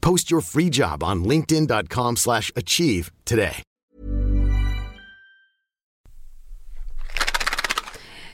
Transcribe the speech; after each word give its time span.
Post 0.00 0.30
your 0.30 0.40
free 0.42 0.70
job 0.70 1.02
on 1.02 1.24
linkedin.com/achieve 1.24 2.16
slash 2.16 2.52
achieve 2.56 3.10
today. 3.24 3.62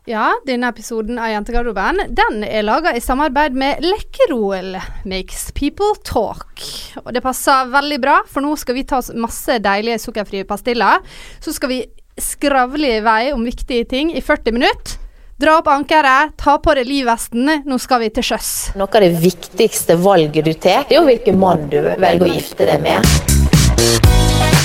Ja, 0.04 0.34
denne 0.44 0.68
episoden 0.68 1.16
av 1.16 1.30
Jentegarderoben 1.32 2.02
Den 2.12 2.42
er 2.44 2.60
laga 2.66 2.90
i 2.92 3.00
samarbeid 3.00 3.54
med 3.56 3.80
Lekkerol. 3.80 4.76
Makes 5.08 5.46
people 5.56 5.94
talk. 6.04 6.60
Og 7.00 7.08
det 7.16 7.22
passer 7.24 7.70
veldig 7.72 8.00
bra, 8.02 8.18
for 8.28 8.44
nå 8.44 8.52
skal 8.60 8.76
vi 8.76 8.84
ta 8.84 8.98
oss 9.00 9.08
masse 9.16 9.56
deilige 9.64 10.02
sukkerfrie 10.02 10.44
pastiller. 10.44 11.00
Så 11.40 11.56
skal 11.56 11.72
vi 11.72 11.80
skravle 12.20 12.98
i 12.98 13.00
vei 13.04 13.32
om 13.32 13.48
viktige 13.48 13.88
ting 13.88 14.12
i 14.12 14.20
40 14.20 14.58
minutter. 14.58 15.00
Dra 15.34 15.56
opp 15.58 15.66
ankeret, 15.66 16.36
ta 16.38 16.52
på 16.62 16.76
deg 16.78 16.86
livvesten. 16.86 17.48
Nå 17.66 17.78
skal 17.82 18.04
vi 18.04 18.08
til 18.14 18.22
sjøs. 18.22 18.50
Noe 18.78 18.86
av 18.86 19.02
det 19.02 19.16
viktigste 19.18 19.96
valget 19.98 20.46
du 20.46 20.52
tar, 20.54 20.84
er 20.86 20.94
jo 20.94 21.02
hvilken 21.08 21.40
mann 21.40 21.64
du 21.72 21.80
velger 21.82 22.22
å 22.22 22.28
gifte 22.30 22.68
deg 22.68 22.78
med. 22.84 23.02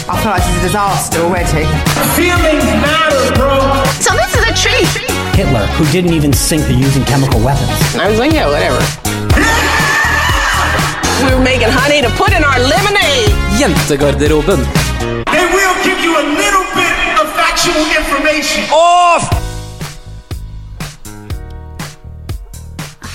I 0.09 0.17
feel 0.21 0.29
like 0.29 0.45
it's 0.45 0.61
a 0.61 0.67
disaster 0.67 1.23
already. 1.25 1.65
Feelings 2.13 2.69
matter, 2.85 3.33
bro. 3.33 3.57
So 3.97 4.13
this 4.13 4.29
is 4.37 4.45
a 4.45 4.53
treat. 4.53 4.93
Hitler, 5.33 5.65
who 5.73 5.89
didn't 5.89 6.13
even 6.13 6.33
think 6.33 6.61
they're 6.69 6.77
using 6.77 7.01
chemical 7.05 7.41
weapons. 7.41 7.95
I 7.97 8.05
was 8.05 8.19
like, 8.21 8.33
yeah, 8.33 8.45
whatever. 8.45 8.77
we 11.25 11.33
were 11.33 11.41
making 11.41 11.73
honey 11.73 12.05
to 12.05 12.13
put 12.13 12.29
in 12.29 12.45
our 12.45 12.61
lemonade. 12.61 13.33
Jentegarderoben. 13.57 14.61
They 15.33 15.45
will 15.49 15.75
give 15.81 15.97
you 16.05 16.13
a 16.13 16.25
little 16.37 16.65
bit 16.77 16.93
of 17.17 17.25
factual 17.33 17.81
information. 17.97 18.69
Off! 18.69 19.38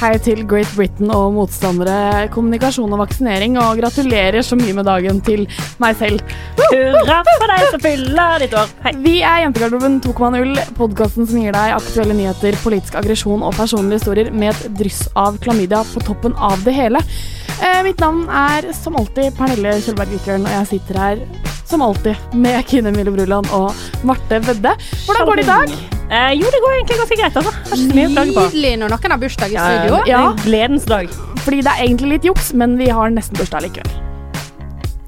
Hei 0.05 0.19
til 0.21 0.43
Great 0.45 0.69
Britain 0.77 1.09
og 1.15 1.31
motstandere, 1.33 2.27
kommunikasjon 2.29 2.93
og 2.93 2.99
vaksinering, 3.01 3.55
og 3.57 3.79
gratulerer 3.79 4.45
så 4.45 4.59
mye 4.61 4.75
med 4.77 4.85
dagen 4.85 5.23
til 5.25 5.47
meg 5.81 5.97
selv. 5.97 6.21
Hurra 6.59 7.23
for 7.31 7.49
deg 7.49 7.63
som 7.71 7.81
fyller 7.81 8.45
ditt 8.45 8.57
år. 8.61 8.75
Hei. 8.85 8.93
Vi 9.01 9.15
er 9.25 9.47
Jentegarderoben 9.47 9.97
2.0, 10.05 10.61
podkasten 10.77 11.31
som 11.31 11.41
gir 11.41 11.57
deg 11.57 11.73
aktuelle 11.79 12.19
nyheter, 12.19 12.59
politisk 12.61 12.99
aggresjon 13.01 13.47
og 13.49 13.57
personlige 13.57 14.03
historier 14.03 14.29
med 14.29 14.53
et 14.53 14.77
dryss 14.83 15.07
av 15.17 15.41
klamydia 15.41 15.81
på 15.95 16.05
toppen 16.05 16.37
av 16.37 16.61
det 16.69 16.77
hele. 16.77 17.01
Eh, 17.63 17.81
mitt 17.87 18.01
navn 18.03 18.27
er 18.29 18.71
som 18.75 18.97
alltid 18.99 19.35
Pernille 19.39 19.77
Kjølberg 19.85 20.15
Vikørn, 20.17 20.47
og 20.47 20.55
jeg 20.59 20.71
sitter 20.75 20.99
her 21.01 21.25
som 21.65 21.83
alltid 21.85 22.37
med 22.37 22.65
Kine 22.69 22.93
Mille 22.95 23.13
Bruland 23.15 23.49
og 23.57 23.73
Marte 24.07 24.41
Vedde. 24.45 24.75
Hvordan 25.07 25.29
går 25.29 25.41
det 25.41 25.45
i 25.45 25.51
dag? 25.51 25.77
Eh, 26.05 26.33
jo, 26.39 26.51
det 26.53 26.63
går 26.65 26.75
egentlig 26.79 26.99
ganske 27.01 27.21
greit, 27.21 27.39
altså. 27.41 27.85
Nydelig 27.95 28.75
når 28.83 28.93
noen 28.93 29.15
har 29.17 29.23
bursdag 29.23 29.55
i 29.55 29.61
studio. 29.61 30.03
ja. 30.05 30.19
ja. 30.19 30.25
gledens 30.45 30.89
dag. 30.91 31.09
Fordi 31.45 31.63
det 31.65 31.73
er 31.73 31.87
egentlig 31.87 32.17
litt 32.17 32.29
juks, 32.29 32.53
men 32.57 32.79
vi 32.81 32.91
har 32.93 33.13
nesten 33.13 33.39
bursdag 33.41 33.67
likevel. 33.69 34.14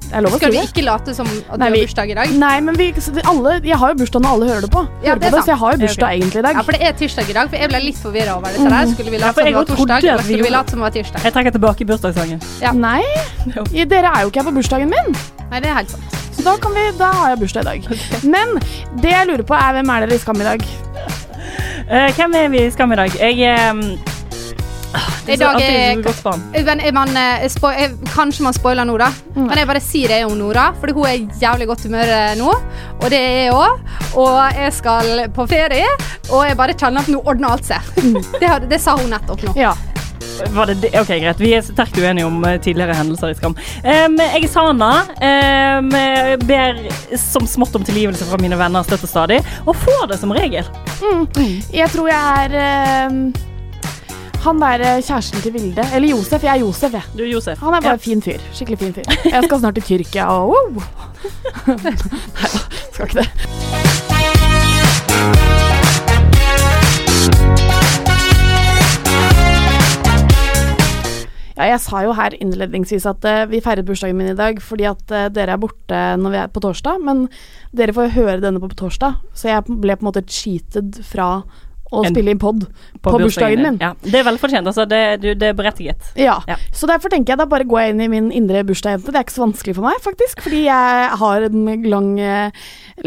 Skal 0.07 0.51
du 0.51 0.55
det. 0.55 0.63
ikke 0.69 0.83
late 0.85 1.13
som 1.15 1.27
at 1.27 1.59
du 1.59 1.63
har 1.65 1.73
bursdag 1.75 2.11
i 2.11 2.15
dag? 2.17 2.33
Nei, 2.39 2.53
men 2.63 2.77
vi, 2.79 2.89
alle, 3.27 3.55
jeg 3.63 3.79
har 3.81 3.93
jo 3.93 3.97
bursdag 4.01 4.23
når 4.23 4.35
alle 4.37 4.49
hører 4.51 4.65
det 4.65 4.71
på. 4.71 4.83
Ja, 5.03 5.15
det 5.15 5.27
er 5.27 5.31
på 5.31 5.35
det, 5.35 5.43
så 5.43 5.51
jeg 5.51 5.59
har 5.63 5.75
jo 5.75 5.81
bursdag 5.83 6.19
egentlig 6.19 6.39
i 6.39 6.45
dag. 6.47 6.59
Ja, 6.59 6.63
for 6.67 6.77
det 6.77 6.87
er 6.87 6.99
tirsdag 7.01 7.31
i 7.31 7.35
dag, 7.37 7.49
for 7.51 7.63
jeg 7.63 7.71
ble 7.73 7.81
litt 7.83 7.99
forvirra 8.01 8.37
over 8.39 8.55
dette 8.55 8.71
der. 8.71 8.93
Skulle 8.93 9.13
vi 9.13 9.21
late 9.21 9.27
ja, 9.27 9.33
som 9.35 9.49
det 9.49 9.57
var 9.57 9.69
torsdag, 9.71 10.07
eller 10.11 10.27
skulle 10.29 10.47
vi 10.47 10.53
late 10.55 10.75
som 10.75 10.81
det 10.81 10.87
var 10.87 10.95
tirsdag? 10.97 11.27
Jeg 11.27 11.37
trekker 11.37 11.57
tilbake 11.57 11.89
bursdagssangen. 11.91 12.43
Ja. 12.63 12.73
Nei, 12.77 13.03
i, 13.73 13.83
dere 13.83 14.13
er 14.13 14.23
jo 14.23 14.31
ikke 14.31 14.43
her 14.43 14.49
på 14.49 14.55
bursdagen 14.59 14.93
min. 14.95 15.15
Nei, 15.51 15.61
det 15.63 15.71
er 15.71 15.81
helt 15.81 15.95
sant. 15.95 16.17
Så 16.37 16.43
da, 16.45 16.53
kan 16.61 16.75
vi, 16.77 16.83
da 16.99 17.11
har 17.19 17.33
jeg 17.33 17.41
bursdag 17.43 17.65
i 17.65 17.69
dag. 17.71 17.87
Men 18.35 18.59
det 19.03 19.15
jeg 19.15 19.31
lurer 19.31 19.47
på, 19.47 19.57
er 19.57 19.79
hvem 19.79 19.89
er 19.89 20.05
dere 20.05 20.19
i 20.19 20.21
Skam 20.21 20.43
i 20.43 20.47
dag? 20.47 20.67
Uh, 21.87 22.09
hvem 22.13 22.35
er 22.37 22.51
vi 22.53 22.67
i 22.67 22.69
Skam 22.71 22.93
i 22.93 22.99
dag? 22.99 23.15
Jeg 23.17 23.41
er 23.47 23.71
um, 23.73 23.81
I 25.27 25.35
dag 25.35 25.59
er 25.61 26.01
barn. 26.23 26.43
men 26.53 26.79
er 26.79 26.93
man, 26.95 27.09
eh, 27.17 27.47
spo 27.51 27.67
eh, 27.69 27.91
Kanskje 28.13 28.45
man 28.45 28.53
spoiler 28.55 28.85
Nora, 28.87 29.09
Mm. 29.35 29.47
men 29.47 29.57
jeg 29.57 29.67
bare 29.67 29.81
sier 29.83 30.07
det 30.07 30.21
om 30.25 30.37
Nora. 30.39 30.69
Fordi 30.79 30.93
hun 30.93 31.05
er 31.05 31.13
i 31.13 31.27
jævlig 31.41 31.67
godt 31.67 31.83
humør 31.83 32.07
eh, 32.07 32.35
nå, 32.39 32.53
og 33.01 33.09
det 33.11 33.19
er 33.19 33.35
jeg 33.45 33.53
òg. 33.53 33.79
Og 34.17 34.39
jeg 34.55 34.73
skal 34.73 35.27
på 35.35 35.45
ferie, 35.47 35.89
og 36.31 36.47
jeg 36.47 36.57
bare 36.57 36.73
kjenner 36.73 37.01
at 37.03 37.07
nå 37.11 37.21
ordner 37.25 37.49
alt 37.57 37.65
seg. 37.65 37.81
Det, 38.41 38.69
det 38.69 38.79
sa 38.81 38.95
hun 38.97 39.09
nettopp 39.11 39.43
nå. 39.49 39.53
Ja. 39.59 39.73
Var 40.53 40.69
det? 40.69 40.91
Ok, 40.99 41.07
greit. 41.19 41.39
Vi 41.41 41.51
er 41.57 41.61
sterkt 41.65 41.97
uenige 41.97 42.25
om 42.29 42.43
eh, 42.45 42.57
tidligere 42.61 42.93
hendelser 42.95 43.31
i 43.33 43.37
Skam. 43.37 43.55
Um, 43.83 44.17
jeg 44.21 44.43
er 44.43 44.51
Sana. 44.53 44.89
Um, 45.17 45.89
ber 46.47 46.81
som 47.17 47.47
smått 47.49 47.75
om 47.75 47.83
tilgivelse 47.85 48.25
fra 48.29 48.37
mine 48.41 48.57
venner 48.59 48.85
støtt 48.85 49.03
og 49.03 49.09
stadig, 49.11 49.39
og 49.65 49.75
får 49.75 50.07
det 50.13 50.19
som 50.21 50.31
regel. 50.31 50.65
Mm. 51.01 51.27
Jeg 51.73 51.89
tror 51.93 52.09
jeg 52.13 52.45
er 52.45 52.57
eh, 52.61 53.19
han 54.43 54.59
der 54.61 54.83
eh, 54.85 55.01
kjæresten 55.03 55.41
til 55.43 55.53
Vilde. 55.53 55.85
Eller 55.95 56.09
Josef. 56.09 56.43
Jeg 56.43 56.55
er 56.55 56.59
Josef, 56.65 56.93
jeg. 56.93 57.01
Du, 57.17 57.23
Josef. 57.23 57.59
Han 57.59 57.73
er 57.73 57.81
bare 57.81 57.91
Ja. 57.91 57.95
fin 57.95 58.21
fyr. 58.21 58.39
Skikkelig 58.53 58.79
fin 58.79 58.93
fyr. 58.93 59.03
Jeg 59.25 59.43
skal 59.43 59.59
snart 59.59 59.75
til 59.75 59.83
Tyrkia 59.83 60.25
og 60.25 60.49
wow. 60.49 60.83
Nei 61.67 61.77
da, 62.53 62.59
skal 62.93 63.05
ikke 63.07 63.19
det. 63.21 63.29
Ja, 71.57 71.71
jeg 71.71 71.79
sa 71.81 72.03
jo 72.05 72.11
her 72.13 72.35
innledningsvis 72.37 73.07
at 73.09 73.23
uh, 73.25 73.47
vi 73.49 73.63
feiret 73.65 73.87
bursdagen 73.87 74.19
min 74.19 74.29
i 74.29 74.37
dag 74.37 74.59
fordi 74.61 74.85
at 74.85 75.01
uh, 75.09 75.23
dere 75.33 75.55
er 75.55 75.61
borte 75.61 76.01
når 76.21 76.33
vi 76.35 76.37
er 76.43 76.51
på 76.53 76.61
torsdag, 76.61 76.99
men 77.01 77.23
dere 77.73 77.95
får 77.97 78.11
høre 78.13 78.43
denne 78.43 78.61
på 78.61 78.69
torsdag, 78.77 79.17
så 79.33 79.49
jeg 79.49 79.65
ble 79.65 79.95
på 79.97 80.05
en 80.05 80.09
måte 80.11 80.21
cheated 80.29 80.99
fra 81.09 81.41
å 81.91 82.03
En- 82.05 82.11
spille 82.13 82.33
inn 82.33 82.39
pod 82.41 82.65
på, 83.01 83.13
bursdagen 83.17 83.61
min. 83.63 83.77
Ja, 83.79 83.93
det 84.03 84.15
er 84.19 84.25
velfortjent. 84.27 84.67
Altså, 84.67 84.85
det, 84.89 85.21
du, 85.23 85.29
det 85.35 85.51
er 85.51 85.53
berettiget. 85.57 86.09
Ja. 86.19 86.39
Ja. 86.47 86.57
så 86.75 86.87
derfor 86.89 87.09
tenker 87.13 87.33
jeg 87.33 87.39
da 87.41 87.45
bare 87.49 87.63
går 87.67 87.79
jeg 87.85 87.93
inn 87.95 88.01
i 88.03 88.09
min 88.11 88.31
indre 88.35 88.63
bursdagsjente. 88.67 89.11
Det 89.13 89.15
er 89.21 89.25
ikke 89.27 89.37
så 89.37 89.45
vanskelig 89.45 89.75
for 89.77 89.87
meg, 89.87 90.01
faktisk, 90.03 90.41
fordi 90.43 90.65
jeg 90.65 91.09
har 91.21 91.47
en 91.47 91.65
lang, 91.87 92.09
eh, 92.19 92.51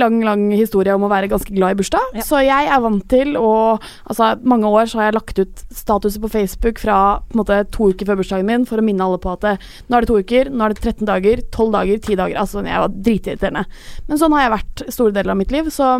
lang, 0.00 0.20
lang 0.24 0.46
historie 0.54 0.94
om 0.94 1.04
å 1.04 1.10
være 1.12 1.28
ganske 1.32 1.52
glad 1.54 1.76
i 1.76 1.80
bursdag. 1.82 2.16
Ja. 2.16 2.24
Så 2.26 2.40
jeg 2.44 2.70
er 2.72 2.80
vant 2.80 3.06
til 3.10 3.36
å 3.36 3.50
Altså, 4.10 4.32
mange 4.44 4.66
år 4.66 4.88
så 4.90 4.98
har 4.98 5.10
jeg 5.10 5.14
lagt 5.14 5.38
ut 5.38 5.60
statuser 5.74 6.20
på 6.22 6.30
Facebook 6.32 6.78
fra 6.82 7.20
på 7.28 7.34
en 7.36 7.40
måte 7.42 7.58
to 7.70 7.90
uker 7.92 8.06
før 8.08 8.18
bursdagen 8.20 8.46
min 8.48 8.64
for 8.66 8.80
å 8.80 8.84
minne 8.84 9.04
alle 9.04 9.18
på 9.22 9.32
at 9.32 9.40
det, 9.44 9.52
nå 9.88 9.96
er 9.96 10.00
det 10.04 10.10
to 10.10 10.18
uker, 10.18 10.50
nå 10.50 10.64
er 10.64 10.74
det 10.74 10.82
13 10.82 11.06
dager, 11.08 11.42
12 11.52 11.70
dager, 11.74 11.98
10 11.98 12.16
dager. 12.20 12.36
Altså, 12.40 12.64
jeg 12.64 12.82
var 12.82 12.88
dritirriterende. 12.88 13.64
Men 14.08 14.18
sånn 14.20 14.34
har 14.36 14.46
jeg 14.46 14.54
vært 14.56 14.84
store 14.94 15.14
deler 15.16 15.34
av 15.34 15.40
mitt 15.40 15.52
liv, 15.54 15.70
så 15.74 15.90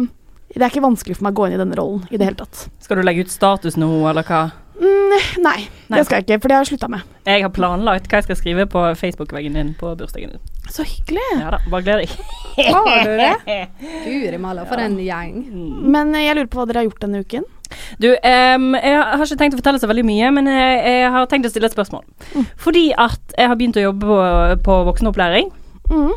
det 0.55 0.65
er 0.65 0.73
ikke 0.73 0.83
vanskelig 0.83 1.19
for 1.19 1.27
meg 1.29 1.37
å 1.37 1.41
gå 1.41 1.47
inn 1.49 1.55
i 1.55 1.61
denne 1.61 1.79
rollen 1.79 2.03
i 2.11 2.19
det 2.19 2.27
hele 2.27 2.41
tatt. 2.41 2.65
Skal 2.83 2.99
du 2.99 3.07
legge 3.07 3.27
ut 3.27 3.31
status 3.33 3.77
nå, 3.79 3.91
eller 4.11 4.27
hva? 4.27 4.41
Mm, 4.81 5.13
nei, 5.45 5.67
Nei. 5.93 5.99
det 5.99 6.07
skal 6.09 6.21
jeg 6.21 6.25
ikke, 6.25 6.39
for 6.41 6.49
det 6.49 6.57
har 6.57 6.65
jeg 6.65 6.71
slutta 6.73 6.89
med. 6.89 7.05
Jeg 7.29 7.45
har 7.45 7.53
planlagt 7.53 8.09
hva 8.09 8.19
jeg 8.21 8.27
skal 8.31 8.39
skrive 8.39 8.65
på 8.73 8.83
Facebook-veggen 8.97 9.59
din 9.59 9.75
på 9.79 9.93
bursdagen 10.01 10.33
din. 10.33 10.43
Så 10.73 10.87
hyggelig. 10.89 11.27
Ja 11.37 11.51
da, 11.53 11.61
bare 11.69 11.85
gled 11.85 12.03
deg. 12.03 12.15
Har 12.71 13.05
du 13.05 13.13
det? 13.21 13.59
Guri 14.07 14.41
malla, 14.41 14.65
for 14.71 14.81
en 14.81 14.97
gjeng. 15.05 15.37
Men 15.85 16.15
eh, 16.15 16.25
jeg 16.29 16.39
lurer 16.39 16.51
på 16.51 16.63
hva 16.63 16.67
dere 16.71 16.83
har 16.83 16.89
gjort 16.89 17.05
denne 17.05 17.21
uken. 17.23 17.47
Du, 18.03 18.09
um, 18.11 18.73
jeg 18.75 18.97
har 18.97 19.23
ikke 19.23 19.39
tenkt 19.39 19.55
å 19.55 19.61
fortelle 19.61 19.83
så 19.83 19.91
veldig 19.91 20.07
mye, 20.09 20.31
men 20.35 20.49
jeg, 20.51 20.81
jeg 20.89 21.13
har 21.15 21.29
tenkt 21.31 21.47
å 21.47 21.53
stille 21.53 21.69
et 21.71 21.77
spørsmål. 21.77 22.03
Fordi 22.59 22.89
at 22.99 23.37
jeg 23.37 23.53
har 23.53 23.59
begynt 23.61 23.79
å 23.79 23.85
jobbe 23.85 24.09
på, 24.09 24.19
på 24.67 24.79
voksenopplæring. 24.89 25.53
Mm. 25.91 26.13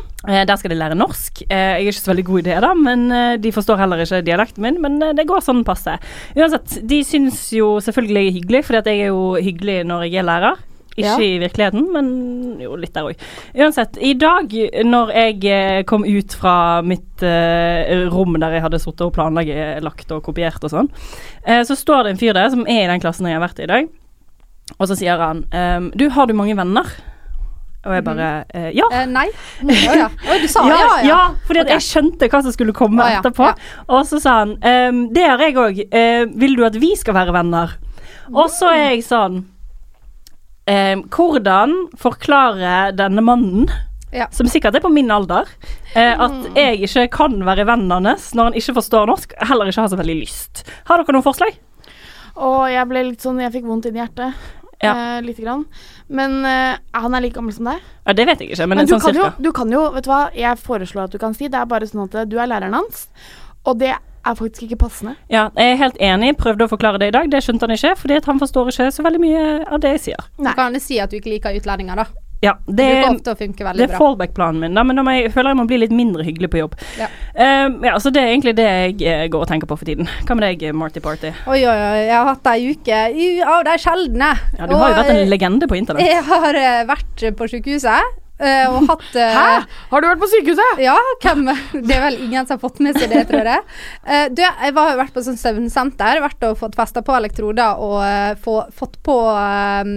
Der 0.48 0.56
skal 0.56 0.72
de 0.72 0.78
lære 0.78 0.96
norsk. 0.96 1.42
Eh, 1.48 1.56
jeg 1.56 1.86
er 1.86 1.92
ikke 1.92 2.00
så 2.00 2.12
veldig 2.12 2.26
god 2.28 2.38
i 2.40 2.44
det, 2.48 2.58
da, 2.64 2.74
men 2.78 3.08
eh, 3.12 3.36
de 3.42 3.52
forstår 3.52 3.80
heller 3.82 4.04
ikke 4.04 4.22
dialekten 4.24 4.62
min. 4.64 4.78
Men 4.82 5.00
det 5.16 5.26
går 5.28 5.42
sånn 5.44 5.64
passe. 5.66 5.98
Uansett, 6.36 6.78
de 6.86 7.00
syns 7.04 7.48
jo 7.56 7.74
selvfølgelig 7.84 8.22
jeg 8.22 8.30
er 8.30 8.38
hyggelig, 8.38 8.62
fordi 8.68 8.80
at 8.80 8.92
jeg 8.92 9.02
er 9.02 9.12
jo 9.12 9.26
hyggelig 9.36 9.80
når 9.90 10.06
jeg 10.06 10.22
er 10.22 10.30
lærer. 10.30 10.62
Ikke 10.94 11.10
Ja. 11.10 11.18
i 11.18 11.38
virkeligheten, 11.42 11.88
men 11.90 12.60
jo, 12.62 12.76
litt 12.78 12.94
der 12.94 13.08
òg. 13.08 13.22
Uansett, 13.58 13.96
i 13.98 14.12
dag 14.14 14.52
når 14.86 15.10
jeg 15.10 15.86
kom 15.90 16.04
ut 16.06 16.36
fra 16.38 16.82
mitt 16.86 17.24
uh, 17.26 18.06
rom 18.14 18.38
der 18.38 18.54
jeg 18.54 18.62
hadde 18.62 18.78
sittet 18.78 19.02
og 19.02 19.10
planlagt 19.16 20.12
og 20.14 20.22
kopiert 20.22 20.62
og 20.62 20.70
sånn, 20.70 20.90
uh, 21.48 21.62
så 21.66 21.74
står 21.74 22.04
det 22.06 22.12
en 22.14 22.20
fyr 22.22 22.38
der 22.38 22.52
som 22.54 22.62
er 22.62 22.84
i 22.84 22.92
den 22.92 23.02
klassen 23.02 23.26
jeg 23.26 23.34
har 23.34 23.42
vært 23.42 23.58
i 23.58 23.66
i 23.66 23.72
dag, 23.72 23.90
og 24.78 24.86
så 24.86 24.94
sier 24.94 25.18
han 25.18 25.42
um, 25.50 25.90
Du, 25.98 26.06
har 26.14 26.30
du 26.30 26.34
mange 26.38 26.54
venner? 26.54 26.86
Og 27.84 27.92
jeg 27.94 28.04
bare 28.06 28.28
eh, 28.54 28.70
Ja. 28.76 28.86
Eh, 28.92 29.06
nei. 29.10 29.26
Å 29.62 29.96
ja. 29.98 30.08
Oh, 30.28 30.36
du 30.40 30.46
sa 30.48 30.64
ja, 30.70 30.76
ja, 30.78 30.90
ja. 30.96 31.06
ja, 31.08 31.18
fordi 31.46 31.60
at 31.64 31.66
Ok. 31.68 31.74
jeg 31.76 31.86
skjønte 31.88 32.28
hva 32.32 32.42
som 32.46 32.54
skulle 32.54 32.72
komme 32.76 33.02
oh, 33.04 33.10
ja, 33.12 33.20
etterpå. 33.20 33.48
ja. 33.50 33.82
Og 33.88 34.06
så 34.08 34.20
sa 34.24 34.38
han 34.42 34.56
ehm, 34.64 35.02
Det 35.14 35.24
har 35.28 35.42
jeg 35.44 35.56
òg. 35.60 35.82
vil 36.40 36.56
du 36.56 36.64
at 36.64 36.78
vi 36.80 36.94
skal 36.96 37.14
være 37.18 37.34
venner? 37.36 37.76
Og 38.32 38.48
så 38.48 38.70
er 38.72 38.94
jeg 38.94 39.04
sånn 39.04 39.42
ehm, 40.70 41.04
Hvordan 41.12 41.74
forklare 42.00 42.92
denne 42.96 43.20
mannen, 43.24 43.68
Ja. 44.14 44.28
som 44.30 44.46
sikkert 44.46 44.76
er 44.78 44.80
på 44.80 44.92
min 44.94 45.10
alder, 45.10 45.48
eh, 45.94 46.14
at 46.14 46.54
jeg 46.54 46.84
ikke 46.86 47.08
kan 47.10 47.32
være 47.44 47.66
vennen 47.66 48.06
hans 48.06 48.32
når 48.34 48.44
han 48.52 48.54
ikke 48.60 48.76
forstår 48.76 49.08
norsk, 49.10 49.32
heller 49.42 49.66
ikke 49.66 49.80
har 49.82 49.88
så 49.90 49.98
veldig 49.98 50.18
lyst. 50.20 50.62
Har 50.86 51.02
dere 51.02 51.16
noen 51.16 51.26
forslag? 51.26 51.56
Og 52.36 52.70
jeg 52.70 52.86
ble 52.88 53.02
litt 53.10 53.20
sånn 53.22 53.40
Jeg 53.42 53.52
fikk 53.52 53.66
vondt 53.66 53.86
i 53.86 53.92
hjertet. 53.94 54.34
Ja. 54.82 54.92
Eh, 55.18 55.20
lite 55.22 55.42
grann. 55.42 55.64
Men 56.08 56.40
uh, 56.44 56.76
han 57.00 57.16
er 57.16 57.24
like 57.24 57.38
gammel 57.38 57.54
som 57.56 57.70
deg. 57.70 57.84
Ja, 58.04 58.12
det 58.16 58.26
vet 58.28 58.42
jeg 58.42 58.52
ikke, 58.52 58.66
men, 58.68 58.82
Men 58.82 58.88
du 58.88 58.94
sånn 58.96 59.04
kan, 59.06 59.16
jo, 59.16 59.28
du 59.40 59.52
kan 59.56 59.70
jo 59.72 59.86
Vet 59.94 60.04
du 60.04 60.10
hva 60.12 60.24
jeg 60.36 60.60
foreslår 60.60 61.08
at 61.08 61.14
du 61.14 61.20
kan 61.22 61.36
si? 61.36 61.48
Det 61.48 61.60
er 61.60 61.70
bare 61.70 61.88
sånn 61.88 62.04
at 62.04 62.18
du 62.28 62.36
er 62.36 62.50
læreren 62.50 62.76
hans, 62.76 63.06
og 63.64 63.78
det 63.80 63.94
er 63.94 64.36
faktisk 64.36 64.66
ikke 64.66 64.80
passende. 64.84 65.14
Ja, 65.32 65.48
jeg 65.56 65.74
er 65.74 65.80
helt 65.80 65.96
enig. 66.00 66.34
Prøvde 66.40 66.64
å 66.64 66.70
forklare 66.70 67.00
det 67.00 67.10
i 67.10 67.14
dag. 67.16 67.28
Det 67.32 67.42
skjønte 67.44 67.68
han 67.68 67.76
ikke, 67.76 67.94
fordi 68.00 68.16
at 68.20 68.28
han 68.28 68.40
forstår 68.40 68.70
ikke 68.72 68.90
så 68.96 69.04
veldig 69.04 69.20
mye 69.20 69.42
av 69.64 69.82
det 69.84 69.96
jeg 69.98 70.04
sier. 70.08 70.28
Du 70.38 70.48
kan 70.56 70.76
jo 70.76 70.80
si 70.80 71.00
at 71.02 71.12
du 71.12 71.18
ikke 71.20 71.34
liker 71.34 71.58
utlendinger, 71.60 72.00
da. 72.00 72.23
Ja, 72.44 72.54
Det 72.66 72.86
det, 73.24 73.86
er 73.88 73.96
fallback-planen 73.96 74.60
min, 74.60 74.76
da, 74.76 74.84
men 74.86 74.98
da 74.98 75.04
må 75.06 75.14
jeg, 75.16 75.32
føler 75.34 75.54
jeg 75.54 75.60
må 75.62 75.66
bli 75.70 75.78
litt 75.80 75.94
mindre 75.94 76.24
hyggelig 76.26 76.50
på 76.52 76.60
jobb. 76.60 76.74
Ja. 77.00 77.08
Um, 77.34 77.78
ja, 77.86 77.94
så 78.02 78.12
det 78.14 78.22
er 78.22 78.32
egentlig 78.32 78.54
det 78.58 78.66
jeg 78.68 78.96
eh, 79.08 79.26
går 79.32 79.46
og 79.46 79.50
tenker 79.50 79.70
på 79.70 79.78
for 79.80 79.88
tiden. 79.88 80.08
Hva 80.28 80.36
med 80.36 80.46
deg, 80.46 80.66
Marty 80.76 81.02
Party? 81.04 81.32
Oi, 81.46 81.60
oi, 81.62 81.76
oi. 81.76 82.02
Jeg 82.04 82.14
har 82.14 82.28
hatt 82.28 82.50
ei 82.54 82.74
uke 82.74 83.00
av 83.54 83.64
de 83.66 83.78
sjeldne. 83.80 84.34
Ja, 84.58 84.68
du 84.68 84.76
har 84.78 84.92
jo 84.92 84.98
vært 85.00 85.14
en 85.14 85.22
eh, 85.22 85.30
legende 85.30 85.70
på 85.70 85.78
internett. 85.78 86.06
Jeg 86.06 86.22
har 86.28 86.60
eh, 86.60 86.82
vært 86.88 87.24
på 87.38 87.48
sykehuset 87.50 88.10
eh, 88.38 88.66
og 88.70 88.86
hatt 88.92 89.06
Hæ? 89.14 89.46
Har 89.92 90.04
du 90.04 90.08
vært 90.10 90.24
på 90.24 90.30
sykehuset? 90.34 90.82
Ja, 90.84 90.96
hvem 91.24 91.46
Det 91.74 91.96
er 91.96 92.04
vel 92.08 92.20
ingen 92.26 92.44
som 92.44 92.56
har 92.56 92.64
fått 92.64 92.82
med 92.84 92.98
seg 92.98 93.12
det, 93.12 93.24
tror 93.30 93.48
jeg. 93.54 93.64
Du, 94.34 94.42
jeg 94.42 94.74
var, 94.76 94.92
har 94.92 95.00
vært 95.00 95.14
på 95.16 95.24
sånn 95.24 95.40
søvnsenter, 95.40 96.22
vært 96.24 96.44
og 96.50 96.58
fått 96.60 96.76
festa 96.78 97.04
på 97.04 97.16
elektroder 97.16 97.80
og 97.82 98.42
få, 98.44 98.60
fått 98.74 99.00
på 99.06 99.16
um, 99.32 99.96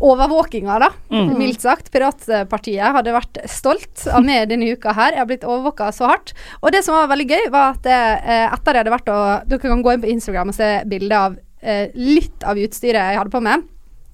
overvåkinga, 0.00 0.78
da. 0.82 0.90
Mm. 1.10 1.30
Mildt 1.38 1.62
sagt. 1.64 1.90
Piratpartiet 1.94 2.92
hadde 2.96 3.14
vært 3.14 3.38
stolt 3.48 4.06
av 4.12 4.24
meg 4.26 4.48
denne 4.50 4.68
uka 4.76 4.92
her. 4.96 5.12
Jeg 5.16 5.22
har 5.22 5.28
blitt 5.30 5.46
overvåka 5.46 5.88
så 5.96 6.10
hardt. 6.10 6.34
Og 6.62 6.72
det 6.74 6.82
som 6.84 6.94
var 6.98 7.08
veldig 7.12 7.28
gøy, 7.30 7.46
var 7.54 7.76
at 7.76 7.86
eh, 7.86 8.44
etter 8.52 8.72
det 8.76 8.82
hadde 8.84 8.94
vært 8.96 9.08
og 9.14 9.48
Dere 9.48 9.62
kan 9.64 9.82
gå 9.86 9.94
inn 9.96 10.04
på 10.04 10.10
Instagram 10.12 10.52
og 10.52 10.58
se 10.58 10.68
bilde 10.90 11.16
av 11.28 11.38
eh, 11.62 11.88
litt 11.94 12.44
av 12.44 12.58
utstyret 12.60 13.00
jeg 13.12 13.18
hadde 13.22 13.32
på 13.32 13.40
meg. 13.44 13.64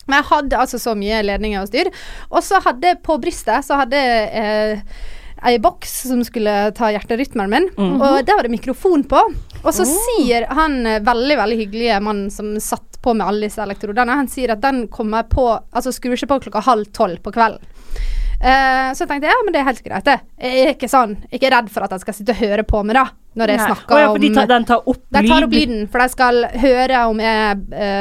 Men 0.06 0.18
jeg 0.18 0.28
hadde 0.32 0.58
altså 0.58 0.78
så 0.82 0.94
mye 0.98 1.22
ledninger 1.22 1.62
og 1.62 1.68
styr. 1.70 1.90
Og 2.30 2.42
så 2.42 2.58
hadde 2.64 2.96
på 3.06 3.18
brystet 3.22 3.66
så 3.66 3.78
hadde 3.82 3.98
eh, 3.98 4.80
ei 5.46 5.56
boks 5.62 5.94
som 6.08 6.22
skulle 6.26 6.70
ta 6.78 6.90
hjerterytmen 6.94 7.50
min, 7.50 7.68
Mhm. 7.76 8.00
og 8.02 8.20
der 8.26 8.36
var 8.38 8.46
det 8.46 8.52
mikrofon 8.54 9.02
på. 9.10 9.20
Og 9.62 9.74
så 9.74 9.86
sier 9.86 10.48
han 10.50 10.80
eh, 10.86 11.02
veldig 11.04 11.36
veldig 11.38 11.58
hyggelige 11.60 12.00
mannen 12.02 12.30
som 12.34 12.54
satt 12.60 12.98
på 13.02 13.14
med 13.14 13.26
alle 13.26 13.48
disse 13.48 13.62
elektrodene, 13.62 14.14
han 14.14 14.30
sier 14.30 14.54
at 14.54 14.62
den 14.62 14.84
kommer 14.90 15.26
på 15.26 15.46
Altså 15.50 15.90
skrur 15.94 16.14
ikke 16.14 16.28
på 16.30 16.42
klokka 16.44 16.62
halv 16.68 16.90
tolv 16.94 17.22
på 17.22 17.32
kvelden. 17.34 17.64
Uh, 18.42 18.90
så 18.98 19.06
tenkte 19.06 19.28
jeg 19.28 19.30
ja, 19.30 19.42
men 19.46 19.54
det 19.54 19.60
er 19.60 19.66
helt 19.68 19.82
greit, 19.84 20.06
det. 20.08 20.16
Jeg 20.42 20.62
er 20.64 20.70
ikke 20.72 20.88
sånn, 20.90 21.12
ikke 21.30 21.50
redd 21.54 21.68
for 21.70 21.86
at 21.86 21.92
jeg 21.94 22.02
skal 22.02 22.16
sitte 22.16 22.34
og 22.34 22.40
høre 22.42 22.64
på 22.66 22.80
meg, 22.82 22.96
da. 22.98 23.04
Når 23.38 23.52
jeg 23.52 23.60
Nei. 23.60 23.66
snakker 23.70 23.94
oh, 23.94 24.00
ja, 24.00 24.08
om 24.10 24.34
tar, 24.34 24.48
den 24.50 24.66
tar 24.66 24.88
opp 24.90 25.02
de 25.06 25.20
tar 25.28 25.46
opp 25.46 25.54
lyd. 25.54 25.60
lyden, 25.60 25.84
for 25.92 26.02
de 26.02 26.08
skal 26.12 26.40
høre 26.64 27.04
om 27.08 27.22
jeg 27.22 27.60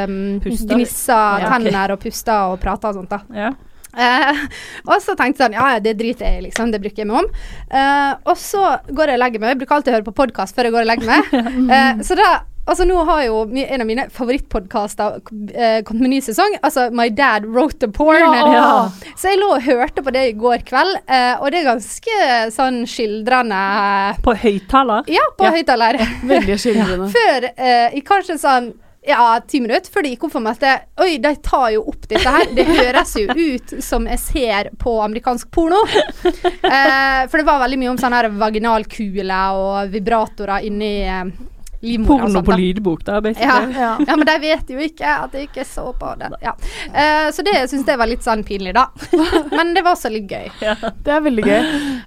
um, 0.10 0.16
gnisser 0.42 1.13
Ja, 1.13 1.46
okay. 1.46 1.68
tenner 1.69 1.94
og 1.94 2.02
puster 2.02 2.56
og 2.56 2.58
prater 2.63 2.90
og 2.90 2.98
sånt. 2.98 3.13
da. 3.13 3.22
Ja. 3.38 3.52
Eh, 3.97 4.43
og 4.88 4.97
så 5.03 5.15
tenkte 5.19 5.41
jeg 5.43 5.47
sånn, 5.49 5.57
ja 5.59 5.71
ja, 5.75 5.81
det 5.83 5.97
driter 5.99 6.27
jeg 6.29 6.39
i, 6.39 6.45
liksom. 6.49 6.71
Det 6.71 6.79
bruker 6.83 7.03
jeg 7.03 7.09
meg 7.11 7.23
om. 7.23 7.31
Eh, 7.71 8.13
og 8.31 8.38
så 8.39 8.77
går 8.91 9.11
jeg 9.13 9.19
og 9.19 9.25
legger 9.25 9.43
meg. 9.43 9.55
Jeg 9.55 9.61
bruker 9.63 9.79
alltid 9.79 9.93
å 9.93 9.97
høre 9.99 10.09
på 10.11 10.17
podkast 10.21 10.55
før 10.55 10.69
jeg 10.69 10.77
går 10.77 10.85
og 10.85 10.91
legger 10.93 11.11
meg. 11.11 11.35
Eh, 11.71 12.01
så 12.05 12.15
da 12.19 12.29
Altså 12.69 12.85
Nå 12.85 12.93
har 13.07 13.23
jo 13.25 13.39
en 13.49 13.81
av 13.81 13.88
mine 13.89 14.03
favorittpodkaster 14.13 15.15
uh, 15.17 15.79
kommet 15.83 16.03
med 16.05 16.11
ny 16.13 16.19
sesong. 16.21 16.53
Altså 16.61 16.83
My 16.93 17.07
Dad 17.09 17.47
Wrote 17.49 17.79
the 17.81 17.89
Porn. 17.89 18.21
Ja. 18.53 18.91
Så 19.17 19.31
jeg 19.31 19.39
lå 19.41 19.47
og 19.55 19.65
hørte 19.65 20.03
på 20.05 20.13
det 20.13 20.21
i 20.29 20.35
går 20.38 20.61
kveld, 20.69 20.99
eh, 21.09 21.41
og 21.41 21.49
det 21.51 21.63
er 21.63 21.67
ganske 21.71 22.19
sånn 22.53 22.83
skildrende 22.88 23.57
På 24.23 24.35
høyttaler? 24.38 25.09
Ja, 25.11 25.25
på 25.39 25.49
Ja. 25.49 25.55
høyttaler. 25.57 25.99
Veldig 26.35 26.59
skildrende. 26.61 27.09
Før 27.17 27.49
eh, 27.49 27.97
i 27.97 28.05
kanskje 28.05 28.38
sånn 28.39 28.71
ja, 29.07 29.39
ti 29.48 29.62
minutter 29.62 29.89
før 29.89 30.06
det 30.06 30.12
gikk 30.13 30.27
opp 30.27 30.33
for 30.36 30.45
meg 30.45 30.62
at 30.62 30.89
Oi, 31.01 31.15
de 31.21 31.31
tar 31.42 31.71
jo 31.74 31.86
opp 31.89 32.03
dette 32.06 32.33
her. 32.36 32.51
Det 32.53 32.65
høres 32.68 33.15
jo 33.18 33.33
ut 33.33 33.74
som 33.81 34.06
jeg 34.09 34.21
ser 34.21 34.69
på 34.81 34.98
amerikansk 35.01 35.50
porno. 35.53 35.81
Eh, 36.71 37.24
for 37.27 37.42
det 37.42 37.45
var 37.48 37.59
veldig 37.63 37.77
mye 37.81 37.89
om 37.92 37.98
sånne 38.00 38.30
vaginalkuler 38.39 39.57
og 39.57 39.89
vibratorer 39.92 40.68
inni 40.68 40.92
eh, 41.03 41.31
livmora. 41.81 42.25
Porno 42.25 42.42
på 42.45 42.57
lydbok, 42.57 43.04
da, 43.07 43.16
Ja. 43.16 43.22
basically. 43.22 43.74
ja, 44.07 44.16
men 44.16 44.25
de 44.28 44.36
vet 44.44 44.69
jo 44.69 44.78
ikke 44.86 45.13
at 45.25 45.33
jeg 45.38 45.50
ikke 45.50 45.66
så 45.66 45.88
på 45.98 46.13
det. 46.19 46.31
Ja. 46.42 46.54
Uh, 46.92 47.28
så 47.33 47.44
det 47.45 47.56
syns 47.72 47.88
jeg 47.89 47.98
var 48.01 48.10
litt 48.10 48.24
sånn 48.25 48.44
pinlig, 48.48 48.74
da. 48.78 48.88
Men 49.57 49.74
det 49.75 49.83
var 49.86 49.95
også 49.95 50.12
litt 50.13 50.30
gøy. 50.31 50.50
Det 51.04 51.13
er 51.13 51.24
veldig 51.25 51.45
gøy. 51.45 51.62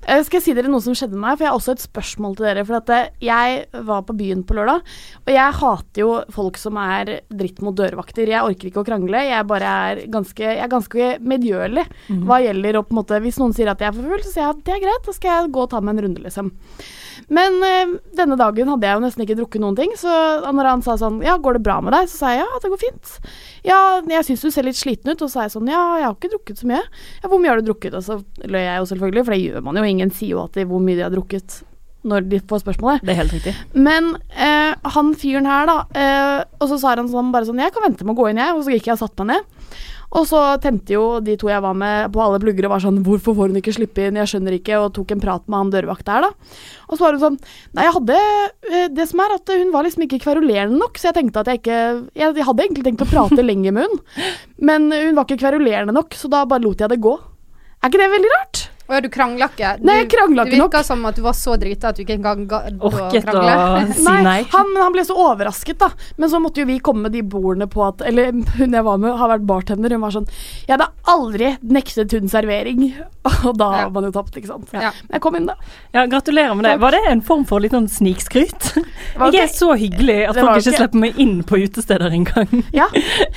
Uh, 0.09 0.21
skal 0.25 0.39
jeg 0.39 0.45
si 0.47 0.55
dere 0.57 0.71
noe 0.73 0.83
som 0.85 0.95
skjedde 0.97 1.17
med 1.17 1.25
meg? 1.27 1.39
For 1.39 1.47
jeg 1.47 1.53
har 1.53 1.59
også 1.59 1.75
et 1.77 1.85
spørsmål 1.85 2.37
til 2.39 2.49
dere. 2.49 2.65
For 2.69 2.79
at 2.79 2.93
eh, 2.95 3.11
jeg 3.25 3.85
var 3.89 4.05
på 4.09 4.17
byen 4.19 4.45
på 4.47 4.57
lørdag, 4.59 4.83
og 5.25 5.33
jeg 5.35 5.59
hater 5.61 6.03
jo 6.05 6.11
folk 6.35 6.59
som 6.61 6.79
er 6.81 7.15
dritt 7.31 7.63
mot 7.65 7.77
dørvakter. 7.77 8.31
Jeg 8.31 8.47
orker 8.47 8.71
ikke 8.71 8.83
å 8.85 8.89
krangle. 8.89 9.25
Jeg 9.27 9.49
bare 9.51 9.75
er 9.91 10.05
ganske, 10.13 10.45
jeg 10.45 10.63
er 10.65 10.73
ganske 10.73 11.11
medgjørlig 11.25 11.87
hva 12.25 12.41
gjelder 12.45 12.79
å 12.79 12.85
på 12.85 12.95
en 12.95 12.99
måte 13.01 13.19
Hvis 13.25 13.39
noen 13.41 13.55
sier 13.57 13.69
at 13.73 13.81
jeg 13.83 13.91
er 13.91 13.97
for 13.97 14.07
full, 14.07 14.23
så 14.25 14.31
sier 14.33 14.45
jeg 14.47 14.55
at 14.55 14.63
det 14.67 14.75
er 14.77 14.83
greit, 14.85 15.07
da 15.07 15.15
skal 15.17 15.31
jeg 15.31 15.53
gå 15.55 15.65
og 15.65 15.71
ta 15.73 15.81
meg 15.85 15.97
en 15.97 16.05
runde, 16.07 16.23
liksom. 16.25 16.51
Men 17.33 17.59
eh, 17.67 17.95
denne 18.17 18.39
dagen 18.41 18.71
hadde 18.73 18.89
jeg 18.89 18.99
jo 18.99 19.05
nesten 19.05 19.25
ikke 19.25 19.39
drukket 19.39 19.65
noen 19.65 19.79
ting, 19.79 19.93
så 19.99 20.15
når 20.45 20.71
han 20.71 20.85
sa 20.87 20.97
sånn 21.01 21.21
Ja, 21.25 21.37
går 21.41 21.59
det 21.59 21.65
bra 21.67 21.81
med 21.85 21.95
deg? 21.97 22.09
Så 22.11 22.23
sa 22.23 22.33
jeg 22.35 22.45
ja, 22.45 22.63
det 22.63 22.73
går 22.73 22.83
fint. 22.85 23.13
Ja, 23.67 23.81
jeg 24.11 24.29
syns 24.29 24.45
du 24.45 24.51
ser 24.55 24.69
litt 24.69 24.79
sliten 24.81 25.13
ut. 25.13 25.21
Og 25.21 25.29
så 25.29 25.41
sa 25.41 25.47
jeg 25.47 25.55
sånn 25.57 25.71
ja, 25.71 25.83
jeg 26.01 26.09
har 26.09 26.17
ikke 26.17 26.33
drukket 26.37 26.63
så 26.63 26.71
mye. 26.71 26.83
Ja, 27.23 27.31
hvor 27.31 27.43
mye 27.43 27.53
har 27.53 27.63
du 27.63 27.69
drukket? 27.71 27.97
Og 27.99 28.07
så 28.07 28.21
løy 28.45 28.63
jeg 28.63 28.81
jo 28.81 28.91
selvfølgelig, 28.93 29.25
for 29.27 29.37
det 29.37 29.45
gjør 29.45 29.69
man 29.69 29.81
jo. 29.81 29.87
Ingen 29.95 30.13
sier 30.15 30.35
jo 30.37 30.43
alltid 30.45 30.71
hvor 30.71 30.83
mye 30.85 30.99
de 30.99 31.07
har 31.07 31.15
drukket 31.15 31.63
når 32.05 32.29
de 32.29 32.41
får 32.45 32.63
spørsmålet. 32.65 33.05
Det 33.05 33.15
er 33.15 33.21
helt 33.23 33.35
riktig. 33.35 33.55
Men 33.75 34.15
eh, 34.37 34.75
han 34.97 35.15
fyren 35.19 35.49
her, 35.49 35.67
da 35.71 35.79
eh, 35.97 36.45
Og 36.61 36.71
så 36.71 36.79
sa 36.81 36.95
han 36.99 37.11
sånn, 37.11 37.33
bare 37.35 37.49
sånn 37.49 37.63
Jeg 37.63 37.75
kan 37.75 37.87
vente 37.87 38.07
med 38.07 38.15
å 38.15 38.21
gå 38.21 38.31
inn, 38.31 38.41
jeg. 38.43 38.55
Og 38.55 38.65
så 38.67 38.75
gikk 38.75 38.91
jeg 38.91 38.97
og 38.99 39.03
satte 39.07 39.27
meg 39.27 39.41
ned. 39.41 39.83
Og 40.15 40.27
så 40.31 40.41
tente 40.63 40.95
jo 40.95 41.19
de 41.25 41.35
to 41.41 41.49
jeg 41.51 41.63
var 41.65 41.75
med 41.75 42.13
på 42.15 42.21
alle 42.23 42.39
plugger 42.43 42.69
og 42.69 42.75
var 42.77 42.83
sånn 42.85 43.01
Hvorfor 43.07 43.35
får 43.35 43.51
hun 43.51 43.59
ikke 43.59 43.75
slippe 43.75 44.05
inn? 44.07 44.19
Jeg 44.21 44.31
skjønner 44.31 44.57
ikke. 44.59 44.79
Og 44.85 44.93
tok 44.95 45.15
en 45.15 45.23
prat 45.25 45.47
med 45.49 45.59
han 45.59 45.73
dørvakta 45.75 46.19
her, 46.19 46.29
da. 46.29 46.61
Og 46.87 46.95
så 46.95 47.07
var 47.07 47.17
hun 47.17 47.25
sånn 47.25 47.39
Nei, 47.75 47.87
jeg 47.89 47.97
hadde 47.97 48.21
eh, 48.21 48.87
Det 48.95 49.09
som 49.11 49.25
er 49.25 49.37
at 49.39 49.55
hun 49.57 49.73
var 49.75 49.89
liksom 49.89 50.07
ikke 50.07 50.23
kverulerende 50.23 50.79
nok, 50.79 51.01
så 51.01 51.11
jeg 51.11 51.19
tenkte 51.19 51.43
at 51.43 51.51
jeg 51.51 51.63
ikke 51.63 51.81
Jeg, 52.15 52.29
jeg 52.29 52.49
hadde 52.51 52.67
egentlig 52.69 52.87
tenkt 52.87 53.07
å 53.07 53.11
prate 53.11 53.47
lenger 53.51 53.75
med 53.75 53.89
hun, 53.89 54.05
men 54.71 54.87
hun 54.93 55.17
var 55.19 55.27
ikke 55.27 55.41
kverulerende 55.43 55.95
nok, 55.97 56.15
så 56.19 56.31
da 56.31 56.45
bare 56.49 56.63
lot 56.65 56.81
jeg 56.85 56.93
det 56.93 57.03
gå. 57.03 57.17
Er 57.83 57.91
ikke 57.91 58.01
det 58.01 58.13
veldig 58.15 58.33
rart? 58.37 58.63
Og 58.85 58.93
ja, 58.93 59.01
du 59.01 59.09
krangla 59.09 59.49
ikke? 59.49 59.69
Nei, 59.81 59.95
jeg 60.03 60.09
krangla 60.13 60.45
ikke 60.45 60.59
nok. 60.61 60.73
virka 60.75 60.83
som 60.85 61.05
at 61.09 61.17
du 61.17 61.23
var 61.25 61.37
så 61.39 61.55
drita 61.61 61.89
at 61.89 61.97
du 61.97 62.03
ikke 62.05 62.19
engang 62.19 62.43
gadd 62.51 62.83
å 62.85 62.91
Orket 62.91 63.25
å 63.25 63.33
krangle. 63.33 63.85
si 63.97 64.17
nei. 64.27 64.37
Han, 64.53 64.73
han 64.77 64.93
ble 64.93 65.05
så 65.09 65.17
overrasket, 65.17 65.79
da. 65.81 65.89
Men 66.21 66.33
så 66.33 66.41
måtte 66.45 66.61
jo 66.61 66.69
vi 66.69 66.77
komme 66.85 67.07
med 67.07 67.15
de 67.17 67.23
bordene 67.25 67.69
på 67.71 67.81
at 67.87 68.05
Eller 68.05 68.35
hun 68.59 68.77
jeg 68.77 68.85
var 68.85 69.01
med, 69.01 69.17
har 69.17 69.33
vært 69.33 69.47
bartender. 69.49 69.95
Hun 69.97 70.05
var 70.05 70.13
sånn 70.19 70.29
Jeg 70.67 70.75
hadde 70.75 70.91
aldri 71.15 71.55
nektet 71.65 72.13
hun 72.13 72.29
servering. 72.29 72.85
Og 73.49 73.57
da 73.61 73.71
har 73.73 73.95
man 73.95 74.09
jo 74.09 74.13
tapt, 74.19 74.37
ikke 74.37 74.53
sant. 74.53 74.69
Ja. 74.77 74.93
Men 75.09 75.17
jeg 75.17 75.25
kom 75.25 75.39
inn, 75.41 75.49
da. 75.49 75.57
Ja, 75.97 76.05
Gratulerer 76.11 76.53
med 76.59 76.69
det. 76.69 76.77
Var 76.85 76.99
det 76.99 77.03
en 77.15 77.25
form 77.25 77.47
for 77.49 77.65
litt 77.65 77.73
sånn 77.73 77.89
snikskryt? 77.89 78.69
var 79.17 79.33
Jeg 79.33 79.47
er 79.47 79.53
så 79.55 79.73
hyggelig 79.81 80.19
at 80.29 80.37
folk 80.37 80.61
ikke 80.61 80.75
ikke- 80.75 80.83
slipper 80.83 81.03
meg 81.07 81.19
inn 81.25 81.39
på 81.49 81.63
utesteder 81.65 82.13
engang. 82.13 82.65
Ja, 82.77 82.91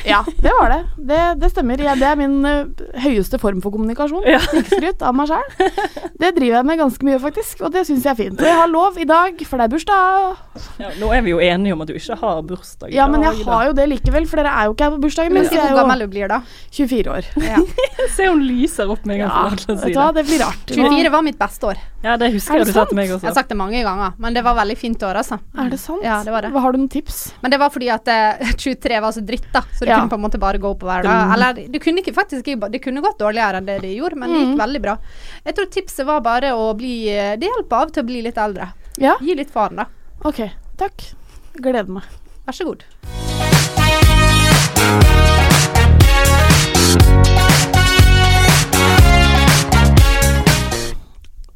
ja 0.03 0.23
det 0.27 0.51
var 0.59 0.75
det. 0.75 0.81
Det, 1.07 1.23
det 1.39 1.51
stemmer. 1.53 1.79
Ja, 1.87 1.95
det 1.95 2.11
er 2.11 2.19
min 2.19 2.37
uh, 2.43 2.85
høyeste 3.03 3.39
form 3.39 3.63
for 3.63 3.71
kommunikasjon. 3.75 4.27
Ja. 4.27 4.41
Snikskryt 4.43 5.03
av 5.05 5.15
meg 5.15 5.31
sjæl. 5.31 5.36
Sjøl. 5.37 5.81
Det 6.21 6.31
driver 6.33 6.55
jeg 6.57 6.65
med 6.65 6.79
ganske 6.79 7.05
mye, 7.05 7.17
faktisk, 7.21 7.59
og 7.61 7.71
det 7.75 7.83
syns 7.85 8.05
jeg 8.07 8.11
er 8.11 8.17
fint. 8.17 8.39
Og 8.41 8.47
jeg 8.47 8.55
har 8.57 8.69
lov 8.71 8.95
i 8.97 9.05
dag, 9.05 9.37
for 9.45 9.61
det 9.61 9.67
er 9.67 9.73
bursdag. 9.75 10.39
Ja, 10.81 10.89
nå 10.97 11.11
er 11.13 11.21
vi 11.21 11.33
jo 11.35 11.39
enige 11.43 11.75
om 11.75 11.83
at 11.85 11.91
du 11.91 11.93
ikke 11.93 12.15
har 12.17 12.39
bursdag 12.47 12.93
Ja, 12.95 13.05
men 13.11 13.21
jeg 13.21 13.43
har 13.45 13.67
jo 13.69 13.75
det 13.77 13.85
likevel, 13.91 14.25
for 14.29 14.41
dere 14.41 14.49
er 14.57 14.65
jo 14.69 14.73
ikke 14.73 14.87
her 14.87 14.95
på 14.95 15.01
bursdagen 15.03 15.35
min. 15.35 15.45
Hvor 15.45 15.61
er 15.61 15.69
jo 15.75 15.77
gammel 15.77 16.01
du 16.01 16.07
blir, 16.15 16.27
da. 16.31 16.39
24 16.73 17.13
år. 17.13 17.29
Ja. 17.45 17.61
Se, 18.15 18.25
hun 18.31 18.41
lyser 18.47 18.89
opp 18.89 19.05
med 19.05 19.19
en 19.19 19.27
gang. 19.27 19.35
Ja, 19.37 19.75
vet 19.75 19.93
du 19.93 19.99
hva, 19.99 20.07
det. 20.17 20.25
blir 20.29 20.41
rart. 20.41 20.73
24 20.73 21.13
var 21.13 21.25
mitt 21.27 21.37
beste 21.39 21.69
år. 21.69 21.83
Ja, 22.03 22.15
det 22.17 22.31
husker 22.33 22.53
Er 22.57 22.61
jeg 22.63 22.69
du 22.69 22.73
sa 22.75 22.85
til 22.89 22.97
meg 22.97 23.09
også. 23.13 23.25
Jeg 23.25 23.31
har 23.33 23.37
sagt 23.39 23.49
det 23.53 23.57
mange 23.57 23.79
ganger, 23.85 24.13
men 24.21 24.33
det 24.37 24.43
var 24.45 24.57
veldig 24.57 24.77
fint 24.77 25.01
år, 25.05 25.17
altså. 25.21 25.37
Er 25.57 25.69
det 25.73 25.79
sant? 25.81 26.03
Ja, 26.05 26.19
det 26.25 26.33
var 26.33 26.45
det. 26.45 26.51
Hva 26.53 26.61
Har 26.65 26.73
du 26.75 26.81
noen 26.81 26.89
tips? 26.93 27.21
Men 27.41 27.53
det 27.53 27.59
var 27.61 27.71
fordi 27.73 27.89
at 27.93 28.09
uh, 28.13 28.51
23 28.57 28.99
var 29.05 29.13
så 29.15 29.23
dritt, 29.25 29.47
da. 29.53 29.61
Så 29.77 29.85
du 29.85 29.91
Ja. 29.93 30.01
kunne 30.01 30.13
på 30.13 30.17
en 30.19 30.25
måte 30.25 30.41
bare 30.41 30.57
gå 30.61 30.73
oppover. 30.73 31.05
Da. 31.05 31.15
Mm. 31.27 31.33
Eller 31.37 31.61
det 31.73 31.81
kunne 31.83 32.01
ikke 32.01 32.13
faktisk 32.17 32.45
Det 32.47 32.81
kunne 32.83 33.01
gått 33.05 33.17
dårligere 33.21 33.61
enn 33.61 33.65
det 33.69 33.79
det 33.85 33.93
gjorde, 33.97 34.15
men 34.17 34.29
det 34.33 34.37
Mm. 34.37 34.51
gikk 34.51 34.61
veldig 34.61 34.81
bra. 34.81 34.97
Jeg 35.45 35.55
tror 35.57 35.69
tipset 35.73 36.05
var 36.07 36.21
bare 36.25 36.53
å 36.55 36.69
bli 36.77 37.07
eh, 37.13 37.35
Det 37.39 37.49
hjelper 37.49 37.83
av 37.85 37.93
til 37.95 38.03
å 38.05 38.09
bli 38.09 38.21
litt 38.27 38.37
eldre. 38.41 38.71
Ja, 39.01 39.15
Gi 39.21 39.35
litt 39.37 39.51
faren, 39.53 39.83
da. 39.83 39.87
ok. 40.25 40.43
Takk. 40.77 41.09
Gleder 41.57 41.89
meg. 41.89 42.05
Vær 42.47 42.53
så 42.57 42.65
god. 42.69 42.83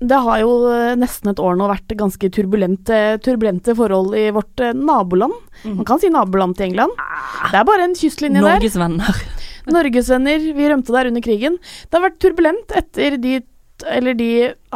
Det 0.01 0.17
har 0.17 0.39
jo 0.41 0.53
eh, 0.73 0.95
nesten 0.97 1.29
et 1.29 1.39
år 1.39 1.53
nå 1.59 1.67
vært 1.69 1.93
ganske 1.99 2.29
turbulente, 2.33 2.97
turbulente 3.21 3.75
forhold 3.77 4.15
i 4.17 4.31
vårt 4.33 4.63
eh, 4.65 4.71
naboland. 4.73 5.35
Man 5.67 5.85
kan 5.85 6.01
si 6.01 6.09
naboland 6.09 6.57
til 6.57 6.71
England. 6.71 6.95
Det 7.51 7.59
er 7.59 7.67
bare 7.69 7.85
en 7.85 7.93
kystlinje 7.97 8.41
der. 8.41 8.55
Norges 8.57 8.79
venner. 8.81 9.19
Norgesvenner, 9.69 10.47
vi 10.57 10.69
rømte 10.71 10.95
der 10.95 11.11
under 11.11 11.21
krigen. 11.21 11.59
Det 11.85 11.93
har 11.99 12.07
vært 12.07 12.17
turbulent 12.23 12.73
etter 12.81 13.19
de 13.21 13.35
eller 13.87 14.15
de 14.17 14.29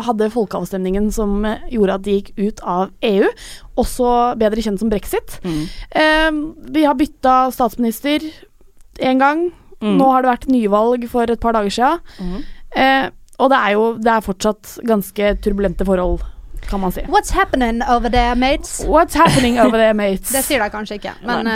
hadde 0.07 0.29
folkeavstemningen 0.33 1.12
som 1.13 1.45
gjorde 1.71 1.97
at 2.00 2.05
de 2.05 2.17
gikk 2.19 2.33
ut 2.39 2.63
av 2.63 2.91
EU, 3.05 3.29
også 3.81 4.12
bedre 4.41 4.63
kjent 4.65 4.81
som 4.81 4.91
brexit. 4.91 5.39
Eh, 5.43 6.31
vi 6.75 6.85
har 6.85 6.97
bytta 7.00 7.51
statsminister 7.55 8.25
én 9.00 9.19
gang. 9.21 9.50
Mm. 9.81 9.97
Nå 10.00 10.12
har 10.12 10.24
det 10.24 10.31
vært 10.31 10.47
nyvalg 10.51 11.09
for 11.12 11.29
et 11.29 11.41
par 11.41 11.57
dager 11.57 11.74
siden. 11.74 12.45
Eh, 12.75 13.09
og 13.39 13.51
det 13.51 13.57
er 13.59 13.75
jo 13.75 13.89
det 14.00 14.13
er 14.13 14.24
fortsatt 14.24 14.77
ganske 14.88 15.33
turbulente 15.43 15.85
forhold, 15.88 16.24
kan 16.69 16.79
man 16.81 16.93
si. 16.95 17.03
What's 17.12 17.33
happening 17.35 17.83
over 17.83 18.09
there, 18.09 18.35
mates? 18.35 18.79
What's 18.88 19.13
happening 19.13 19.59
over 19.59 19.77
there, 19.77 19.93
mates? 20.03 20.31
Det 20.31 20.45
sier 20.47 20.63
de 20.63 20.71
kanskje 20.71 21.01
ikke, 21.01 21.17
men 21.27 21.51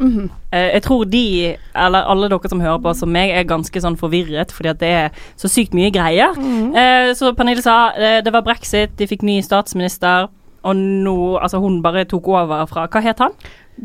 eh, 0.00 0.06
-hmm. 0.06 0.28
Eh, 0.52 0.72
Jeg 0.74 0.82
tror 0.82 1.04
de, 1.04 1.56
eller 1.74 1.98
alle 2.10 2.28
dere 2.28 2.48
som 2.48 2.60
hører 2.60 2.78
på 2.78 2.92
som 2.94 3.08
meg, 3.08 3.30
er 3.30 3.42
ganske 3.44 3.80
sånn 3.80 3.96
forvirret, 3.96 4.52
fordi 4.52 4.68
at 4.68 4.80
det 4.80 4.88
er 4.88 5.08
så 5.36 5.48
sykt 5.48 5.74
mye 5.74 5.90
greier. 5.90 6.34
Mhm. 6.36 6.74
Eh, 6.76 7.14
Så 7.14 7.32
Pernille 7.34 7.62
sa 7.62 7.90
eh, 7.96 8.20
det 8.24 8.32
var 8.32 8.42
brexit, 8.42 8.98
de 8.98 9.06
fikk 9.06 9.22
ny 9.22 9.40
statsminister, 9.42 10.28
og 10.62 10.76
nå 10.76 11.38
Altså, 11.42 11.58
hun 11.58 11.82
bare 11.82 12.04
tok 12.04 12.28
over 12.28 12.66
fra 12.66 12.86
Hva 12.86 13.00
het 13.00 13.18
han? 13.18 13.30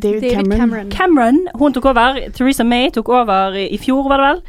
David, 0.02 0.22
David 0.22 0.36
Cameron. 0.36 0.60
Cameron. 0.60 0.92
Cameron. 0.92 1.48
Hun 1.60 1.74
tok 1.74 1.86
over. 1.86 2.18
Theresa 2.34 2.64
May 2.64 2.90
tok 2.90 3.10
over 3.10 3.54
i, 3.54 3.68
i 3.68 3.78
fjor, 3.78 4.08
var 4.10 4.18
det 4.18 4.26
vel. 4.26 4.42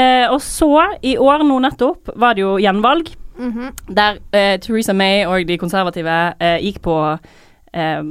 Eh, 0.00 0.32
og 0.32 0.40
så, 0.40 0.84
i 1.02 1.16
år 1.16 1.42
nå 1.42 1.58
nettopp, 1.58 2.10
var 2.16 2.34
det 2.34 2.40
jo 2.42 2.56
gjenvalg. 2.58 3.06
mhm. 3.38 3.70
Der 3.96 4.12
eh, 4.32 4.58
Theresa 4.60 4.92
May 4.92 5.24
og 5.26 5.48
de 5.48 5.56
konservative 5.58 6.32
eh, 6.40 6.58
gikk 6.60 6.82
på 6.82 7.18
eh, 7.72 8.02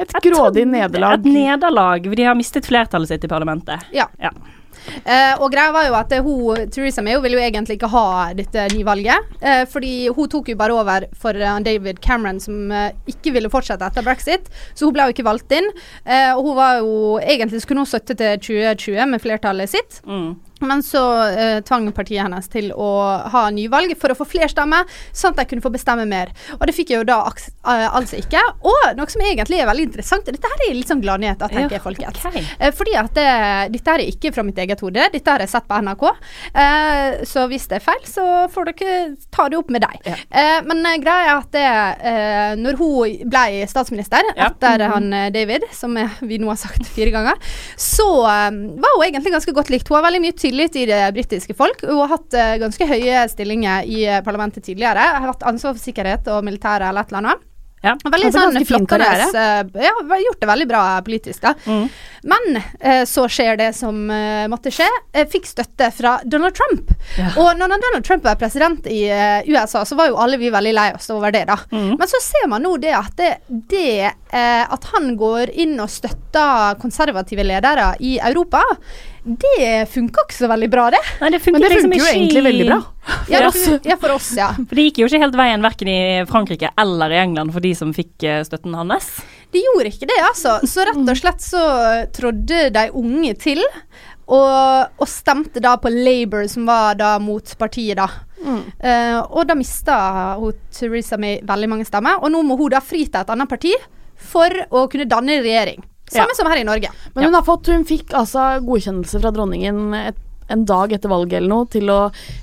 Et 0.00 0.16
grådig 0.22 0.66
nederlag. 0.68 1.20
Et 1.20 1.32
nederlag. 1.32 2.08
De 2.16 2.24
har 2.24 2.38
mistet 2.38 2.66
flertallet 2.66 3.08
sitt 3.12 3.24
i 3.24 3.30
parlamentet. 3.30 3.86
Ja. 3.96 4.08
Ja. 4.20 4.32
Uh, 5.04 5.36
og 5.42 5.50
greia 5.52 5.72
var 5.74 5.86
jo 5.88 5.96
at 5.98 6.12
eh, 6.14 6.24
hun, 6.24 6.70
Theresa 6.72 7.02
May 7.04 7.16
hun 7.16 7.24
ville 7.24 7.38
jo 7.38 7.44
egentlig 7.44 7.76
ikke 7.76 7.90
ha 7.92 8.04
dette 8.36 8.66
nyvalget. 8.74 9.32
Uh, 9.42 9.64
fordi 9.70 9.94
hun 10.16 10.30
tok 10.32 10.50
jo 10.52 10.58
bare 10.60 10.76
over 10.76 11.06
for 11.20 11.36
uh, 11.36 11.58
David 11.64 12.00
Cameron, 12.04 12.40
som 12.42 12.72
eh, 12.72 12.92
ikke 13.10 13.34
ville 13.36 13.50
fortsette 13.52 13.86
etter 13.86 14.06
brexit. 14.06 14.48
Så 14.74 14.88
hun 14.88 14.96
ble 14.96 15.08
jo 15.08 15.16
ikke 15.16 15.26
valgt 15.26 15.52
inn. 15.54 15.68
Eh, 16.04 16.32
og 16.34 16.44
hun 16.48 16.56
var 16.58 16.80
jo 16.80 16.96
Egentlig 17.20 17.60
skulle 17.62 17.82
hun 17.82 17.88
støtte 17.88 18.16
til 18.16 18.40
2020 18.40 19.10
med 19.12 19.22
flertallet 19.22 19.70
sitt. 19.70 20.00
Mm. 20.06 20.32
Men 20.60 20.82
så 20.84 21.02
eh, 21.30 21.60
tvang 21.66 21.88
partiet 21.96 22.22
hennes 22.24 22.48
til 22.52 22.70
å 22.76 22.88
ha 23.32 23.44
nyvalg 23.54 23.94
for 24.00 24.12
å 24.12 24.16
få 24.18 24.26
flere 24.28 24.50
stemmer, 24.52 24.88
sånn 25.16 25.32
at 25.34 25.42
de 25.42 25.48
kunne 25.50 25.64
få 25.64 25.72
bestemme 25.74 26.04
mer. 26.08 26.32
Og 26.58 26.66
det 26.68 26.74
fikk 26.76 26.92
jeg 26.94 27.02
jo 27.02 27.08
da 27.08 27.18
eh, 27.30 27.86
altså 27.88 28.18
ikke. 28.20 28.42
Og 28.68 28.90
noe 28.98 29.10
som 29.12 29.24
egentlig 29.24 29.60
er 29.62 29.68
veldig 29.70 29.86
interessant, 29.88 30.28
dette 30.28 30.50
her 30.52 30.64
er 30.68 30.76
litt 30.76 30.90
sånn 30.90 31.02
gladnyheter, 31.04 31.48
tenker 31.52 31.78
jeg, 31.78 31.84
folkens. 31.84 32.20
Okay. 32.30 32.44
Eh, 32.58 32.74
fordi 32.76 32.96
at 33.00 33.14
det, 33.16 33.28
dette 33.76 33.94
her 33.94 34.04
er 34.04 34.12
ikke 34.12 34.32
fra 34.36 34.44
mitt 34.46 34.58
eget 34.60 34.82
hode, 34.84 35.08
dette 35.14 35.32
har 35.34 35.42
jeg 35.44 35.52
sett 35.52 35.68
på 35.70 35.80
NRK. 35.86 36.04
Eh, 36.54 37.22
så 37.28 37.46
hvis 37.50 37.66
det 37.70 37.80
er 37.80 37.84
feil, 37.84 38.02
så 38.08 38.26
får 38.52 38.70
dere 38.72 38.98
ta 39.32 39.48
det 39.50 39.58
opp 39.60 39.70
med 39.72 39.84
deg. 39.84 39.96
Ja. 40.08 40.16
Eh, 40.28 40.60
men 40.68 40.84
eh, 40.86 40.98
greia 41.02 41.30
er 41.30 41.32
at 41.38 41.50
det, 41.54 41.66
eh, 42.10 42.52
når 42.60 42.78
hun 42.80 43.28
ble 43.30 43.64
statsminister 43.70 44.26
Ja. 44.36 44.50
etter 44.50 44.84
han 44.92 45.12
eh, 45.16 45.30
David, 45.34 45.64
som 45.74 45.96
eh, 46.00 46.18
vi 46.20 46.38
nå 46.42 46.50
har 46.52 46.58
sagt 46.60 46.86
fire 46.90 47.12
ganger, 47.14 47.40
så 47.80 48.08
eh, 48.28 48.50
var 48.82 48.96
hun 48.98 49.06
egentlig 49.08 49.34
ganske 49.36 49.54
godt 49.56 49.72
likt. 49.72 49.88
Hun 49.90 49.98
har 50.00 50.06
veldig 50.08 50.22
mye 50.26 50.36
tillit 50.50 50.76
i 50.76 50.86
det 50.90 51.02
britiske 51.14 51.54
folk. 51.54 51.84
Hun 51.86 52.02
har 52.02 52.16
hatt 52.16 52.34
eh, 52.34 52.56
ganske 52.62 52.90
høye 52.90 53.26
stillinger 53.30 53.86
i 53.86 54.02
eh, 54.06 54.24
parlamentet 54.26 54.66
tidligere. 54.66 55.06
Hun 55.14 55.22
Har 55.22 55.32
hatt 55.34 55.46
ansvar 55.54 55.76
for 55.76 55.82
sikkerhet 55.82 56.28
og 56.34 56.44
militære 56.46 56.90
eller 56.90 57.06
et 57.06 57.14
eller 57.14 57.24
annet. 57.24 57.46
Ja. 57.80 57.94
Veldig 58.04 58.28
sånn 58.34 58.58
flokkende 58.68 59.06
eh, 59.08 59.60
Ja, 59.86 59.94
gjort 60.20 60.42
det 60.42 60.48
veldig 60.50 60.66
bra 60.68 60.82
politisk, 61.04 61.40
da. 61.46 61.54
Mm. 61.64 61.86
Men 62.28 62.58
eh, 62.60 63.04
så 63.08 63.24
skjer 63.32 63.56
det 63.56 63.70
som 63.78 64.02
eh, 64.12 64.44
måtte 64.52 64.72
skje. 64.74 64.88
Jeg 65.16 65.30
fikk 65.32 65.48
støtte 65.48 65.88
fra 65.96 66.18
Donald 66.28 66.58
Trump. 66.58 66.92
Ja. 67.16 67.30
Og 67.40 67.54
når 67.56 67.72
Donald 67.72 68.04
Trump 68.04 68.26
var 68.28 68.36
president 68.40 68.84
i 68.90 69.06
eh, 69.08 69.48
USA, 69.48 69.86
så 69.88 69.96
var 69.96 70.10
jo 70.10 70.18
alle 70.20 70.36
vi 70.40 70.52
veldig 70.52 70.74
lei 70.76 70.90
oss 70.98 71.08
over 71.14 71.32
det, 71.32 71.46
da. 71.48 71.56
Mm. 71.72 71.94
Men 71.96 72.10
så 72.10 72.20
ser 72.24 72.50
man 72.52 72.66
nå 72.66 72.74
det 72.82 72.92
at 72.98 73.16
det, 73.16 73.32
det 73.72 74.12
at 74.30 74.84
han 74.92 75.08
går 75.18 75.50
inn 75.58 75.72
og 75.82 75.90
støtter 75.90 76.76
konservative 76.78 77.42
ledere 77.42 77.94
i 78.06 78.12
Europa, 78.22 78.60
det 79.38 79.88
funka 79.92 80.24
ikke 80.26 80.36
så 80.36 80.48
veldig 80.50 80.68
bra, 80.72 80.88
det. 80.90 81.00
Nei, 81.20 81.30
det 81.30 81.40
Men 81.46 81.60
det 81.62 81.70
liksom 81.70 81.90
funker 81.90 81.98
jo 82.00 82.04
i- 82.06 82.14
egentlig 82.16 82.42
veldig 82.44 82.66
bra. 82.66 82.78
For 83.10 83.32
Ja. 83.32 83.50
det, 83.50 83.80
ja 83.86 83.96
for 83.96 84.10
oss, 84.14 84.30
ja. 84.36 84.48
For 84.54 84.74
det 84.74 84.84
gikk 84.88 84.98
jo 84.98 85.06
ikke 85.06 85.20
helt 85.22 85.34
veien 85.36 85.62
verken 85.62 85.88
i 85.88 86.24
Frankrike 86.26 86.70
eller 86.78 87.10
i 87.10 87.18
England 87.22 87.52
for 87.52 87.60
de 87.60 87.74
som 87.74 87.92
fikk 87.94 88.22
eh, 88.24 88.42
støtten 88.44 88.74
hans. 88.74 89.20
De 89.52 89.58
gjorde 89.64 89.90
ikke 89.92 90.06
det, 90.06 90.18
altså. 90.22 90.60
Så 90.66 90.84
rett 90.86 90.96
og 91.08 91.16
slett 91.16 91.40
så 91.42 91.62
trådde 92.12 92.70
de 92.72 92.90
unge 92.94 93.34
til. 93.38 93.62
Og, 94.30 94.86
og 95.00 95.08
stemte 95.10 95.58
da 95.60 95.72
på 95.76 95.90
Labour, 95.90 96.46
som 96.46 96.64
var 96.66 96.94
da 96.94 97.18
mot 97.18 97.42
partiet, 97.58 97.96
da. 97.98 98.06
Eh, 98.80 99.18
og 99.18 99.46
da 99.48 99.54
mista 99.58 100.36
hun 100.38 100.54
Theresa 100.70 101.16
May 101.18 101.40
veldig 101.42 101.68
mange 101.68 101.84
stemmer. 101.88 102.22
Og 102.22 102.30
nå 102.30 102.42
må 102.46 102.56
hun 102.56 102.70
da 102.70 102.78
fri 102.80 103.06
til 103.08 103.20
et 103.20 103.28
annet 103.34 103.48
parti 103.50 103.74
for 104.14 104.48
å 104.70 104.84
kunne 104.88 105.08
danne 105.10 105.40
regjering. 105.42 105.82
Samme 106.10 106.32
Ja. 106.34 106.36
som 106.36 106.50
her 106.50 106.58
i 106.60 106.66
Norge. 106.66 106.90
Men 107.14 107.24
hun, 107.28 107.34
har 107.38 107.46
fått, 107.46 107.70
hun 107.70 107.86
fikk 107.86 108.12
altså 108.18 108.58
godkjennelse 108.66 109.20
fra 109.22 109.30
dronningen 109.34 109.94
et, 109.94 110.18
en 110.50 110.64
dag 110.66 110.90
etter 110.92 111.08
valget 111.08 111.38
eller 111.38 111.52
noe 111.52 111.66
til 111.70 111.86
å 111.94 111.98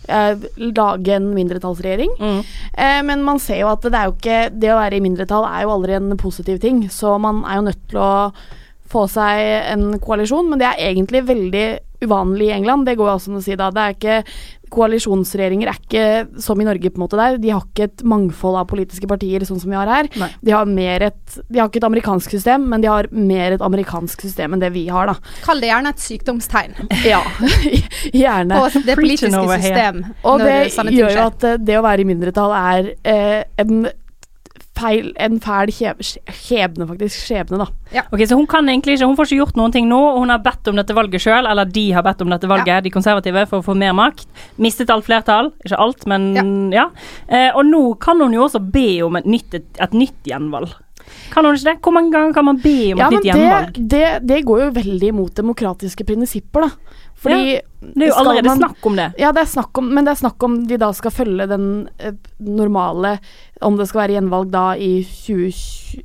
eh, 0.08 0.46
lage 0.72 1.18
en 1.18 1.34
mindretallsregjering. 1.36 2.14
Mm. 2.22 2.38
Eh, 2.72 3.02
men 3.04 3.26
man 3.28 3.42
ser 3.44 3.60
jo 3.66 3.72
at 3.74 3.84
det 3.84 4.00
er 4.00 4.08
jo 4.08 4.14
ikke 4.16 4.38
Det 4.56 4.72
å 4.72 4.78
være 4.80 4.96
i 4.96 5.04
mindretall 5.04 5.44
er 5.50 5.66
jo 5.66 5.74
aldri 5.76 5.98
en 5.98 6.14
positiv 6.22 6.62
ting, 6.64 6.86
så 6.88 7.18
man 7.20 7.44
er 7.44 7.60
jo 7.60 7.66
nødt 7.68 7.84
til 7.92 8.00
å 8.00 8.14
få 8.88 9.04
seg 9.12 9.42
en 9.74 10.00
koalisjon, 10.00 10.48
men 10.48 10.62
det 10.62 10.70
er 10.70 10.94
egentlig 10.94 11.26
veldig 11.28 11.66
uvanlig 12.08 12.48
i 12.48 12.56
England. 12.56 12.86
Det 12.88 12.96
går 12.96 13.10
jo 13.10 13.16
også 13.18 13.34
an 13.34 13.42
å 13.42 13.44
si 13.44 13.58
da. 13.60 13.68
Det 13.76 13.84
er 13.84 13.96
ikke 13.98 14.18
Koalisjonsregjeringer 14.74 15.70
er 15.72 15.78
ikke 15.80 16.42
som 16.44 16.60
i 16.62 16.68
Norge, 16.68 16.92
på 16.92 17.00
en 17.00 17.06
måte 17.06 17.20
der. 17.20 17.38
De 17.42 17.52
har 17.54 17.64
ikke 17.66 17.88
et 17.90 18.04
mangfold 18.08 18.58
av 18.62 18.68
politiske 18.72 19.10
partier 19.10 19.46
sånn 19.48 19.62
som 19.62 19.72
vi 19.72 19.78
har 19.80 19.90
her. 19.92 20.10
Nei. 20.20 20.30
De 20.44 20.54
har 20.56 20.68
mer 20.70 21.08
et 21.10 21.38
De 21.52 21.60
har 21.60 21.70
ikke 21.70 21.82
et 21.82 21.88
amerikansk 21.90 22.34
system, 22.38 22.68
men 22.72 22.84
de 22.84 22.90
har 22.92 23.10
mer 23.12 23.58
et 23.58 23.64
amerikansk 23.64 24.26
system 24.28 24.56
enn 24.56 24.64
det 24.64 24.72
vi 24.76 24.88
har, 24.92 25.12
da. 25.12 25.18
Kall 25.46 25.62
det 25.64 25.72
gjerne 25.72 25.94
et 25.96 26.04
sykdomstegn 26.04 26.76
Ja, 27.14 27.22
gjerne. 28.24 28.60
på 28.64 28.84
det 28.88 28.98
politiske 29.00 29.46
system. 29.62 30.04
Og 30.28 30.44
det 30.44 30.60
gjør 30.98 31.16
jo 31.16 31.24
at 31.28 31.48
eh, 31.48 31.58
det 31.62 31.80
å 31.80 31.86
være 31.86 32.04
i 32.04 32.10
mindretall 32.10 32.54
er 32.58 32.92
eh, 33.08 33.42
en 33.62 33.88
feil 34.78 35.12
En 35.20 35.40
fæl 35.44 35.72
skjebne, 35.74 36.88
faktisk. 36.90 37.26
Skjebne, 37.28 37.60
da. 37.62 38.04
Ok, 38.12 38.24
Så 38.30 38.38
hun 38.38 38.48
kan 38.50 38.68
egentlig 38.70 38.98
ikke 38.98 39.10
Hun 39.10 39.18
får 39.18 39.30
ikke 39.30 39.42
gjort 39.42 39.60
noen 39.60 39.76
ting 39.76 39.90
nå. 39.90 40.00
og 40.14 40.20
Hun 40.24 40.34
har 40.34 40.42
bedt 40.46 40.68
om 40.72 40.80
dette 40.80 40.96
valget 40.96 41.24
sjøl, 41.24 41.50
eller 41.50 41.66
de 41.66 41.92
har 41.96 42.06
bedt 42.06 42.22
om 42.22 42.34
dette 42.34 42.50
valget, 42.50 42.84
de 42.86 42.94
konservative, 42.94 43.46
for 43.50 43.62
å 43.62 43.68
få 43.68 43.78
mer 43.78 43.96
makt. 43.98 44.28
Mistet 44.62 44.92
alt 44.94 45.08
flertall. 45.08 45.52
Ikke 45.66 45.80
alt, 45.82 46.06
men 46.10 46.72
ja. 46.76 46.90
Eh, 47.28 47.50
og 47.54 47.66
nå 47.68 47.84
kan 48.04 48.22
hun 48.22 48.36
jo 48.36 48.46
også 48.48 48.62
be 48.62 49.02
om 49.06 49.18
et 49.20 49.26
nytt, 49.30 49.54
et, 49.58 49.68
et 49.82 49.98
nytt 49.98 50.28
gjenvalg. 50.28 50.76
Kan 51.32 51.46
hun 51.46 51.56
ikke 51.56 51.70
det? 51.70 51.78
Hvor 51.84 51.96
mange 51.96 52.12
ganger 52.12 52.34
kan 52.36 52.46
man 52.48 52.60
be 52.62 52.94
om 52.94 53.02
et 53.02 53.16
nytt 53.18 53.28
gjenvalg? 53.30 53.76
det, 53.76 53.88
det, 53.94 54.08
det 54.28 54.42
går 54.48 54.66
jo 54.66 54.72
veldig 54.76 55.12
imot 55.14 55.40
demokratiske 55.40 56.08
prinsipper, 56.08 56.68
da. 56.68 56.96
Fordi 57.28 57.60
Det 57.98 58.04
er 58.04 58.08
jo 58.10 58.16
allerede 58.18 58.48
man- 58.50 58.58
snakk 58.64 58.86
om 58.90 58.96
det. 58.98 59.08
Ja, 59.22 59.32
det 59.32 59.42
er 59.44 59.50
snakk 59.52 59.78
om, 59.78 59.90
men 59.94 60.06
det 60.08 60.12
er 60.16 60.22
snakk 60.24 60.44
om 60.44 60.56
de 60.68 60.78
da 60.82 60.92
skal 60.98 61.12
følge 61.12 61.48
den 61.48 61.68
eh, 62.00 62.12
normale 62.40 63.20
Om 63.62 63.78
det 63.78 63.88
skal 63.90 64.02
være 64.02 64.16
gjenvalg 64.18 64.52
da 64.52 64.64
i 64.76 65.04
2020 65.04 66.04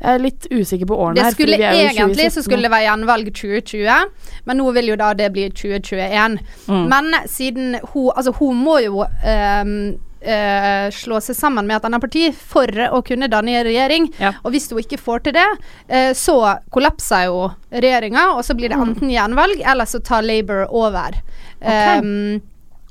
Jeg 0.00 0.14
er 0.14 0.18
litt 0.20 0.46
usikker 0.52 0.86
på 0.90 0.96
årene 1.00 1.22
her. 1.22 1.30
fordi 1.30 1.34
skulle 1.42 1.56
vi 1.56 1.62
er 1.64 1.72
jo 1.78 1.92
egentlig 1.92 2.30
så 2.32 2.42
skulle 2.44 2.62
det 2.66 2.70
være 2.74 2.88
gjenvalg 2.90 3.30
2020, 3.32 4.10
men 4.44 4.58
nå 4.60 4.72
vil 4.76 4.90
jo 4.90 4.96
da 5.00 5.12
det 5.14 5.30
bli 5.32 5.46
2021. 5.50 6.38
Mm. 6.68 6.88
Men 6.90 7.14
siden 7.26 7.78
hun 7.94 8.10
Altså, 8.16 8.32
hun 8.38 8.56
må 8.64 8.78
jo 8.84 9.04
ehm, 9.24 9.96
eh, 10.24 10.86
slå 10.94 11.20
seg 11.22 11.36
sammen 11.38 11.68
med 11.68 11.78
et 11.78 11.88
annet 11.88 12.02
parti 12.02 12.24
for 12.34 12.70
å 12.88 13.02
kunne 13.06 13.30
danne 13.32 13.62
regjering. 13.66 14.08
Ja. 14.20 14.34
Og 14.42 14.54
hvis 14.54 14.70
hun 14.72 14.82
ikke 14.82 15.00
får 15.00 15.26
til 15.26 15.36
det, 15.36 15.46
eh, 15.88 16.12
så 16.16 16.38
kollapser 16.74 17.28
jo 17.28 17.50
regjeringa, 17.70 18.30
og 18.34 18.44
så 18.46 18.56
blir 18.56 18.72
det 18.72 18.80
enten 18.80 19.12
gjenvalg, 19.12 19.62
eller 19.64 19.88
så 19.88 20.00
tar 20.04 20.26
Labour 20.26 20.66
over. 20.70 21.20
Um, 21.64 22.42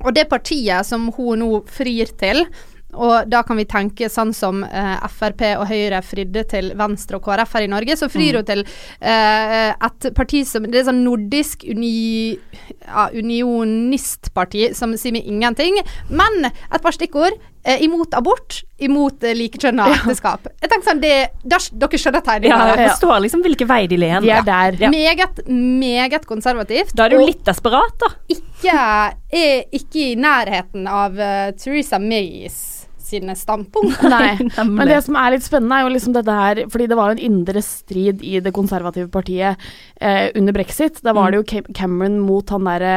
og 0.02 0.14
det 0.16 0.26
partiet 0.30 0.86
som 0.86 1.08
hun 1.14 1.42
nå 1.42 1.50
frir 1.70 2.10
til, 2.20 2.44
og 2.94 3.30
da 3.30 3.42
kan 3.46 3.58
vi 3.60 3.66
tenke 3.68 4.08
sånn 4.12 4.32
som 4.36 4.62
eh, 4.64 5.06
Frp 5.10 5.44
og 5.58 5.66
Høyre 5.70 6.00
fridde 6.04 6.44
til 6.50 6.72
Venstre 6.78 7.18
og 7.18 7.26
KrF 7.26 7.56
her 7.58 7.66
i 7.66 7.72
Norge, 7.72 7.96
så 7.98 8.10
frir 8.12 8.38
hun 8.38 8.48
til 8.48 8.64
eh, 8.64 9.72
et 9.72 10.10
parti 10.16 10.44
som 10.48 10.66
Det 10.68 10.80
er 10.80 10.88
sånn 10.88 11.04
nordisk 11.04 11.64
uni, 11.70 12.36
ja, 12.84 13.08
unionistparti 13.14 14.70
som 14.76 14.94
sier 14.98 15.14
meg 15.16 15.28
ingenting. 15.28 15.80
Men 16.10 16.48
et 16.48 16.80
par 16.82 16.94
stikkord. 16.96 17.36
Eh, 17.64 17.80
imot 17.86 18.12
abort, 18.12 18.58
imot 18.84 19.24
eh, 19.24 19.32
likekjønna 19.38 19.86
ekteskap. 19.94 20.50
Jeg 20.60 20.68
tenker 20.68 20.84
sånn, 20.90 21.00
det, 21.00 21.12
Dere 21.48 22.00
skjønner 22.00 22.44
Ja, 22.44 22.58
jeg 22.74 22.90
forstår 22.90 23.22
liksom 23.24 23.44
hvilken 23.46 23.70
vei 23.70 23.86
de 23.88 23.96
ler. 24.02 24.18
Ja. 24.20 24.42
er 24.42 24.44
der. 24.50 24.76
Ja. 24.84 24.90
Meget, 24.92 25.40
meget 25.48 26.28
konservativt. 26.28 26.92
Da 26.92 27.06
er 27.06 27.16
du 27.16 27.24
litt 27.24 27.40
desperat, 27.48 27.96
da. 28.04 28.12
ikke, 28.28 28.76
er 29.32 29.64
ikke 29.72 30.10
i 30.10 30.12
nærheten 30.20 30.84
av 30.84 31.16
uh, 31.16 31.50
Theresa 31.56 31.96
Mays 32.02 32.73
sine 33.14 33.36
standpunkter. 33.38 34.10
Nei, 34.14 34.36
men 34.76 34.90
det 34.90 35.00
som 35.06 35.18
er 35.20 35.34
litt 35.36 35.46
spennende, 35.46 35.78
er 35.78 35.86
jo 35.86 35.92
liksom 35.94 36.16
dette 36.16 36.38
her 36.38 36.62
Fordi 36.72 36.88
det 36.90 36.98
var 36.98 37.10
jo 37.10 37.18
en 37.18 37.26
indre 37.30 37.62
strid 37.64 38.24
i 38.26 38.40
det 38.44 38.54
konservative 38.54 39.10
partiet 39.14 39.60
eh, 40.00 40.28
under 40.34 40.56
brexit. 40.56 41.00
Da 41.04 41.14
var 41.16 41.32
det 41.32 41.42
jo 41.42 41.62
Cameron 41.74 42.20
mot 42.24 42.50
han 42.52 42.66
derre 42.68 42.96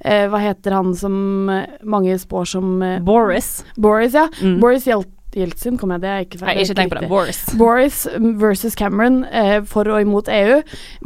eh, 0.00 0.26
Hva 0.30 0.42
heter 0.42 0.78
han 0.78 0.94
som 0.98 1.50
eh, 1.52 1.80
mange 1.82 2.16
spår 2.20 2.48
som 2.56 2.78
eh, 2.82 3.00
Boris. 3.04 3.58
Boris, 3.76 4.16
ja. 4.16 4.28
Mm. 4.40 4.60
Boris 4.62 4.88
Hjelt 4.88 5.10
Jeltsin, 5.34 5.74
kom 5.74 5.90
jeg 5.90 6.04
det 6.04 6.10
Jeg 6.12 6.26
ikke. 6.28 6.40
Nei, 6.44 6.54
ikke 6.62 6.76
tenk 6.78 6.92
på 6.92 7.00
det. 7.00 7.08
Boris. 7.10 7.40
Boris 7.58 8.04
versus 8.38 8.76
Cameron 8.78 9.24
eh, 9.26 9.58
for 9.66 9.88
og 9.90 10.04
imot 10.04 10.30
EU. 10.30 10.60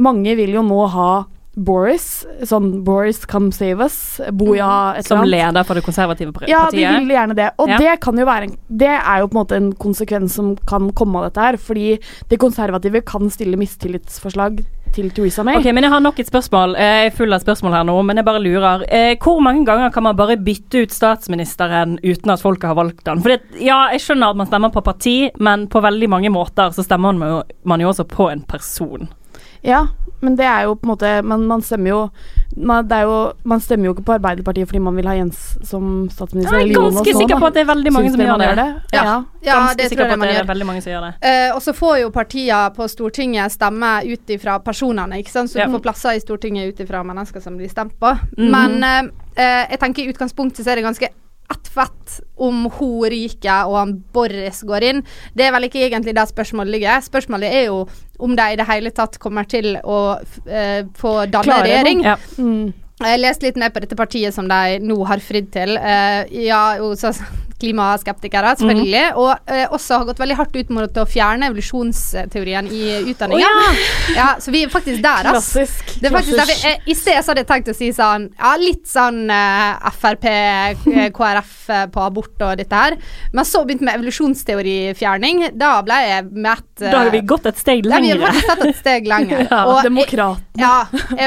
Mange 0.05 0.35
vil 0.37 0.53
jo 0.53 0.61
nå 0.65 0.83
ha 0.93 1.09
Boris, 1.57 2.25
sånn 2.47 2.83
Boris 2.85 3.25
come 3.27 3.51
save 3.51 3.81
us, 3.83 4.19
Boja 4.31 4.93
et 4.93 4.99
eller 4.99 5.07
Som 5.07 5.17
annet. 5.23 5.29
leder 5.33 5.65
for 5.65 5.73
det 5.75 5.83
konservative 5.83 6.31
partiet? 6.31 6.49
Ja, 6.49 6.69
de 6.69 6.77
ville 6.77 6.99
vil 6.99 7.15
gjerne 7.17 7.35
det. 7.35 7.49
Og 7.59 7.67
Ja. 7.69 7.77
det 7.77 7.99
kan 8.01 8.17
jo 8.17 8.25
være 8.25 8.43
en, 8.43 8.57
Det 8.71 8.87
er 8.87 9.19
jo 9.19 9.27
på 9.27 9.35
en 9.35 9.45
måte 9.45 9.55
en 9.57 9.73
konsekvens 9.73 10.31
som 10.31 10.55
kan 10.55 10.91
komme 10.93 11.15
av 11.17 11.31
dette 11.33 11.41
her. 11.41 11.57
Fordi 11.57 11.99
det 12.29 12.39
konservative 12.39 13.03
kan 13.03 13.29
stille 13.29 13.57
mistillitsforslag 13.57 14.63
til 14.93 15.09
Theresa 15.11 15.43
May. 15.43 15.55
Ok, 15.57 15.65
men 15.73 15.83
Jeg 15.83 15.91
har 15.91 15.99
nok 15.99 16.19
et 16.19 16.27
spørsmål. 16.27 16.75
Eh, 16.77 16.81
Jeg 17.03 17.11
er 17.13 17.15
full 17.17 17.33
av 17.33 17.41
spørsmål 17.41 17.71
her 17.73 17.83
nå, 17.83 18.03
men 18.05 18.15
jeg 18.15 18.25
bare 18.25 18.39
lurer. 18.41 18.83
Eh, 18.89 19.15
hvor 19.15 19.41
mange 19.41 19.65
ganger 19.65 19.91
kan 19.91 20.03
man 20.03 20.15
bare 20.15 20.37
bytte 20.37 20.83
ut 20.83 20.89
statsministeren 20.91 21.99
uten 22.03 22.29
at 22.31 22.39
folket 22.41 22.63
har 22.63 22.75
valgt 22.75 23.03
den? 23.03 23.21
For 23.21 23.37
ja, 23.59 23.89
Jeg 23.91 23.99
skjønner 24.01 24.29
at 24.29 24.35
man 24.37 24.47
stemmer 24.47 24.71
på 24.71 24.83
parti, 24.83 25.29
men 25.39 25.67
på 25.67 25.81
veldig 25.81 26.07
mange 26.09 26.29
måter 26.29 26.69
så 26.71 26.83
stemmer 26.85 27.17
man 27.17 27.29
jo, 27.29 27.43
man 27.65 27.79
jo 27.81 27.89
også 27.89 28.07
på 28.07 28.31
en 28.31 28.41
person. 28.41 29.09
Ja, 29.63 29.87
men 30.21 30.35
det 30.35 30.45
er 30.45 30.65
jo 30.67 30.75
på 30.75 30.87
en 30.87 30.91
måte 30.93 31.09
Man, 31.23 31.45
man 31.47 31.61
stemmer 31.63 31.89
jo 31.89 31.99
man, 32.57 32.87
det 32.87 32.95
er 32.97 33.05
jo 33.07 33.17
man 33.47 33.61
stemmer 33.63 33.85
jo 33.89 33.93
ikke 33.93 34.03
på 34.07 34.13
Arbeiderpartiet 34.17 34.67
fordi 34.67 34.79
man 34.83 34.95
vil 34.97 35.07
ha 35.07 35.13
Jens 35.15 35.37
som 35.63 36.09
statsminister. 36.11 36.57
Jeg 36.59 36.71
er 36.71 36.79
ganske 36.81 37.13
nå, 37.13 37.19
sikker 37.21 37.39
på 37.39 37.45
at 37.49 37.53
det 37.55 37.61
er 37.61 37.69
veldig 37.69 37.93
mange 37.93 38.11
som 38.11 38.23
gjør 38.23 38.41
det. 38.41 38.65
Ja. 38.95 39.03
Ja, 39.03 39.15
ja 39.45 39.59
Ganske 39.59 39.77
det 39.77 39.89
sikker 39.91 40.01
tror 40.03 40.05
på 40.05 40.09
jeg 40.09 40.11
at 40.11 40.19
man 40.19 40.27
det 40.27 40.33
gjør. 40.33 40.41
er 40.41 40.49
veldig 40.49 40.67
mange 40.71 40.81
som 40.81 40.91
gjør 40.91 41.05
det. 41.05 41.13
Uh, 41.23 41.55
og 41.55 41.61
så 41.61 41.75
får 41.77 41.95
jo 42.01 42.09
partiene 42.15 42.73
på 42.75 42.87
Stortinget 42.89 43.55
stemme 43.55 43.93
ut 44.09 44.35
ifra 44.35 44.57
personene, 44.65 45.21
ikke 45.21 45.31
sant? 45.31 45.51
så 45.53 45.59
Ja. 45.61 45.65
du 45.69 45.77
får 45.77 45.85
plasser 45.87 46.17
i 46.17 46.19
Stortinget 46.25 46.73
ut 46.73 46.83
ifra 46.87 47.03
mennesker 47.03 47.39
som 47.39 47.55
blir 47.57 47.69
stemt 47.69 47.95
på. 47.99 48.15
Mhm. 48.37 48.49
Men 48.51 48.83
uh, 48.83 49.11
uh, 49.37 49.63
jeg 49.69 49.79
tenker 49.79 50.03
i 50.03 50.09
utgangspunktet 50.13 50.65
så 50.65 50.71
er 50.71 50.81
det 50.81 50.87
ganske 50.89 51.09
ett 51.53 51.71
fett 51.73 52.19
om 52.39 52.67
hun 52.77 53.09
ryker 53.11 53.69
og 53.69 53.77
han 53.79 53.95
Boris 54.13 54.61
går 54.67 54.85
inn. 54.89 55.01
Det 55.33 55.47
er 55.47 55.55
vel 55.55 55.69
ikke 55.69 55.81
egentlig 55.85 56.15
der 56.17 56.29
spørsmålet 56.29 56.75
ligger. 56.75 57.01
Spørsmålet 57.05 57.55
er 57.61 57.65
jo 57.69 57.81
om 58.19 58.35
de 58.35 58.51
i 58.53 58.59
det 58.59 58.67
hele 58.69 58.91
tatt 58.95 59.17
kommer 59.21 59.47
til 59.49 59.77
å 59.83 60.19
eh, 60.45 60.83
få 60.99 61.15
danne 61.31 61.61
regjering. 61.63 62.05
Ja. 62.07 62.17
Mm. 62.37 62.73
Jeg 62.99 63.19
leste 63.21 63.47
litt 63.47 63.59
mer 63.61 63.71
på 63.71 63.79
dette 63.83 63.95
partiet 63.95 64.35
som 64.35 64.47
de 64.49 64.79
nå 64.83 64.97
har 65.07 65.21
fridd 65.23 65.51
til. 65.55 65.77
Uh, 65.79 66.25
ja, 66.35 66.63
jo, 66.81 66.91
så 66.99 67.13
klimaskeptikere, 67.59 68.53
selvfølgelig. 68.55 69.01
Og 69.19 69.31
uh, 69.51 69.73
også 69.75 69.97
har 69.99 70.05
gått 70.07 70.19
veldig 70.21 70.35
hardt 70.39 70.53
ut 70.55 70.69
mot 70.71 70.99
å 71.01 71.03
fjerne 71.11 71.49
evolusjonsteorien 71.49 72.69
i 72.71 72.83
utdanninga. 73.11 73.49
ja. 74.15 74.27
så 74.39 74.51
vi 74.53 74.61
er 74.63 74.71
faktisk 74.71 75.01
der, 75.03 75.27
ass. 75.27 75.49
Klassisk. 75.51 75.89
Det 75.99 76.07
er 76.07 76.13
faktisk 76.15 76.37
Klassisk. 76.37 76.61
Der, 76.63 76.69
jeg, 76.69 76.83
I 76.87 76.95
sted 76.95 77.17
så 77.19 77.33
hadde 77.33 77.43
jeg 77.43 77.49
tenkt 77.49 77.71
å 77.71 77.75
si 77.75 77.89
sånn 77.95 78.29
Ja, 78.37 78.53
litt 78.61 78.85
sånn 78.87 79.19
uh, 79.27 79.89
Frp, 79.99 80.23
eh, 80.31 81.09
KrF 81.17 81.51
eh, 81.75 81.83
på 81.91 82.03
abort 82.05 82.45
og 82.47 82.53
dette 82.61 82.79
her. 82.79 82.95
Men 83.35 83.47
så 83.47 83.65
begynte 83.67 83.83
med 83.89 83.97
evolusjonsteorifjerning. 83.99 85.43
Da 85.59 85.73
ble 85.83 85.99
jeg 86.05 86.29
mett 86.31 86.69
Da 86.85 86.93
har 87.03 87.11
vi 87.11 87.21
gått 87.27 87.49
et 87.51 87.59
steg 87.59 87.83
ja, 87.83 87.99
vi 87.99 88.13
har 88.13 88.23
lenger. 88.23 88.25
faktisk 88.29 88.51
tatt 88.53 88.65
et 88.69 88.79
steg 88.79 89.07
lenger. 89.13 89.43
Ja, 89.49 89.61
Og- 89.73 89.83
Demokrat. 89.89 90.47
ja, 90.59 90.73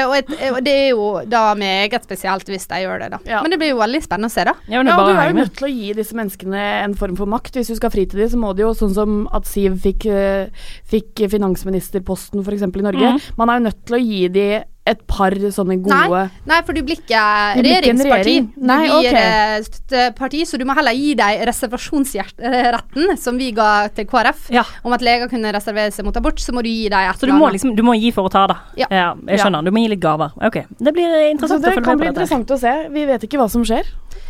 og, 0.07 0.17
et, 0.17 0.33
og 0.49 0.59
det 0.65 0.73
er 0.79 0.89
jo 0.95 1.11
da 1.29 1.45
meget 1.63 2.05
spesielt 2.05 2.51
hvis 2.51 2.67
de 2.69 2.81
gjør 2.83 3.05
det, 3.05 3.09
da. 3.15 3.19
Ja. 3.29 3.41
Men 3.45 3.53
det 3.53 3.59
blir 3.61 3.73
jo 3.73 3.79
veldig 3.81 4.03
spennende 4.03 4.31
å 4.31 4.35
se, 4.35 4.45
da. 4.49 4.55
Ja, 4.67 4.81
men 4.81 4.89
det 4.89 4.93
Ja, 4.93 4.99
og 4.99 5.09
du 5.09 5.21
er 5.21 5.31
jo 5.31 5.39
nødt 5.39 5.55
til 5.59 5.69
å 5.69 5.71
gi 5.73 5.93
disse 5.97 6.17
menneskene 6.19 6.65
en 6.83 6.97
form 6.99 7.17
for 7.19 7.29
makt. 7.29 7.57
Hvis 7.59 7.71
du 7.71 7.77
skal 7.79 7.93
fri 7.93 8.05
til 8.09 8.23
dem, 8.23 8.31
så 8.33 8.41
må 8.41 8.53
det 8.57 8.65
jo 8.65 8.73
sånn 8.77 8.93
som 8.97 9.17
at 9.33 9.49
Siv 9.49 9.79
fikk, 9.83 10.07
eh, 10.09 10.69
fikk 10.89 11.25
finansministerposten 11.31 12.43
f.eks. 12.43 12.67
i 12.67 12.85
Norge. 12.85 13.15
mm. 13.17 13.33
Man 13.39 13.49
er 13.49 13.59
jo 13.59 13.67
nødt 13.69 13.81
til 13.87 13.99
å 13.99 14.03
gi 14.03 14.21
dem 14.33 14.69
et 14.85 14.99
par 15.07 15.31
sånne 15.31 15.77
gode 15.81 15.95
Nei, 16.11 16.25
nei, 16.45 16.57
for 16.67 16.73
du 16.75 16.81
blir 16.83 16.97
ikke 16.99 17.19
regjeringsparti. 17.55 18.33
Nei, 18.57 18.79
Du 18.89 18.97
blir 18.99 19.13
ok. 19.13 19.19
eh, 19.19 19.61
støtteparti, 19.63 20.41
så 20.49 20.57
du 20.59 20.65
må 20.67 20.75
heller 20.75 20.91
gi 20.97 21.13
deg 21.15 21.43
reservasjonsretten, 21.47 23.17
som 23.17 23.37
vi 23.39 23.51
ga 23.55 23.87
til 23.95 24.05
KrF, 24.05 24.49
Ja. 24.51 24.63
om 24.83 24.93
at 24.93 25.01
leger 25.01 25.29
kunne 25.31 25.53
reservere 25.53 25.91
seg 25.91 26.05
mot 26.05 26.15
abort, 26.17 26.35
så 26.39 26.51
må 26.53 26.61
du 26.63 26.69
gi 26.69 26.89
deg 26.89 27.09
et 27.09 27.15
Så 27.19 27.27
du 27.27 27.33
må 27.33 27.49
liksom 27.51 27.75
du 27.75 27.83
må 27.83 27.95
gi 27.99 28.11
for 28.11 28.27
å 28.27 28.31
ta, 28.31 28.45
da. 28.47 28.57
Ja. 28.75 28.87
jeg 28.89 29.39
skjønner. 29.39 29.63
Du 29.63 29.71
må 29.71 29.79
gi 29.83 29.89
litt 29.95 30.01
gaver. 30.03 30.31
Ok. 30.43 30.65
Det 30.79 30.93
blir 30.93 31.31
interessant 31.31 31.61
det 31.63 31.71
å 31.71 31.75
følge 31.75 31.83
kan 31.85 31.97
med 31.97 31.99
bli 31.99 32.07
på 32.07 32.13
dette. 32.13 32.21
interessant 32.23 32.51
å 32.51 32.59
se. 32.59 32.89
Vi 32.91 33.05
vet 33.05 33.21
ikke 33.23 33.39
hva 33.39 33.49
som 33.49 33.63
skjer. 33.63 33.83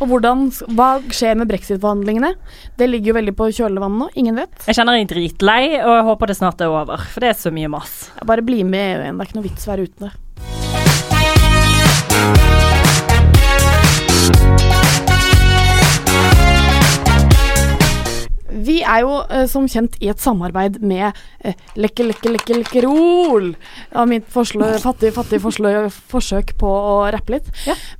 Og 0.04 0.10
hvordan, 0.10 0.50
hva 0.76 0.88
skjer 1.16 1.38
med 1.40 1.48
brexit-forhandlingene? 1.48 2.34
Det 2.76 2.90
ligger 2.90 3.14
jo 3.14 3.16
veldig 3.16 3.32
på 3.38 3.48
kjølvannet 3.56 4.02
nå. 4.02 4.08
Ingen 4.20 4.36
vet. 4.36 4.52
Jeg 4.68 4.76
kjenner 4.76 4.98
jeg 4.98 5.06
er 5.06 5.12
dritlei, 5.14 5.62
og 5.80 5.92
jeg 5.96 6.04
håper 6.10 6.28
det 6.28 6.36
snart 6.42 6.60
er 6.60 6.68
over. 6.68 7.08
For 7.14 7.24
det 7.24 7.32
er 7.32 7.38
så 7.40 7.48
mye 7.54 7.72
mas. 7.72 7.92
Bare 8.20 8.44
bli 8.44 8.60
med 8.68 8.84
i 8.84 8.92
EU 8.98 9.00
igjen. 9.06 9.16
Det 9.16 9.24
er 9.24 9.30
ikke 9.30 9.40
noe 9.40 9.48
vits 9.48 9.64
å 9.64 9.72
være 9.72 9.88
uten 9.88 10.10
det. 10.10 10.12
Vi 18.64 18.78
er 18.82 19.02
jo 19.04 19.18
eh, 19.28 19.44
som 19.50 19.66
kjent 19.70 19.96
i 20.04 20.08
et 20.12 20.22
samarbeid 20.22 20.80
med 20.84 21.10
eh, 21.44 21.54
Lekke, 21.80 22.06
lekke, 22.08 22.32
lekke, 22.34 22.58
lekkerol. 22.62 23.50
Av 23.94 24.08
mitt 24.10 24.26
forslø, 24.32 24.72
fattige, 24.82 25.12
fattige 25.16 25.42
forslø, 25.44 25.72
forsøk 26.12 26.54
på 26.60 26.70
å 26.70 26.96
rappe 27.14 27.36
litt. 27.36 27.50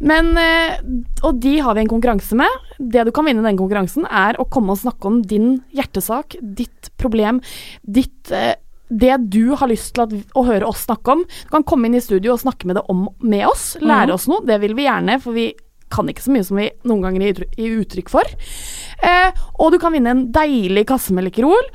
Men, 0.01 0.33
eh, 0.41 0.79
og 1.27 1.41
de 1.45 1.57
har 1.65 1.77
vi 1.77 1.85
en 1.85 1.93
konkurranse 1.95 2.37
med. 2.39 2.49
Det 2.79 3.05
du 3.09 3.13
kan 3.15 3.27
vinne 3.29 3.45
i 3.45 3.49
den 3.51 3.61
konkurransen, 3.61 4.07
er 4.11 4.39
å 4.43 4.49
komme 4.49 4.75
og 4.75 4.83
snakke 4.83 5.11
om 5.11 5.23
din 5.23 5.59
hjertesak, 5.77 6.37
ditt 6.41 6.91
problem, 7.01 7.41
ditt 7.85 8.31
eh, 8.35 8.55
det 8.95 9.17
du 9.33 9.55
har 9.59 9.67
lyst 9.71 9.95
til 9.97 10.05
at, 10.05 10.13
å 10.39 10.43
høre 10.47 10.69
oss 10.69 10.85
snakke 10.85 11.15
om. 11.17 11.23
Du 11.27 11.49
kan 11.51 11.65
komme 11.67 11.89
inn 11.89 11.97
i 11.99 12.03
studio 12.05 12.35
og 12.37 12.43
snakke 12.45 12.69
med 12.69 12.77
det 12.79 12.85
om 12.93 13.07
med 13.25 13.47
oss. 13.49 13.73
Lære 13.81 14.13
Mhm. 14.13 14.15
oss 14.15 14.27
noe. 14.31 14.45
Det 14.47 14.61
vil 14.61 14.75
vi 14.77 14.85
gjerne, 14.87 15.17
for 15.25 15.33
vi 15.35 15.47
kan 15.95 16.11
ikke 16.11 16.27
så 16.27 16.35
mye 16.35 16.47
som 16.47 16.61
vi 16.61 16.69
noen 16.89 17.05
ganger 17.05 17.27
gir 17.57 17.81
uttrykk, 17.81 18.13
for. 18.13 18.37
Eh, 19.05 19.45
og 19.59 19.75
du 19.75 19.81
kan 19.83 19.95
vinne 19.95 20.15
en 20.15 20.27
deilig 20.35 20.87
kasse 20.91 21.15
med 21.15 21.29
Lekkerol 21.29 21.71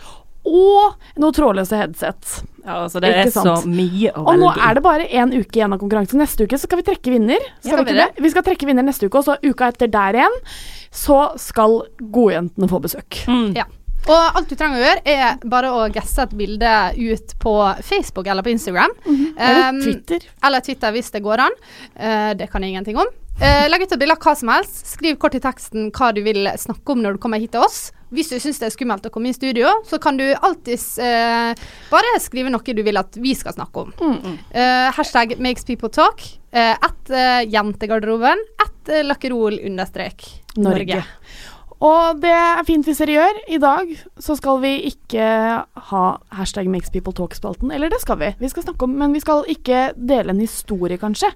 og 0.50 1.20
noe 1.20 1.36
trådløse 1.36 1.78
headset. 1.78 2.40
Ja, 2.64 2.84
altså, 2.86 3.02
det 3.02 3.12
Ikke 3.12 3.26
er 3.28 3.34
så 3.34 3.56
mye 3.68 4.12
å 4.14 4.24
Og 4.30 4.40
nå 4.40 4.52
er 4.56 4.78
det 4.78 4.84
bare 4.86 5.08
én 5.08 5.34
uke 5.34 5.60
igjen 5.60 5.74
av 5.76 5.82
konkurransen. 5.82 6.22
Neste 6.22 6.46
uke 6.46 6.58
så 6.60 6.70
skal 6.70 6.82
vi 6.82 6.88
trekke 6.90 7.14
vinner. 7.16 7.44
Skal 7.64 7.82
ja, 7.82 7.84
vi, 7.84 7.92
vi 7.92 8.00
det? 8.00 8.08
vi 8.24 8.32
skal 8.34 8.46
trekke 8.46 8.70
vinner 8.70 8.86
neste 8.86 9.10
uke, 9.10 9.22
og 9.22 9.28
så 9.28 9.38
uka 9.44 9.72
etter 9.74 9.92
der 9.92 10.22
igjen 10.22 10.40
så 10.96 11.20
skal 11.42 11.84
godjentene 12.00 12.70
få 12.72 12.82
besøk. 12.84 13.22
Mm. 13.30 13.52
Ja. 13.58 13.68
Og 14.10 14.38
alt 14.40 14.50
du 14.50 14.56
trenger 14.58 14.80
å 14.80 14.84
gjøre, 14.86 15.02
er 15.12 15.50
bare 15.52 15.72
å 15.76 15.82
gasse 15.94 16.24
et 16.24 16.36
bilde 16.40 16.76
ut 16.98 17.34
på 17.44 17.56
Facebook 17.86 18.30
eller 18.32 18.46
på 18.46 18.54
Instagram. 18.56 18.96
Eller 19.36 19.68
Um, 19.70 19.82
Twitter. 19.84 20.24
Eller 20.46 20.64
Twitter 20.66 20.96
hvis 20.96 21.12
det 21.14 21.22
går 21.26 21.44
an. 21.46 21.58
Uh, 22.00 22.32
det 22.40 22.50
kan 22.50 22.64
jeg 22.64 22.74
ingenting 22.74 22.98
om. 23.00 23.12
Eh, 23.40 23.70
legg 23.72 23.86
ut 23.86 23.94
et 23.96 24.00
bilde 24.02 24.18
av 24.18 24.20
hva 24.20 24.34
som 24.36 24.50
helst. 24.52 24.82
Skriv 24.98 25.16
kort 25.16 25.38
i 25.38 25.40
teksten 25.40 25.94
hva 25.96 26.10
du 26.12 26.20
vil 26.26 26.50
snakke 26.60 26.92
om 26.92 27.00
når 27.04 27.16
du 27.16 27.22
kommer 27.24 27.40
hit 27.40 27.54
til 27.54 27.64
oss. 27.64 27.94
Hvis 28.12 28.32
du 28.34 28.36
syns 28.42 28.60
det 28.60 28.68
er 28.68 28.74
skummelt 28.74 29.06
å 29.08 29.12
komme 29.14 29.32
i 29.32 29.38
studio, 29.38 29.70
så 29.88 30.00
kan 30.02 30.18
du 30.20 30.26
alltids 30.34 30.98
eh, 31.00 31.54
bare 31.92 32.20
skrive 32.20 32.52
noe 32.52 32.76
du 32.76 32.82
vil 32.84 33.00
at 33.00 33.16
vi 33.22 33.32
skal 33.38 33.56
snakke 33.56 33.86
om. 33.86 33.94
Eh, 34.52 34.90
hashtag 34.98 35.38
makes 35.40 35.64
people 35.64 35.92
talk. 35.94 36.26
Uh, 36.50 36.74
at 36.74 37.12
eh, 37.14 37.44
jentegarderoben. 37.54 38.40
At 38.66 38.90
uh, 38.90 39.04
lakkerol 39.06 39.60
understrek 39.70 40.26
Norge. 40.58 40.98
Norge. 40.98 41.04
Og 41.80 42.20
det 42.20 42.32
er 42.36 42.64
fint 42.68 42.84
hvis 42.88 43.00
dere 43.00 43.14
gjør. 43.16 43.38
I 43.56 43.58
dag 43.64 43.92
så 44.20 44.36
skal 44.36 44.60
vi 44.60 44.74
ikke 44.90 45.24
ha 45.90 46.04
hashtag 46.36 46.68
makes 46.68 46.92
people 46.92 47.14
talk-spalten. 47.16 47.72
Eller 47.72 47.90
det 47.94 48.02
skal 48.04 48.20
vi. 48.20 48.34
Vi 48.40 48.50
skal 48.52 48.66
snakke 48.68 48.84
om, 48.84 48.98
Men 49.00 49.14
vi 49.16 49.22
skal 49.24 49.46
ikke 49.48 49.94
dele 49.96 50.34
en 50.36 50.44
historie, 50.44 50.98
kanskje. 51.00 51.32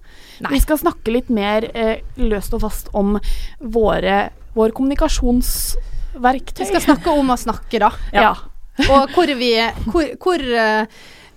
Vi 0.49 0.59
skal 0.59 0.81
snakke 0.81 1.15
litt 1.15 1.29
mer 1.31 1.69
eh, 1.73 2.01
løst 2.19 2.53
og 2.53 2.65
fast 2.65 2.91
om 2.93 3.15
våre 3.59 4.29
vår 4.53 4.69
kommunikasjonsverktøy. 4.77 6.59
Vi 6.61 6.69
skal 6.69 6.83
snakke 6.91 7.09
om 7.15 7.31
å 7.33 7.39
snakke, 7.39 7.79
da. 7.81 7.91
Ja. 8.13 8.33
Og 8.89 9.11
hvor 9.13 9.29
vi 9.37 9.51
Hvor, 9.85 10.07
hvor, 10.17 10.41
uh, 10.41 10.85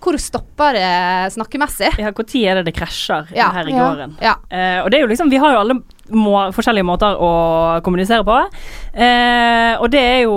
hvor 0.00 0.16
stopper 0.20 0.72
det 0.72 1.32
snakkemessig? 1.34 1.90
Ja, 2.00 2.08
Når 2.16 2.30
er 2.40 2.54
det 2.60 2.64
det 2.70 2.74
krasjer 2.78 3.28
Ja. 3.36 3.50
her 3.52 3.68
i 3.68 3.72
Ja. 3.74 3.82
gården? 3.84 4.16
Ja. 4.24 4.34
Uh, 4.50 4.84
og 4.84 4.90
det 4.90 4.98
er 4.98 5.02
jo 5.04 5.10
liksom 5.12 5.30
Vi 5.30 5.36
har 5.36 5.52
jo 5.52 5.58
alle 5.60 5.76
må, 6.14 6.34
forskjellige 6.54 6.86
måter 6.86 7.18
å 7.18 7.30
kommunisere 7.86 8.24
på. 8.26 8.36
Eh, 8.92 9.74
og 9.80 9.90
det 9.92 10.00
er 10.00 10.20
jo 10.24 10.36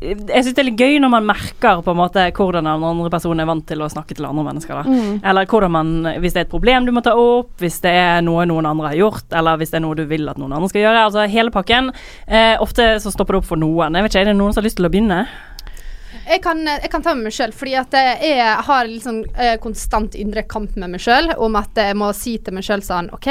Jeg 0.00 0.44
syns 0.44 0.54
det 0.54 0.62
er 0.62 0.68
litt 0.68 0.80
gøy 0.80 0.98
når 1.02 1.12
man 1.12 1.28
merker 1.28 1.82
på 1.84 1.92
en 1.94 2.00
måte 2.00 2.26
hvordan 2.34 2.66
den 2.66 2.84
andre 2.90 3.10
personen 3.12 3.44
er 3.44 3.48
vant 3.48 3.66
til 3.66 3.82
å 3.84 3.90
snakke 3.90 4.16
til 4.16 4.26
andre 4.28 4.44
mennesker. 4.50 4.74
da 4.74 4.82
Mm. 4.84 5.20
Eller 5.24 5.46
hvordan 5.46 5.70
man 5.70 6.02
Hvis 6.20 6.34
det 6.34 6.40
er 6.40 6.46
et 6.46 6.50
problem 6.50 6.84
du 6.84 6.92
må 6.92 7.02
ta 7.02 7.14
opp, 7.16 7.50
hvis 7.58 7.80
det 7.80 7.90
er 7.90 8.20
noe 8.22 8.44
noen 8.46 8.66
andre 8.66 8.88
har 8.92 8.94
gjort, 8.94 9.32
eller 9.32 9.56
hvis 9.56 9.70
det 9.70 9.80
er 9.80 9.86
noe 9.86 9.96
du 9.96 10.04
vil 10.04 10.28
at 10.28 10.38
noen 10.38 10.52
andre 10.52 10.68
skal 10.68 10.82
gjøre. 10.82 11.04
Altså 11.04 11.26
hele 11.30 11.50
pakken. 11.50 11.90
Eh, 12.28 12.56
ofte 12.60 13.00
så 13.00 13.10
stopper 13.10 13.34
det 13.34 13.42
opp 13.42 13.48
for 13.48 13.56
noen. 13.56 13.94
Jeg 13.94 14.02
vet 14.02 14.14
ikke, 14.14 14.20
Er 14.20 14.32
det 14.32 14.36
noen 14.36 14.52
som 14.52 14.62
har 14.62 14.68
lyst 14.68 14.76
til 14.76 14.86
å 14.86 14.92
begynne? 14.92 15.26
Jeg 16.24 16.40
kan, 16.42 16.60
jeg 16.66 16.90
kan 16.90 17.02
ta 17.04 17.12
med 17.14 17.26
meg 17.28 17.34
sjøl, 17.36 17.52
fordi 17.52 17.74
at 17.76 17.92
jeg 17.92 18.52
har 18.66 18.86
liksom 18.88 19.18
eh, 19.36 19.56
konstant 19.60 20.14
indre 20.16 20.42
kamp 20.48 20.74
med 20.80 20.94
meg 20.94 21.02
sjøl 21.04 21.30
om 21.36 21.56
at 21.60 21.76
jeg 21.76 21.96
må 22.00 22.08
si 22.16 22.36
til 22.38 22.54
meg 22.56 22.64
sjøl 22.64 22.80
sånn 22.86 23.10
OK, 23.12 23.28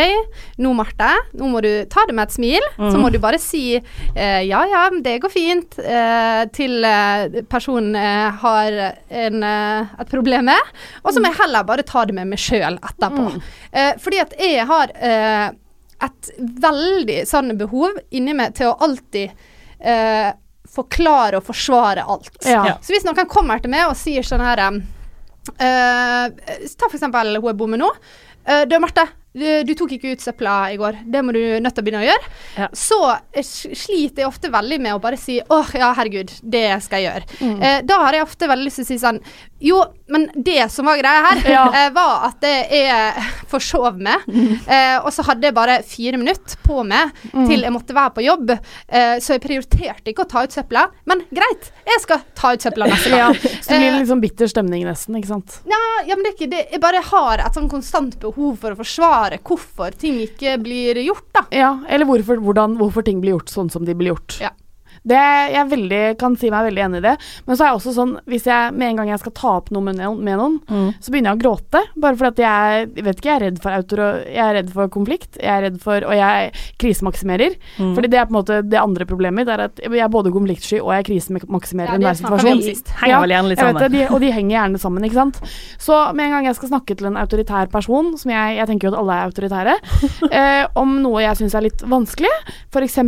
nå 0.62 0.73
Marte, 0.77 1.10
nå 1.39 1.49
må 1.49 1.62
du 1.65 1.71
ta 1.89 2.03
det 2.10 2.13
med 2.17 2.27
et 2.29 2.36
smil. 2.36 2.67
Så 2.77 2.91
Mhm. 2.93 3.01
må 3.01 3.12
du 3.12 3.17
bare 3.23 3.39
si 3.41 3.75
eh, 3.77 4.41
ja 4.45 4.62
ja, 4.69 4.84
det 5.01 5.15
går 5.23 5.32
fint, 5.34 5.79
eh, 5.79 6.43
til 6.53 6.84
eh, 6.86 7.41
personen 7.49 7.95
eh, 7.95 8.29
har 8.43 8.77
en, 9.10 9.43
eh, 9.43 9.86
et 9.99 10.10
problem 10.13 10.45
med. 10.45 10.71
Og 11.03 11.13
så 11.13 11.19
må 11.23 11.32
jeg 11.32 11.39
heller 11.41 11.63
bare 11.63 11.84
ta 11.84 12.06
det 12.06 12.13
med 12.15 12.27
meg 12.27 12.39
sjøl 12.39 12.77
etterpå. 12.77 13.25
Mm. 13.34 13.41
Fordi 13.99 14.19
at 14.21 14.34
jeg 14.39 14.65
har 14.69 14.91
et 16.03 16.29
veldig 16.62 17.21
sånn 17.25 17.53
behov 17.58 17.95
inni 18.12 18.34
meg 18.38 18.53
til 18.58 18.69
å 18.69 18.77
alltid 18.86 19.32
forklare 20.73 21.39
og 21.39 21.45
forsvare 21.47 22.05
alt. 22.09 22.31
Ja. 22.45 22.77
Så 22.81 22.95
hvis 22.95 23.05
noen 23.07 23.29
kommer 23.29 23.62
til 23.62 23.73
meg 23.73 23.88
og 23.89 23.97
sier 23.99 24.25
sånn 24.25 24.43
her 24.43 24.62
eh, 24.67 24.79
Ta 25.59 26.88
for 26.88 26.97
eksempel 26.97 27.36
hun 27.38 27.49
jeg 27.51 27.59
bor 27.59 27.69
med 27.71 27.83
nå. 27.83 27.91
Uh, 28.43 28.63
du, 28.67 28.75
Marte, 28.83 29.05
du, 29.34 29.63
du 29.65 29.74
tok 29.80 29.96
ikke 29.98 30.12
ut 30.13 30.22
søpla 30.22 30.56
i 30.74 30.78
går. 30.78 31.00
Det 31.10 31.22
må 31.26 31.34
du 31.34 31.39
nødt 31.60 31.74
til 31.74 31.82
å 31.82 31.86
begynne 31.88 32.04
å 32.04 32.08
gjøre. 32.08 32.67
Så 32.78 33.00
eh, 33.34 33.41
sliter 33.43 34.24
jeg 34.24 34.30
ofte 34.30 34.52
veldig 34.54 34.78
med 34.84 34.93
å 34.93 35.02
bare 35.02 35.17
si 35.17 35.39
åh, 35.41 35.72
ja, 35.80 35.89
herregud, 35.98 36.32
det 36.43 36.67
skal 36.86 37.02
jeg 37.02 37.10
gjøre. 37.10 37.39
Mm. 37.41 37.58
Eh, 37.65 37.80
da 37.89 37.98
har 38.06 38.13
jeg 38.19 38.28
ofte 38.28 38.50
veldig 38.52 38.67
lyst 38.69 38.82
til 38.82 38.86
å 38.88 38.91
si 38.91 39.00
sånn 39.02 39.19
Jo, 39.63 39.78
men 40.12 40.26
det 40.36 40.65
som 40.74 40.86
var 40.89 40.98
greia 41.00 41.22
her, 41.30 41.41
Ja. 41.56 41.63
eh, 41.72 41.89
var 41.96 42.26
at 42.30 42.43
jeg 42.43 43.24
forsov 43.54 43.98
meg. 44.04 44.26
Eh, 44.67 44.98
og 45.02 45.10
så 45.15 45.24
hadde 45.30 45.48
jeg 45.50 45.56
bare 45.56 45.80
fire 45.88 46.19
minutter 46.22 46.60
på 46.65 46.82
meg 46.86 47.12
Mm. 47.34 47.48
til 47.50 47.63
jeg 47.65 47.72
måtte 47.74 47.93
være 47.96 48.12
på 48.13 48.22
jobb. 48.26 48.52
Eh, 48.54 49.15
så 49.24 49.34
jeg 49.36 49.41
prioriterte 49.41 50.12
ikke 50.12 50.26
å 50.26 50.30
ta 50.30 50.43
ut 50.46 50.54
søpla. 50.54 50.84
Men 51.10 51.24
greit, 51.34 51.72
jeg 51.88 52.02
skal 52.04 52.22
ta 52.38 52.52
ut 52.54 52.62
søpla 52.62 52.86
neste 52.91 53.10
Ja, 53.15 53.30
så 53.34 53.72
det 53.72 53.80
blir 53.80 53.96
litt 53.98 54.10
sånn 54.12 54.22
bitter 54.22 54.50
stemning 54.52 54.84
nesten, 54.86 55.15
ikke 55.17 55.32
sant. 55.32 55.56
Ja, 55.69 55.80
ja, 56.06 56.13
men 56.17 56.24
det 56.28 56.34
er 56.34 56.38
ikke 56.38 56.50
det. 56.52 56.62
Jeg 56.76 56.82
bare 56.84 57.02
har 57.08 57.41
et 57.48 57.58
sånn 57.58 57.69
konstant 57.72 58.19
behov 58.22 58.60
for 58.62 58.76
å 58.76 58.80
forsvare 58.84 59.22
hvorfor 59.43 59.95
ting 59.99 60.19
ikke 60.23 60.57
blir 60.63 60.99
gjort, 61.03 61.27
da. 61.33 61.45
Ja, 61.51 61.71
eller 61.89 62.05
hvorfor, 62.09 62.41
hvordan, 62.43 62.77
hvorfor 62.77 63.05
ting 63.05 63.21
blir 63.23 63.38
gjort 63.38 63.49
sånn 63.53 63.71
som 63.73 63.86
de 63.88 63.95
blir 63.95 64.13
gjort. 64.13 64.39
Ja. 64.43 64.51
Det, 65.04 65.20
jeg 65.54 65.70
veldig, 65.72 66.02
kan 66.22 66.38
si 66.39 66.52
meg 66.54 66.70
veldig 66.70 66.84
enig 66.86 67.02
i 67.02 67.06
det. 67.08 67.16
Men 67.48 67.58
så 67.58 67.66
er 67.66 67.72
jeg 67.72 67.80
også 67.82 67.96
sånn, 67.98 68.13
hvis 68.30 68.48
jeg 68.48 68.74
med 68.76 68.94
en 68.94 69.02
gang 69.02 69.12
jeg 69.12 69.22
skal 69.24 69.36
ta 69.36 69.56
opp 69.60 69.72
noe 69.76 69.84
med 69.84 70.00
noen, 70.00 70.22
med 70.24 70.39
noen 70.39 70.60
så 71.04 71.12
begynner 71.12 71.34
jeg 71.34 71.39
å 71.39 71.44
gråte. 71.44 71.82
Bare 72.00 72.20
fordi 72.20 72.32
at 72.32 72.44
jeg, 72.44 72.88
jeg 73.00 73.08
vet 73.08 73.20
ikke, 73.20 73.30
jeg 73.30 73.36
er 73.36 73.46
redd 73.48 73.60
for 73.63 73.78
autor, 73.78 74.04
jeg 74.24 74.44
er 74.44 74.56
redd 74.60 74.72
for 74.74 74.94
konflikt. 74.94 75.39
Jeg 75.39 75.52
er 75.52 75.66
redd 75.68 75.80
for, 75.84 76.08
og 76.08 76.16
jeg 76.18 76.54
krisemaksimerer. 76.82 77.58
Mm. 77.78 77.94
Fordi 77.98 78.12
det 78.13 78.22
er 78.22 78.30
på 78.30 78.34
en 78.36 78.39
måte 78.39 78.62
det 78.63 78.80
andre 78.80 79.08
problemet 79.10 79.44
mitt. 79.44 79.52
er 79.52 79.66
at 79.68 79.82
Jeg 79.84 80.04
er 80.04 80.12
både 80.12 80.32
konfliktsky 80.34 80.80
og 80.80 80.94
jeg 80.94 81.08
krisemaksimerer 81.10 81.94
Ja, 81.94 82.00
enhver 82.00 82.18
situasjon. 82.20 82.62
litt 82.63 82.94
jeg 83.63 83.74
vet 83.74 83.82
det, 83.84 83.92
de, 83.94 84.04
og 84.13 84.22
de 84.24 84.32
henger 84.34 84.56
gjerne 84.58 84.82
sammen, 84.82 85.06
ikke 85.08 85.20
sant. 85.20 85.39
Så 85.82 85.98
med 86.16 86.28
en 86.28 86.36
gang 86.38 86.48
jeg 86.50 86.58
skal 86.60 86.72
snakke 86.74 86.98
til 86.98 87.10
en 87.10 87.20
autoritær 87.20 87.70
person, 87.74 88.13
som 88.20 88.32
jeg, 88.34 88.58
jeg 88.60 88.70
tenker 88.70 88.88
jo 88.88 88.94
at 88.94 89.00
alle 89.02 89.18
er 89.18 89.32
autoritære, 89.32 89.76
eh, 90.39 90.63
om 90.80 90.96
noe 91.04 91.24
jeg 91.26 91.42
syns 91.42 91.58
er 91.58 91.68
litt 91.68 91.84
vanskelig, 91.89 92.32
f.eks. 92.74 93.00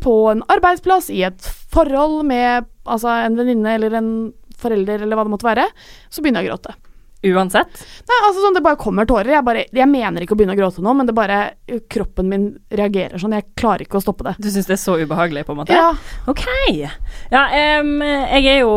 på 0.00 0.16
en 0.32 0.44
arbeidsplass, 0.52 1.10
i 1.10 1.24
et 1.26 1.39
forhold 1.46 2.24
med 2.28 2.68
altså, 2.84 3.14
en 3.24 3.38
venninne 3.38 3.74
eller 3.78 3.98
en 4.00 4.12
forelder 4.60 5.02
eller 5.04 5.16
hva 5.16 5.24
det 5.26 5.32
måtte 5.32 5.48
være, 5.48 5.66
så 6.12 6.22
begynner 6.22 6.44
jeg 6.44 6.50
å 6.50 6.54
gråte. 6.54 6.76
Uansett? 7.20 7.82
Nei, 8.08 8.18
altså 8.24 8.40
sånn, 8.40 8.54
Det 8.56 8.62
bare 8.64 8.80
kommer 8.80 9.04
tårer. 9.08 9.34
Jeg, 9.34 9.44
bare, 9.44 9.64
jeg 9.76 9.88
mener 9.90 10.24
ikke 10.24 10.32
å 10.32 10.38
begynne 10.40 10.54
å 10.56 10.60
gråte 10.60 10.84
nå, 10.84 10.94
men 10.96 11.08
det 11.08 11.14
bare 11.16 11.40
kroppen 11.92 12.30
min 12.32 12.46
reagerer 12.72 13.20
sånn. 13.20 13.34
Jeg 13.36 13.50
klarer 13.60 13.84
ikke 13.84 14.00
å 14.00 14.04
stoppe 14.04 14.24
det. 14.24 14.34
Du 14.40 14.48
syns 14.48 14.70
det 14.70 14.78
er 14.78 14.80
så 14.80 14.96
ubehagelig, 14.96 15.44
på 15.48 15.52
en 15.52 15.60
måte? 15.60 15.76
Ja. 15.76 15.90
OK. 16.32 16.46
Ja, 17.32 17.44
um, 17.84 17.98
jeg 18.00 18.48
er 18.54 18.62
jo 18.62 18.72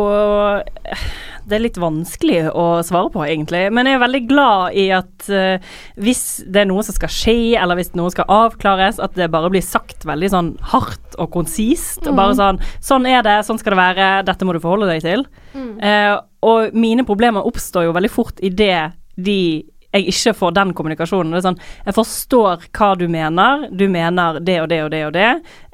Det 1.47 1.57
er 1.57 1.63
litt 1.65 1.77
vanskelig 1.81 2.45
å 2.55 2.65
svare 2.87 3.09
på, 3.13 3.23
egentlig. 3.27 3.65
Men 3.75 3.89
jeg 3.89 3.97
er 3.97 4.03
veldig 4.05 4.21
glad 4.29 4.77
i 4.79 4.85
at 4.95 5.27
uh, 5.29 5.57
hvis 5.99 6.43
det 6.47 6.63
er 6.63 6.69
noe 6.69 6.83
som 6.87 6.95
skal 6.95 7.11
skje, 7.11 7.35
eller 7.59 7.75
hvis 7.79 7.93
noe 7.99 8.11
skal 8.13 8.29
avklares, 8.31 8.99
at 9.03 9.15
det 9.19 9.27
bare 9.33 9.51
blir 9.53 9.63
sagt 9.65 10.05
veldig 10.07 10.29
sånn 10.31 10.51
hardt 10.73 11.17
og 11.19 11.31
konsist. 11.35 12.05
Og 12.07 12.15
bare 12.15 12.33
Mm. 12.33 12.39
sånn 12.39 12.61
Sånn 12.81 13.05
er 13.09 13.21
det, 13.23 13.37
sånn 13.45 13.59
skal 13.59 13.75
det 13.75 13.81
være, 13.83 14.25
dette 14.25 14.45
må 14.45 14.53
du 14.53 14.59
forholde 14.63 14.87
deg 14.87 15.01
til. 15.03 15.25
Mm. 15.53 15.73
Uh, 15.83 16.21
og 16.43 16.73
mine 16.73 17.03
problemer 17.07 17.45
oppstår 17.45 17.85
jo 17.87 17.93
veldig 17.95 18.11
fort 18.11 18.39
i 18.43 18.49
det 18.49 18.91
de 19.15 19.63
jeg 19.93 20.07
ikke 20.09 20.33
får 20.33 20.53
den 20.57 20.71
kommunikasjonen. 20.73 21.41
Sånn, 21.45 21.57
Jeg 21.85 21.93
forstår 21.93 22.63
hva 22.73 22.87
du 22.97 23.07
mener, 23.07 23.67
du 23.71 23.87
mener 23.93 24.39
det 24.41 24.55
og 24.63 24.69
det 24.69 24.79
og 24.83 24.89
det 24.91 25.01
og 25.05 25.13
det, 25.13 25.27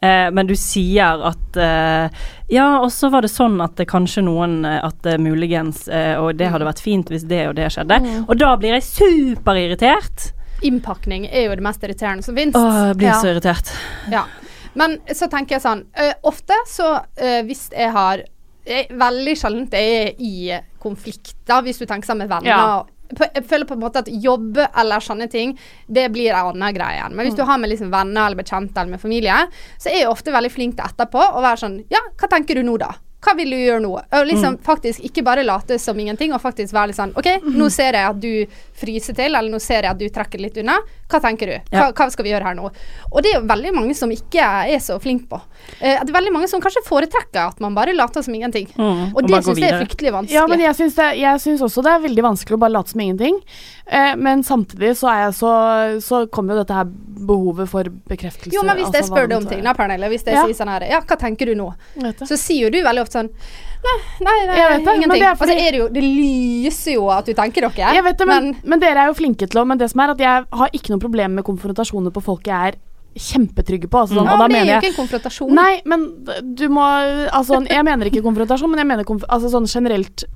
eh, 0.03 0.29
men 0.35 0.47
du 0.49 0.55
sier 0.59 1.23
at 1.29 1.57
eh, 1.57 2.09
Ja, 2.51 2.79
og 2.81 2.89
så 2.91 3.09
var 3.13 3.21
det 3.21 3.29
sånn 3.31 3.59
at 3.63 3.75
det 3.77 3.87
kanskje 3.87 4.23
noen 4.25 4.65
eh, 4.65 4.79
At 4.83 5.01
det 5.05 5.19
muligens 5.21 5.87
eh, 5.87 6.15
Og 6.19 6.35
det 6.35 6.49
hadde 6.49 6.65
vært 6.65 6.81
fint 6.81 7.07
hvis 7.09 7.23
det 7.29 7.47
og 7.47 7.55
det 7.55 7.69
skjedde. 7.71 7.99
Mm. 8.03 8.25
Og 8.27 8.37
da 8.41 8.55
blir 8.57 8.75
jeg 8.77 8.83
superirritert. 9.43 10.31
Innpakning 10.67 11.27
er 11.31 11.45
jo 11.47 11.55
det 11.55 11.63
mest 11.63 11.83
irriterende 11.87 12.23
som 12.25 12.35
finnes. 12.35 12.55
Åh, 12.59 12.79
jeg 12.89 12.97
blir 12.99 13.07
Ja. 13.13 13.19
så 13.21 13.31
irritert. 13.31 13.71
Ja. 14.11 14.25
Men 14.75 14.97
så 15.15 15.27
tenker 15.31 15.55
jeg 15.57 15.63
sånn 15.63 15.85
ø, 15.97 16.09
Ofte 16.29 16.53
så 16.67 16.89
ø, 17.17 17.41
hvis 17.47 17.69
jeg 17.73 17.91
har 17.95 18.21
jeg, 18.67 18.85
Veldig 18.91 19.33
sjelden 19.39 19.69
jeg 19.71 19.95
er 20.03 20.11
i 20.19 20.59
konflikter, 20.83 21.63
hvis 21.65 21.79
du 21.79 21.85
tenker 21.89 22.05
sammen 22.05 22.27
med 22.27 22.35
venner. 22.35 22.49
Ja. 22.51 22.83
Jeg 23.09 23.43
føler 23.49 23.65
på 23.65 23.73
en 23.73 23.79
måte 23.81 24.03
at 24.03 24.07
jobb 24.11 24.57
eller 24.77 24.99
sånne 25.01 25.29
ting, 25.29 25.57
det 25.91 26.11
blir 26.13 26.29
en 26.31 26.51
annen 26.53 26.73
greie 26.75 26.99
igjen. 26.99 27.15
Men 27.15 27.25
hvis 27.25 27.33
Mm. 27.33 27.37
du 27.37 27.43
har 27.49 27.57
med 27.57 27.69
liksom 27.71 27.89
venner 27.91 28.25
eller 28.27 28.35
bekjente 28.43 28.77
eller 28.77 28.91
med 28.91 29.01
familie, 29.01 29.47
så 29.79 29.89
er 29.89 29.99
jeg 30.03 30.07
ofte 30.09 30.31
veldig 30.31 30.51
flink 30.51 30.75
til 30.77 30.85
etterpå 30.85 31.19
å 31.33 31.41
være 31.41 31.57
sånn 31.57 31.85
Ja, 31.89 31.99
hva 32.17 32.27
tenker 32.29 32.55
du 32.55 32.63
nå, 32.63 32.77
da? 32.77 32.91
Hva 33.21 33.35
vil 33.35 33.49
du 33.49 33.57
gjøre 33.57 33.81
nå? 33.81 33.89
Og 34.13 34.27
liksom 34.27 34.55
Mm. 34.55 34.63
faktisk 34.63 35.01
ikke 35.03 35.23
bare 35.25 35.43
late 35.43 35.77
som 35.79 35.97
ingenting, 35.99 36.31
og 36.33 36.39
faktisk 36.41 36.71
være 36.71 36.87
litt 36.87 36.95
sånn 36.95 37.11
OK, 37.17 37.41
nå 37.43 37.69
ser 37.69 37.91
jeg 37.93 38.09
at 38.09 38.19
du 38.19 38.45
fryser 38.79 39.13
til, 39.15 39.35
eller 39.35 39.49
nå 39.51 39.59
ser 39.59 39.81
jeg 39.81 39.91
at 39.91 39.97
du 39.97 40.07
trekker 40.07 40.39
litt 40.39 40.55
unna. 40.57 40.77
Hva 41.09 41.19
tenker 41.23 41.49
du? 41.49 41.55
Hva, 41.73 41.87
hva 41.97 42.05
skal 42.13 42.25
vi 42.27 42.29
gjøre 42.29 42.45
her 42.45 42.57
nå? 42.57 42.69
Og 43.09 43.23
det 43.25 43.31
er 43.31 43.39
jo 43.39 43.45
veldig 43.49 43.71
mange 43.73 43.95
som 43.97 44.11
ikke 44.13 44.43
er 44.69 44.81
så 44.83 44.99
flinke 45.01 45.25
på. 45.31 45.39
Eh, 45.79 45.97
det 46.03 46.11
er 46.11 46.13
veldig 46.13 46.33
mange 46.35 46.49
som 46.51 46.61
kanskje 46.61 46.83
foretrekker 46.85 47.41
at 47.47 47.59
man 47.63 47.73
bare 47.77 47.95
later 47.97 48.21
som 48.21 48.35
ingenting. 48.37 48.67
Mm, 48.77 49.15
og 49.15 49.25
det 49.25 49.39
syns 49.47 49.57
jeg 49.63 49.73
er 49.73 49.81
fryktelig 49.81 50.13
vanskelig. 50.13 50.37
Ja, 50.37 50.45
men 50.51 50.61
jeg 50.61 50.75
syns, 50.77 51.63
også 51.65 51.81
det 51.85 51.95
er 51.95 52.03
veldig 52.05 52.25
vanskelig 52.27 52.59
å 52.59 52.61
bare 52.61 52.75
late 52.77 52.93
som 52.93 53.01
ingenting. 53.01 53.39
Eh, 53.89 54.13
men 54.21 54.43
samtidig 54.45 54.95
så 54.99 55.09
så 55.33 55.49
Så 56.03 56.27
kommer 56.29 56.53
jo 56.53 56.61
dette 56.63 56.73
her 56.77 56.85
behovet 56.85 57.67
for 57.69 57.83
bekreftelse. 57.83 58.53
jo, 58.53 58.61
men 58.63 58.77
hvis 58.77 58.85
altså, 58.91 58.99
jeg 59.01 59.09
spør 59.09 59.27
deg 59.29 59.37
om 59.37 59.47
ting, 59.49 59.63
da, 59.63 59.73
Pernille, 59.73 60.09
hvis 60.09 60.23
jeg 60.25 60.35
Ja. 60.35 60.45
sier 60.45 60.53
sånn 60.53 60.69
her 60.69 60.85
Ja, 60.89 61.01
hva 61.01 61.17
tenker 61.17 61.45
du 61.45 61.55
nå? 61.55 61.73
Så 62.27 62.37
sier 62.37 62.65
jo 62.65 62.69
du 62.69 62.83
veldig 62.83 63.01
ofte 63.01 63.17
sånn 63.23 63.31
Nei, 63.79 63.95
nei, 64.19 64.35
nei 64.49 64.57
Jeg 64.59 64.69
vet 64.73 64.81
det, 64.83 64.85
men 64.85 64.97
ingenting. 64.99 65.21
det 65.21 65.27
er 65.29 65.37
Og 65.39 65.47
så 65.47 65.55
er 65.55 65.71
det 65.71 65.79
jo 65.79 65.85
Det 65.95 66.01
lyser 66.03 66.95
jo 66.97 67.05
at 67.15 67.29
du 67.29 67.31
tenker 67.37 67.63
dere. 67.63 67.93
Jeg 67.95 68.03
vet 68.03 68.19
det, 68.19 68.27
men, 68.27 68.49
men 68.67 68.81
dere 68.81 69.05
er 69.05 69.11
jo 69.11 69.15
flinke 69.15 69.47
til 69.47 69.61
å 69.61 69.65
Men 69.69 69.79
det 69.79 69.87
som 69.93 70.03
er 70.03 70.13
at 70.15 70.23
jeg 70.23 70.47
har 70.61 70.75
ikke 70.75 70.93
noe 70.93 71.03
problem 71.03 71.39
med 71.39 71.47
konfrontasjoner 71.47 72.13
på 72.15 72.23
folk 72.25 72.49
jeg 72.49 72.73
er 72.73 72.79
kjempetrygge 73.19 73.89
på. 73.89 74.03
Altså, 74.03 74.19
sånn, 74.19 74.27
ja, 74.29 74.35
og 74.35 74.43
da 74.43 74.47
men 74.47 74.53
det 74.53 74.59
er 74.61 74.69
jo 74.69 74.81
ikke 74.83 74.91
en 74.91 74.99
konfrontasjon. 74.99 75.53
Nei, 75.57 75.71
men 75.89 76.03
du 76.55 76.67
må 76.71 76.83
Altså, 76.85 77.57
jeg 77.65 77.87
mener 77.87 78.11
ikke 78.11 78.21
konfrontasjon, 78.25 78.69
men 78.71 78.83
jeg 78.83 78.89
mener 78.91 79.07
konf 79.07 79.25
altså, 79.27 79.49
sånn 79.55 79.67
generelt 79.69 80.27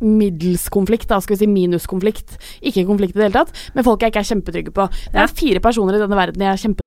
middels 0.00 0.68
konflikt, 0.72 1.08
da, 1.10 1.20
skal 1.20 1.36
vi 1.36 1.44
si 1.44 1.48
minuskonflikt. 1.50 2.36
Ikke 2.66 2.86
konflikt 2.88 3.16
i 3.16 3.20
det 3.20 3.28
hele 3.28 3.40
tatt, 3.42 3.64
men 3.76 3.86
folk 3.86 4.02
jeg 4.02 4.12
ikke 4.12 4.22
er 4.22 4.30
kjempetrygge 4.30 4.76
på. 4.76 4.86
Det 5.12 5.20
er 5.24 5.34
fire 5.40 5.62
personer 5.64 5.98
i 5.98 6.02
denne 6.02 6.18
verden 6.18 6.46
jeg 6.46 6.52
er 6.52 6.62
kjempe... 6.62 6.86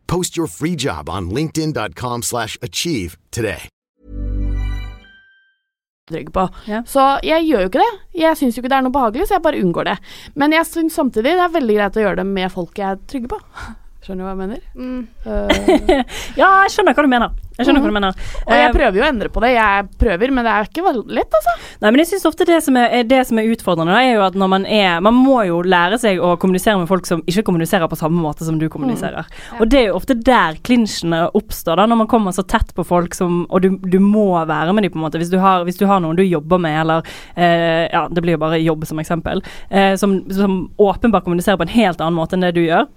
Post 0.11 0.35
your 0.35 0.47
free 0.47 0.75
job 0.75 1.09
on 1.09 1.29
linkedin.com 1.29 2.21
slash 2.21 2.57
achieve 2.61 3.17
today. 3.31 3.69
Ja. 6.67 6.81
Så 6.83 7.03
jeg 7.23 7.45
gjør 7.47 7.61
jo 7.63 7.69
ikke 7.69 7.79
det. 7.79 7.91
Jeg 8.19 8.37
syns 8.37 8.57
jo 8.57 8.61
ikke 8.61 8.71
det 8.73 8.77
er 8.81 8.83
noe 8.83 8.95
behagelig, 8.95 9.29
så 9.29 9.37
jeg 9.37 9.45
bare 9.45 9.61
unngår 9.63 9.87
det. 9.87 9.93
Men 10.35 10.51
jeg 10.51 10.67
syns 10.67 10.97
samtidig 10.99 11.37
det 11.37 11.45
er 11.45 11.53
veldig 11.53 11.77
greit 11.77 11.99
å 11.99 12.03
gjøre 12.03 12.19
det 12.19 12.25
med 12.27 12.51
folk 12.51 12.81
jeg 12.81 12.89
er 12.89 12.99
trygge 13.07 13.31
på. 13.31 13.39
Skjønner 14.01 14.23
du 14.23 14.25
hva 14.25 14.31
jeg 14.33 14.41
mener? 14.41 14.61
Mm. 14.73 15.01
Uh, 15.27 16.03
Ja, 16.41 16.47
jeg 16.65 16.71
skjønner 16.73 16.95
hva 16.97 17.03
du 17.05 17.09
mener. 17.11 17.33
Jeg 17.59 17.67
skjønner 17.67 17.83
hva 17.83 17.89
du 17.91 17.93
mener. 17.93 18.15
og 18.47 18.53
jeg 18.55 18.65
Eh, 18.65 18.71
prøver 18.73 18.95
jo 18.97 19.03
å 19.03 19.09
endre 19.11 19.29
på 19.29 19.41
det. 19.43 19.51
Jeg 19.53 19.83
prøver, 20.01 20.31
men 20.33 20.47
det 20.47 20.53
er 20.55 20.65
ikke 20.65 20.93
lett, 21.13 21.35
altså. 21.37 21.53
Nei, 21.83 21.91
men 21.91 22.01
jeg 22.01 22.07
synes 22.09 22.25
ofte 22.31 22.47
det 22.49 22.57
som 22.65 22.79
er, 22.81 23.03
det 23.05 23.19
som 23.29 23.37
er 23.37 23.49
utfordrende, 23.53 23.93
da, 23.93 23.99
er 24.01 24.15
jo 24.15 24.23
at 24.25 24.37
når 24.39 24.49
man 24.49 24.65
er 24.65 25.01
Man 25.05 25.13
må 25.19 25.35
jo 25.45 25.59
lære 25.61 25.99
seg 26.01 26.17
å 26.17 26.31
kommunisere 26.41 26.79
med 26.81 26.89
folk 26.89 27.05
som 27.05 27.21
ikke 27.29 27.43
kommuniserer 27.45 27.85
på 27.91 27.99
samme 27.99 28.17
måte 28.23 28.47
som 28.47 28.57
du 28.57 28.65
kommuniserer. 28.73 29.29
Og 29.59 29.69
det 29.69 29.83
er 29.83 29.85
jo 29.91 29.99
ofte 29.99 30.15
der 30.17 30.57
klinsjene 30.65 31.27
oppstår, 31.37 31.77
da, 31.77 31.85
når 31.91 32.01
man 32.01 32.09
kommer 32.09 32.33
så 32.33 32.41
tett 32.41 32.73
på 32.73 32.85
folk 32.87 33.13
som 33.17 33.43
Og 33.51 33.61
du, 33.61 33.69
du 33.85 33.99
må 34.01 34.31
være 34.49 34.73
med 34.73 34.87
dem, 34.87 34.95
på 34.95 34.97
en 34.97 35.05
måte. 35.05 35.21
Hvis 35.21 35.29
du 35.29 35.37
har, 35.43 35.61
hvis 35.67 35.77
du 35.77 35.85
har 35.85 36.01
noen 36.01 36.17
du 36.17 36.23
jobber 36.25 36.57
med, 36.57 36.79
eller 36.81 37.05
eh, 37.35 37.85
Ja, 37.93 38.07
det 38.09 38.23
blir 38.25 38.39
jo 38.39 38.41
bare 38.41 38.57
jobb 38.63 38.87
som 38.89 38.97
eksempel, 39.03 39.43
eh, 39.69 39.93
som, 40.01 40.23
som 40.33 40.71
åpenbart 40.81 41.27
kommuniserer 41.27 41.61
på 41.61 41.69
en 41.69 41.75
helt 41.77 42.01
annen 42.01 42.17
måte 42.17 42.33
enn 42.39 42.47
det 42.49 42.55
du 42.57 42.63
gjør. 42.65 42.89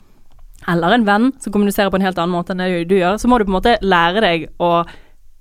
Eller 0.71 0.97
en 0.97 1.07
venn 1.07 1.31
som 1.43 1.53
kommuniserer 1.53 1.93
på 1.93 2.01
en 2.01 2.07
helt 2.07 2.19
annen 2.19 2.35
måte 2.35 2.55
enn 2.55 2.63
det 2.63 2.87
du 2.91 2.97
gjør, 2.99 3.19
så 3.21 3.29
må 3.29 3.39
du 3.39 3.47
på 3.47 3.53
en 3.53 3.59
måte 3.59 3.79
lære 3.85 4.25
deg 4.25 4.51
å 4.63 4.75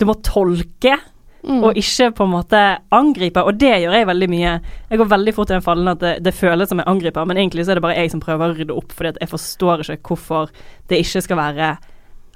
Du 0.02 0.08
må 0.10 0.16
tolke 0.26 0.98
og 1.44 1.76
ikke 1.76 2.12
på 2.16 2.24
en 2.24 2.32
måte 2.32 2.60
angripe, 2.96 3.42
og 3.44 3.58
det 3.60 3.74
gjør 3.84 3.98
jeg 3.98 4.08
veldig 4.08 4.28
mye. 4.32 4.52
Jeg 4.90 5.00
går 5.02 5.10
veldig 5.12 5.34
fort 5.36 5.52
i 5.52 5.56
den 5.58 5.66
fallen 5.66 5.92
at 5.92 6.00
det, 6.00 6.14
det 6.24 6.32
føles 6.36 6.70
som 6.72 6.80
jeg 6.80 6.88
angriper, 6.88 7.28
men 7.28 7.38
egentlig 7.38 7.66
så 7.66 7.74
er 7.74 7.80
det 7.80 7.84
bare 7.84 7.98
jeg 7.98 8.14
som 8.14 8.22
prøver 8.24 8.54
å 8.54 8.56
rydde 8.56 8.78
opp, 8.80 8.94
fordi 8.96 9.12
at 9.12 9.20
jeg 9.20 9.32
forstår 9.32 9.84
ikke 9.84 10.14
hvorfor 10.14 10.54
det 10.88 11.02
ikke 11.04 11.24
skal 11.26 11.42
være 11.42 11.74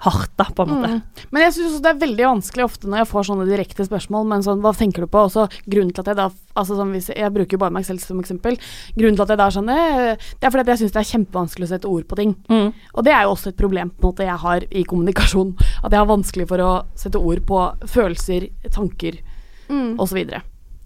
hardt, 0.05 0.31
da, 0.37 0.45
på 0.53 0.63
en 0.63 0.69
måte. 0.69 0.89
Mm. 0.93 1.27
Men 1.33 1.43
jeg 1.47 1.53
syns 1.55 1.79
det 1.81 1.89
er 1.89 2.01
veldig 2.01 2.25
vanskelig 2.27 2.65
ofte 2.67 2.89
når 2.89 3.01
jeg 3.01 3.09
får 3.09 3.27
sånne 3.29 3.47
direkte 3.49 3.85
spørsmål, 3.87 4.27
men 4.29 4.43
sånn, 4.45 4.59
hva 4.61 4.73
tenker 4.77 5.05
du 5.05 5.09
på? 5.09 5.23
Og 5.25 5.31
så 5.33 5.47
grunnen 5.65 5.93
til 5.95 6.03
at 6.03 6.11
jeg 6.11 6.19
da 6.19 6.27
altså 6.57 6.77
sånn, 6.77 6.91
hvis 6.93 7.09
jeg, 7.13 7.31
bruker 7.33 7.61
bare 7.61 7.73
meg 7.73 7.85
selv 7.87 8.01
som 8.01 8.19
eksempel. 8.21 8.59
Grunnen 8.97 9.17
til 9.17 9.25
at 9.25 9.33
jeg 9.33 9.41
da 9.41 9.47
skjønner, 9.53 10.17
det 10.17 10.47
er 10.47 10.53
fordi 10.53 10.65
at 10.65 10.73
jeg 10.73 10.81
syns 10.83 10.93
det 10.95 11.01
er 11.01 11.09
kjempevanskelig 11.13 11.67
å 11.67 11.71
sette 11.73 11.89
ord 11.89 12.05
på 12.09 12.19
ting. 12.19 12.35
Mm. 12.49 12.69
Og 12.93 13.07
det 13.07 13.13
er 13.13 13.25
jo 13.25 13.33
også 13.33 13.53
et 13.53 13.59
problem 13.59 13.89
på 13.93 14.03
en 14.03 14.11
måte 14.11 14.27
jeg 14.29 14.43
har 14.45 14.67
i 14.69 14.83
kommunikasjon. 14.89 15.55
At 15.83 15.91
jeg 15.91 16.01
har 16.01 16.09
vanskelig 16.09 16.47
for 16.49 16.65
å 16.65 16.71
sette 16.97 17.21
ord 17.21 17.41
på 17.49 17.63
følelser, 17.89 18.49
tanker 18.73 19.21
Mm. 19.67 19.97
osv. 19.99 20.21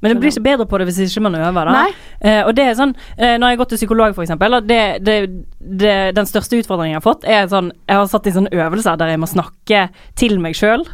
Men 0.02 0.12
det 0.12 0.22
blir 0.22 0.34
ikke 0.34 0.46
bedre 0.46 0.66
på 0.66 0.80
det 0.82 0.88
hvis 0.90 1.00
ikke 1.06 1.24
man 1.28 1.38
øver, 1.38 1.70
da. 1.70 1.84
Eh, 2.20 2.42
og 2.46 2.56
det 2.58 2.66
er 2.66 2.78
sånn, 2.78 2.96
eh, 3.18 3.36
når 3.38 3.52
jeg 3.52 3.58
har 3.58 3.62
gått 3.62 3.74
til 3.76 3.82
psykolog, 3.82 4.18
og 4.18 4.68
det, 4.68 4.82
det, 5.06 5.18
det, 5.60 5.94
den 6.18 6.30
største 6.30 6.58
utfordringen 6.62 6.96
jeg 6.96 7.02
har 7.02 7.06
fått, 7.06 7.28
er 7.28 7.46
sånn 7.52 7.72
Jeg 7.88 7.98
har 8.00 8.10
satt 8.10 8.28
i 8.28 8.34
sånne 8.34 8.52
øvelser 8.54 8.98
der 8.98 9.14
jeg 9.14 9.22
må 9.22 9.30
snakke 9.30 9.86
til 10.18 10.40
meg 10.42 10.58
sjøl. 10.58 10.86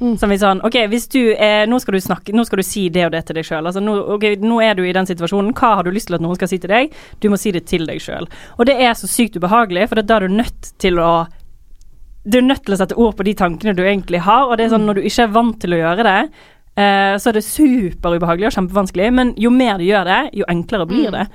Mm. 0.00 0.14
Som 0.16 0.32
vi 0.32 0.38
sånn 0.40 0.62
OK, 0.64 0.78
hvis 0.88 1.10
du 1.12 1.18
eh, 1.34 1.66
nå 1.68 1.76
skal 1.82 1.98
du 1.98 2.00
snakke 2.00 2.32
Nå 2.32 2.46
skal 2.48 2.62
du 2.62 2.64
si 2.64 2.86
det 2.88 3.02
og 3.04 3.10
det 3.12 3.20
til 3.28 3.36
deg 3.36 3.44
sjøl. 3.44 3.66
Altså, 3.68 3.82
nå, 3.84 3.98
okay, 4.16 4.38
nå 4.40 4.60
er 4.64 4.78
du 4.78 4.84
i 4.86 4.94
den 4.96 5.08
situasjonen. 5.08 5.52
Hva 5.56 5.74
har 5.78 5.84
du 5.84 5.92
lyst 5.92 6.08
til 6.08 6.16
at 6.16 6.24
noen 6.24 6.38
skal 6.38 6.48
si 6.52 6.60
til 6.60 6.72
deg? 6.72 6.94
Du 7.20 7.28
må 7.32 7.40
si 7.40 7.52
det 7.52 7.66
til 7.68 7.84
deg 7.88 8.00
sjøl. 8.00 8.28
Og 8.56 8.68
det 8.68 8.78
er 8.80 8.96
så 8.96 9.10
sykt 9.10 9.36
ubehagelig, 9.36 9.90
for 9.90 10.00
det 10.00 10.16
er 10.16 10.24
du 10.24 10.40
nødt 10.40 10.72
til 10.80 11.00
å 11.00 11.12
du 12.20 12.36
er 12.36 12.44
nødt 12.44 12.66
til 12.66 12.76
å 12.76 12.76
sette 12.76 12.96
ord 13.00 13.14
på 13.16 13.24
de 13.24 13.32
tankene 13.32 13.72
du 13.72 13.80
egentlig 13.80 14.20
har, 14.26 14.44
og 14.44 14.58
det 14.58 14.66
er 14.66 14.74
sånn 14.74 14.84
når 14.84 14.98
du 14.98 15.06
ikke 15.08 15.24
er 15.24 15.30
vant 15.32 15.56
til 15.62 15.72
å 15.72 15.78
gjøre 15.78 16.04
det, 16.04 16.18
så 17.20 17.28
er 17.28 17.32
det 17.36 17.42
superubehagelig 17.44 18.46
og 18.48 18.54
kjempevanskelig, 18.54 19.08
men 19.12 19.32
jo 19.36 19.50
mer 19.52 19.76
du 19.80 19.84
gjør 19.84 20.04
det, 20.06 20.18
jo 20.38 20.44
enklere 20.48 20.86
blir 20.88 21.10
Mm. 21.10 21.16
det. 21.18 21.26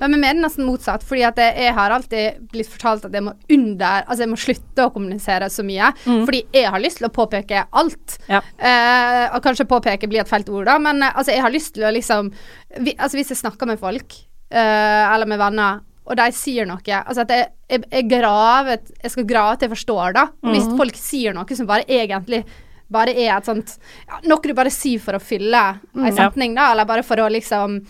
Men 0.00 0.12
vi 0.12 0.20
det 0.20 0.42
nesten 0.42 0.66
motsatt, 0.66 1.02
fordi 1.06 1.22
at 1.24 1.36
jeg, 1.36 1.54
jeg 1.56 1.74
har 1.74 1.90
alltid 1.90 2.48
blitt 2.52 2.68
fortalt 2.68 3.04
at 3.06 3.12
jeg 3.12 3.22
må 3.22 3.32
under 3.50 4.04
Altså 4.06 4.20
jeg 4.24 4.28
må 4.32 4.36
slutte 4.40 4.84
å 4.86 4.92
kommunisere 4.92 5.48
så 5.50 5.62
mye, 5.64 5.92
Mm. 6.06 6.24
fordi 6.26 6.42
jeg 6.52 6.70
har 6.70 6.80
lyst 6.80 6.98
til 6.98 7.08
å 7.08 7.12
påpeke 7.12 7.64
alt. 7.72 8.18
Ja. 8.28 8.40
Eh, 8.58 9.34
og 9.34 9.42
kanskje 9.42 9.64
påpeke 9.68 10.08
blir 10.08 10.20
et 10.20 10.28
feilt 10.28 10.48
ord, 10.48 10.66
da, 10.66 10.78
men 10.78 11.02
eh, 11.02 11.12
altså 11.14 11.32
jeg 11.32 11.42
har 11.42 11.50
lyst 11.54 11.74
til 11.74 11.84
å 11.84 11.92
liksom 11.94 12.32
vi, 12.80 12.94
Altså 12.98 13.16
hvis 13.16 13.28
jeg 13.30 13.38
snakker 13.44 13.66
med 13.66 13.78
folk, 13.78 14.14
eh, 14.50 15.14
eller 15.14 15.26
med 15.26 15.38
venner, 15.38 15.80
og 16.06 16.16
de 16.16 16.30
sier 16.32 16.66
noe 16.66 16.80
Altså 16.82 17.20
at 17.22 17.28
jeg, 17.30 17.46
jeg, 17.70 17.84
jeg 17.92 18.08
graver 18.10 18.78
Jeg 19.02 19.10
skal 19.12 19.24
grave 19.24 19.56
til 19.58 19.68
jeg 19.68 19.76
forstår, 19.78 20.12
da. 20.14 20.26
Hvis 20.42 20.66
folk 20.76 20.94
sier 20.98 21.32
noe 21.36 21.56
som 21.56 21.66
bare 21.66 21.84
egentlig 21.86 22.44
bare 22.90 23.14
er 23.14 23.32
et 23.36 23.46
sånt 23.46 23.76
ja, 24.08 24.20
Noe 24.28 24.42
du 24.42 24.54
bare 24.56 24.72
sier 24.74 25.00
for 25.02 25.16
å 25.16 25.22
fylle 25.22 25.62
en 25.94 26.06
ei 26.06 26.12
setning, 26.16 26.54
da, 26.58 26.72
eller 26.72 26.88
bare 26.88 27.04
for 27.06 27.22
å 27.22 27.28
liksom 27.30 27.80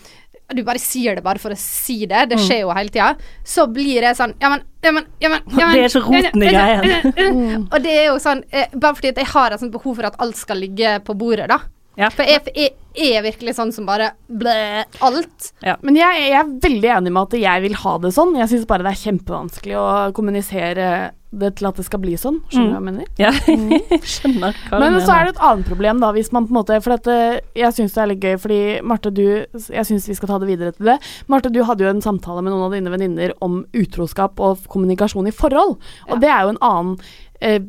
du 0.51 0.63
bare 0.67 0.79
sier 0.83 1.15
det 1.15 1.23
bare 1.23 1.39
for 1.39 1.53
å 1.53 1.57
si 1.59 2.05
det, 2.09 2.25
det 2.31 2.37
skjer 2.41 2.65
jo 2.65 2.73
hele 2.75 2.91
tida, 2.91 3.13
så 3.43 3.67
blir 3.71 4.01
det 4.03 4.15
sånn 4.17 4.33
Ja, 4.41 4.49
men, 4.51 4.65
ja, 4.83 4.91
men, 4.91 5.05
ja, 5.23 5.29
men, 5.29 5.45
ja, 5.57 5.67
men 5.67 5.77
Det 5.77 5.83
er 5.85 5.93
så 5.93 6.01
roten 6.03 6.43
i 6.43 6.49
greien. 6.51 7.67
Og 7.71 7.77
det 7.83 7.93
er 8.01 8.09
jo 8.09 8.17
sånn 8.19 8.43
eh, 8.51 8.67
Bare 8.73 8.97
fordi 8.97 9.13
jeg 9.15 9.29
har 9.31 9.51
et 9.55 9.61
sånt 9.61 9.71
behov 9.71 9.95
for 9.95 10.09
at 10.09 10.19
alt 10.19 10.35
skal 10.35 10.59
ligge 10.59 10.97
på 11.07 11.15
bordet, 11.15 11.47
da. 11.51 11.61
Ja. 11.99 12.09
For 12.13 12.23
jeg, 12.27 12.43
jeg, 12.55 12.73
jeg 12.95 13.15
er 13.19 13.25
virkelig 13.25 13.55
sånn 13.57 13.71
som 13.75 13.87
bare 13.89 14.13
blæ 14.27 14.83
alt. 15.03 15.49
Men 15.83 15.97
jeg, 15.99 16.27
jeg 16.29 16.37
er 16.39 16.53
veldig 16.63 16.91
enig 16.97 17.11
med 17.15 17.23
at 17.27 17.39
jeg 17.41 17.63
vil 17.65 17.79
ha 17.83 17.95
det 18.03 18.13
sånn. 18.15 18.37
Jeg 18.39 18.51
syns 18.51 18.69
bare 18.69 18.85
det 18.87 18.93
er 18.93 19.01
kjempevanskelig 19.01 19.75
å 19.79 19.87
kommunisere 20.15 20.85
det 21.31 21.53
til 21.55 21.67
at 21.69 21.77
det 21.79 21.85
skal 21.87 22.01
bli 22.03 22.17
sånn. 22.19 22.41
Skjønner 22.51 22.67
du 22.67 22.73
hva 22.73 22.79
jeg 22.79 22.87
mener? 22.89 23.11
Ja, 23.21 23.29
skjønner 24.13 24.57
hva 24.67 24.79
Men 24.81 24.97
mener. 24.97 25.05
så 25.07 25.15
er 25.15 25.27
det 25.29 25.33
et 25.35 25.43
annet 25.47 25.69
problem, 25.71 26.01
da, 26.03 26.09
hvis 26.15 26.31
man 26.35 26.47
på 26.47 26.51
en 26.51 26.59
måte 26.59 26.79
For 26.83 26.95
at, 26.97 27.07
eh, 27.07 27.37
jeg 27.55 27.75
syns 27.77 27.95
det 27.95 28.01
er 28.03 28.09
litt 28.11 28.25
gøy, 28.27 28.35
fordi 28.43 28.59
Marte, 28.83 29.13
du 29.15 29.23
Jeg 29.55 29.85
syns 29.87 30.09
vi 30.11 30.17
skal 30.17 30.33
ta 30.33 30.39
det 30.43 30.49
videre 30.51 30.75
til 30.75 30.91
det. 30.91 30.97
Marte, 31.31 31.51
du 31.53 31.61
hadde 31.67 31.85
jo 31.87 31.91
en 31.93 32.03
samtale 32.03 32.43
med 32.43 32.51
noen 32.51 32.67
av 32.67 32.75
dine 32.75 32.91
venninner 32.91 33.35
om 33.43 33.61
utroskap 33.71 34.43
og 34.43 34.65
kommunikasjon 34.71 35.31
i 35.31 35.35
forhold. 35.35 35.77
Og 36.11 36.19
det 36.23 36.31
er 36.31 36.43
jo 36.47 36.55
en 36.57 36.63
annen 36.67 36.97
eh, 37.39 37.61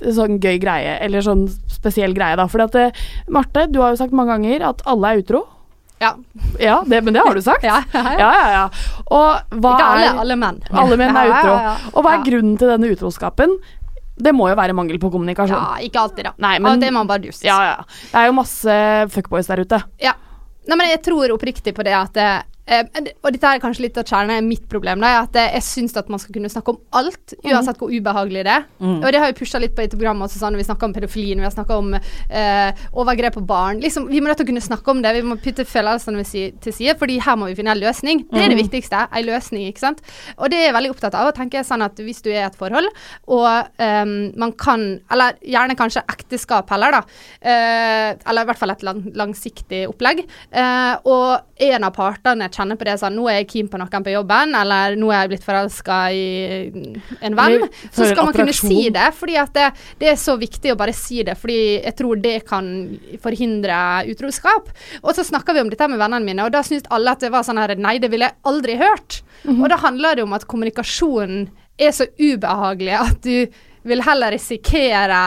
sånn 0.00 0.38
gøy 0.42 0.58
greie, 0.62 0.96
eller 1.04 1.20
sånn 1.24 1.46
spesiell 1.70 2.14
greie, 2.16 2.36
da. 2.36 2.46
For 2.50 2.62
at 2.64 2.74
eh, 2.78 2.90
Marte, 3.28 3.66
du 3.70 3.80
har 3.82 3.92
jo 3.92 4.00
sagt 4.00 4.12
mange 4.16 4.32
ganger 4.36 4.64
at 4.72 4.82
alle 4.86 5.12
er 5.12 5.22
utro. 5.22 5.44
Ja. 6.02 6.16
Ja, 6.58 6.80
det, 6.86 6.98
men 7.06 7.14
det 7.14 7.22
har 7.22 7.34
du 7.34 7.42
sagt. 7.50 7.62
Ja, 7.62 7.82
ja, 7.94 8.14
ja. 8.18 8.32
ja. 8.56 8.64
Og 9.06 9.58
hva 9.62 9.74
Ikke 9.76 9.90
alle, 9.92 10.08
alle 10.24 10.36
menn. 10.40 10.58
Alle 10.72 10.96
menn 10.98 11.14
er 11.16 11.30
utro. 11.30 11.54
Og 11.94 12.02
hva 12.02 12.16
er 12.18 12.24
grunnen 12.26 12.56
til 12.58 12.72
denne 12.72 12.90
utroskapen? 12.90 13.54
Det 14.22 14.32
må 14.36 14.48
jo 14.50 14.56
være 14.58 14.74
mangel 14.76 14.98
på 15.02 15.08
kommunikasjon. 15.14 15.56
Ja, 15.56 15.78
ikke 15.86 16.02
alltid, 16.02 16.26
da. 16.28 16.32
Nei, 16.42 16.56
men- 16.62 16.80
det 16.82 16.88
er 16.90 16.96
man 16.98 17.06
bare 17.10 17.22
dust. 17.22 17.44
Ja, 17.46 17.60
ja. 17.64 17.76
Det 18.10 18.18
er 18.18 18.26
jo 18.28 18.34
masse 18.36 18.74
fuckboys 19.14 19.46
der 19.50 19.62
ute. 19.62 19.78
Ja. 20.02 20.12
Nei, 20.68 20.76
men 20.78 20.90
jeg 20.90 21.00
tror 21.02 21.32
oppriktig 21.34 21.72
på 21.74 21.82
det 21.86 21.94
at 21.96 22.18
eh, 22.66 22.84
Og 23.22 23.32
dette 23.32 23.48
er 23.48 23.60
kanskje 23.62 23.86
litt 23.86 23.98
av 23.98 24.04
kjernen 24.08 24.38
i 24.38 24.46
mitt 24.46 24.68
problem, 24.70 25.00
da, 25.02 25.22
at 25.22 25.34
jeg 25.34 25.62
syns 25.66 25.96
at 25.96 26.08
man 26.08 26.18
skal 26.22 26.34
kunne 26.34 26.50
snakke 26.52 26.74
om 26.74 26.78
alt, 26.92 27.34
uansett 27.44 27.78
hvor 27.80 27.90
ubehagelig 27.92 28.44
det 28.46 28.52
er. 28.54 28.66
Mm. 28.80 28.98
Og 29.02 29.08
det 29.12 29.20
har 29.22 29.32
vi 29.32 29.38
pusha 29.40 29.58
litt 29.62 29.74
på 29.76 29.82
i 29.84 29.90
programmet 29.92 30.26
også, 30.28 30.38
sånn, 30.42 30.54
når 30.56 30.62
vi 30.62 30.68
snakker 30.68 30.88
om 30.88 30.94
pedofili, 30.96 31.34
når 31.34 31.42
vi 31.44 31.48
har 31.50 31.56
snakka 31.56 31.78
om 31.78 31.92
uh, 31.96 32.84
overgrep 33.02 33.34
på 33.38 33.44
barn. 33.46 33.80
Liksom, 33.82 34.06
vi 34.08 34.20
må 34.20 34.28
nødt 34.30 34.38
til 34.40 34.46
å 34.46 34.50
kunne 34.52 34.64
snakke 34.64 34.90
om 34.94 35.02
det, 35.02 35.14
vi 35.16 35.22
må 35.26 35.36
putte 35.42 35.64
følelsene 35.68 36.24
til 36.62 36.72
side, 36.76 36.96
fordi 37.00 37.18
her 37.24 37.36
må 37.40 37.48
vi 37.50 37.56
finne 37.58 37.74
en 37.74 37.82
løsning. 37.82 38.24
Det 38.30 38.38
er 38.44 38.48
det 38.52 38.58
Mm. 38.58 38.62
viktigste. 38.62 39.06
En 39.12 39.24
løsning, 39.26 39.66
ikke 39.68 39.82
sant. 39.82 40.02
Og 40.38 40.50
det 40.50 40.58
er 40.58 40.66
jeg 40.68 40.74
veldig 40.76 40.90
opptatt 40.94 41.14
av. 41.18 41.28
å 41.32 41.34
tenke 41.36 41.62
sånn 41.64 41.82
at 41.82 41.96
hvis 41.96 42.22
du 42.22 42.30
er 42.30 42.42
i 42.42 42.46
et 42.46 42.56
forhold, 42.58 42.88
og 43.28 43.68
um, 43.78 44.32
man 44.36 44.52
kan 44.52 45.00
Eller 45.10 45.34
gjerne 45.42 45.76
kanskje 45.76 46.02
ekteskap 46.08 46.68
heller, 46.70 46.92
da. 46.92 47.00
Uh, 47.42 48.30
eller 48.30 48.42
i 48.42 48.48
hvert 48.50 48.58
fall 48.60 48.70
et 48.70 48.82
lang, 48.86 49.02
langsiktig 49.18 49.86
opplegg. 49.88 50.24
Uh, 50.54 50.96
og 51.08 51.40
en 51.62 51.84
av 51.84 51.94
partene 51.96 52.48
kjenner 52.54 52.78
på 52.78 52.86
det 52.88 52.96
sånn 53.00 53.16
Nå 53.16 53.26
er 53.30 53.40
jeg 53.40 53.48
keen 53.50 53.70
på 53.72 53.80
noen 53.80 54.04
på 54.04 54.12
jobben, 54.14 54.54
eller 54.58 54.96
nå 55.00 55.10
er 55.10 55.24
jeg 55.24 55.32
blitt 55.32 55.46
forelska 55.46 55.98
i 56.14 56.24
en 57.20 57.38
venn. 57.38 57.66
Så 57.90 58.08
skal 58.10 58.28
man 58.28 58.36
kunne 58.36 58.56
si 58.56 58.86
det, 58.94 59.08
fordi 59.18 59.38
det, 59.56 59.66
det 60.00 60.12
er 60.12 60.20
så 60.20 60.36
viktig 60.40 60.74
å 60.74 60.78
bare 60.80 60.94
si 60.96 61.22
det. 61.26 61.36
Fordi 61.40 61.58
jeg 61.80 61.96
tror 61.98 62.22
det 62.22 62.36
kan 62.48 62.70
forhindre 63.22 63.78
utroskap. 64.12 64.70
Og 65.02 65.12
så 65.16 65.26
snakka 65.26 65.56
vi 65.56 65.64
om 65.64 65.72
dette 65.72 65.90
med 65.90 66.00
vennene 66.00 66.26
mine, 66.26 66.46
og 66.46 66.54
da 66.54 66.64
syntes 66.66 66.90
alle 66.92 67.16
at 67.16 67.24
det 67.24 67.32
var 67.34 67.46
sånn 67.46 67.60
her 67.60 67.74
Nei, 67.82 67.96
det 68.02 68.10
ville 68.12 68.28
jeg 68.28 68.38
aldri 68.48 68.76
hørt. 68.80 69.22
Og 69.48 69.66
da 69.72 69.80
handler 69.80 70.18
det 70.18 70.26
om 70.26 70.34
at 70.36 70.46
kommunikasjonen 70.50 71.46
er 71.80 71.94
så 71.96 72.06
ubehagelig 72.20 72.96
at 72.98 73.22
du 73.24 73.62
vil 73.88 74.04
heller 74.04 74.34
risikere 74.34 75.22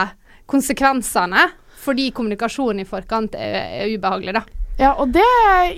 konsekvensene 0.50 1.50
fordi 1.86 2.10
kommunikasjonen 2.16 2.82
i 2.82 2.88
forkant 2.90 3.36
er, 3.38 3.58
er 3.84 3.92
ubehagelig, 3.94 4.34
da. 4.40 4.44
Ja, 4.80 4.94
og 5.00 5.12
det 5.16 5.24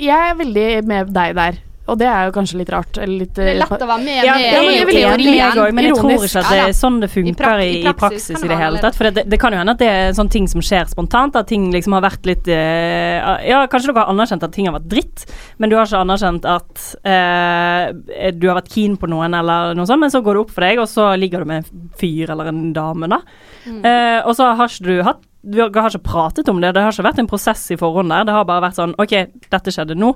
Jeg 0.01 0.17
er 0.17 0.35
veldig 0.39 0.67
med 0.89 1.15
deg 1.15 1.37
der. 1.37 1.63
Og 1.87 1.95
det 1.95 2.07
er 2.09 2.27
jo 2.27 2.33
kanskje 2.35 2.59
litt 2.59 2.71
rart. 2.73 2.97
Eller 2.99 3.23
litt 3.23 3.37
Det 3.37 3.45
er 3.53 3.59
lett 3.61 3.71
å 3.71 3.87
være 3.87 4.03
med 4.03 4.25
Ja, 4.25 4.33
med 4.35 4.43
ja, 4.43 4.61
men, 4.63 4.73
jeg, 4.75 5.03
enig, 5.07 5.27
jeg 5.37 5.61
òg, 5.61 5.75
men 5.75 5.87
jeg 5.87 5.95
tror 5.95 6.25
ikke 6.27 6.41
at 6.41 6.49
det 6.51 6.59
er 6.65 6.73
sånn 6.75 6.97
det 6.99 7.07
I 7.07 7.13
funker 7.13 7.63
i, 7.63 7.69
i 7.69 7.83
i 7.87 7.93
praksis 8.01 8.43
i 8.43 8.49
det 8.49 8.57
hele 8.59 8.81
tatt. 8.83 8.97
For 8.97 9.07
det, 9.07 9.23
det 9.31 9.39
kan 9.39 9.55
jo 9.55 9.61
hende 9.61 9.75
at 9.77 9.81
det 9.81 9.87
er 9.91 10.11
sånne 10.17 10.33
ting 10.33 10.49
som 10.51 10.63
skjer 10.65 10.89
spontant, 10.91 11.37
at 11.39 11.47
ting 11.47 11.69
liksom 11.71 11.95
har 11.95 12.03
vært 12.03 12.27
litt 12.27 12.49
eh, 12.51 13.23
Ja, 13.47 13.63
kanskje 13.71 13.93
dere 13.93 14.03
har 14.03 14.11
anerkjent 14.11 14.43
at 14.43 14.55
ting 14.55 14.67
har 14.67 14.75
vært 14.75 14.89
dritt, 14.91 15.23
men 15.61 15.71
du 15.71 15.77
har 15.77 15.87
ikke 15.87 16.03
anerkjent 16.03 16.49
at 16.57 16.83
eh, 17.07 18.31
du 18.35 18.49
har 18.49 18.59
vært 18.59 18.73
keen 18.73 18.99
på 18.99 19.07
noen 19.11 19.37
eller 19.37 19.77
noe 19.77 19.87
sånt, 19.87 20.03
men 20.03 20.11
så 20.11 20.23
går 20.25 20.35
det 20.35 20.43
opp 20.43 20.53
for 20.57 20.67
deg, 20.67 20.83
og 20.83 20.91
så 20.91 21.13
ligger 21.15 21.43
du 21.45 21.53
med 21.53 21.63
en 21.63 21.87
fyr 21.99 22.35
eller 22.35 22.51
en 22.51 22.61
dame, 22.75 23.07
da. 23.15 23.23
Eh, 23.67 24.19
og 24.27 24.35
så 24.35 24.51
har 24.57 24.67
ikke 24.67 24.87
du 24.91 25.07
hatt 25.07 25.23
du 25.41 25.59
har 25.61 25.69
har 25.71 25.93
ikke 25.93 26.07
pratet 26.09 26.49
om 26.49 26.59
det, 26.61 26.73
det 26.75 26.81
har 26.83 26.91
ikke 26.91 27.05
vært 27.05 27.19
en 27.21 27.29
prosess 27.29 27.61
i 27.71 27.77
forhånd 27.79 28.11
der. 28.11 28.25
Det 28.27 28.33
har 28.35 28.47
bare 28.47 28.65
vært 28.67 28.79
sånn 28.79 28.95
OK, 28.99 29.13
dette 29.53 29.73
skjedde 29.73 29.95
nå. 29.95 30.09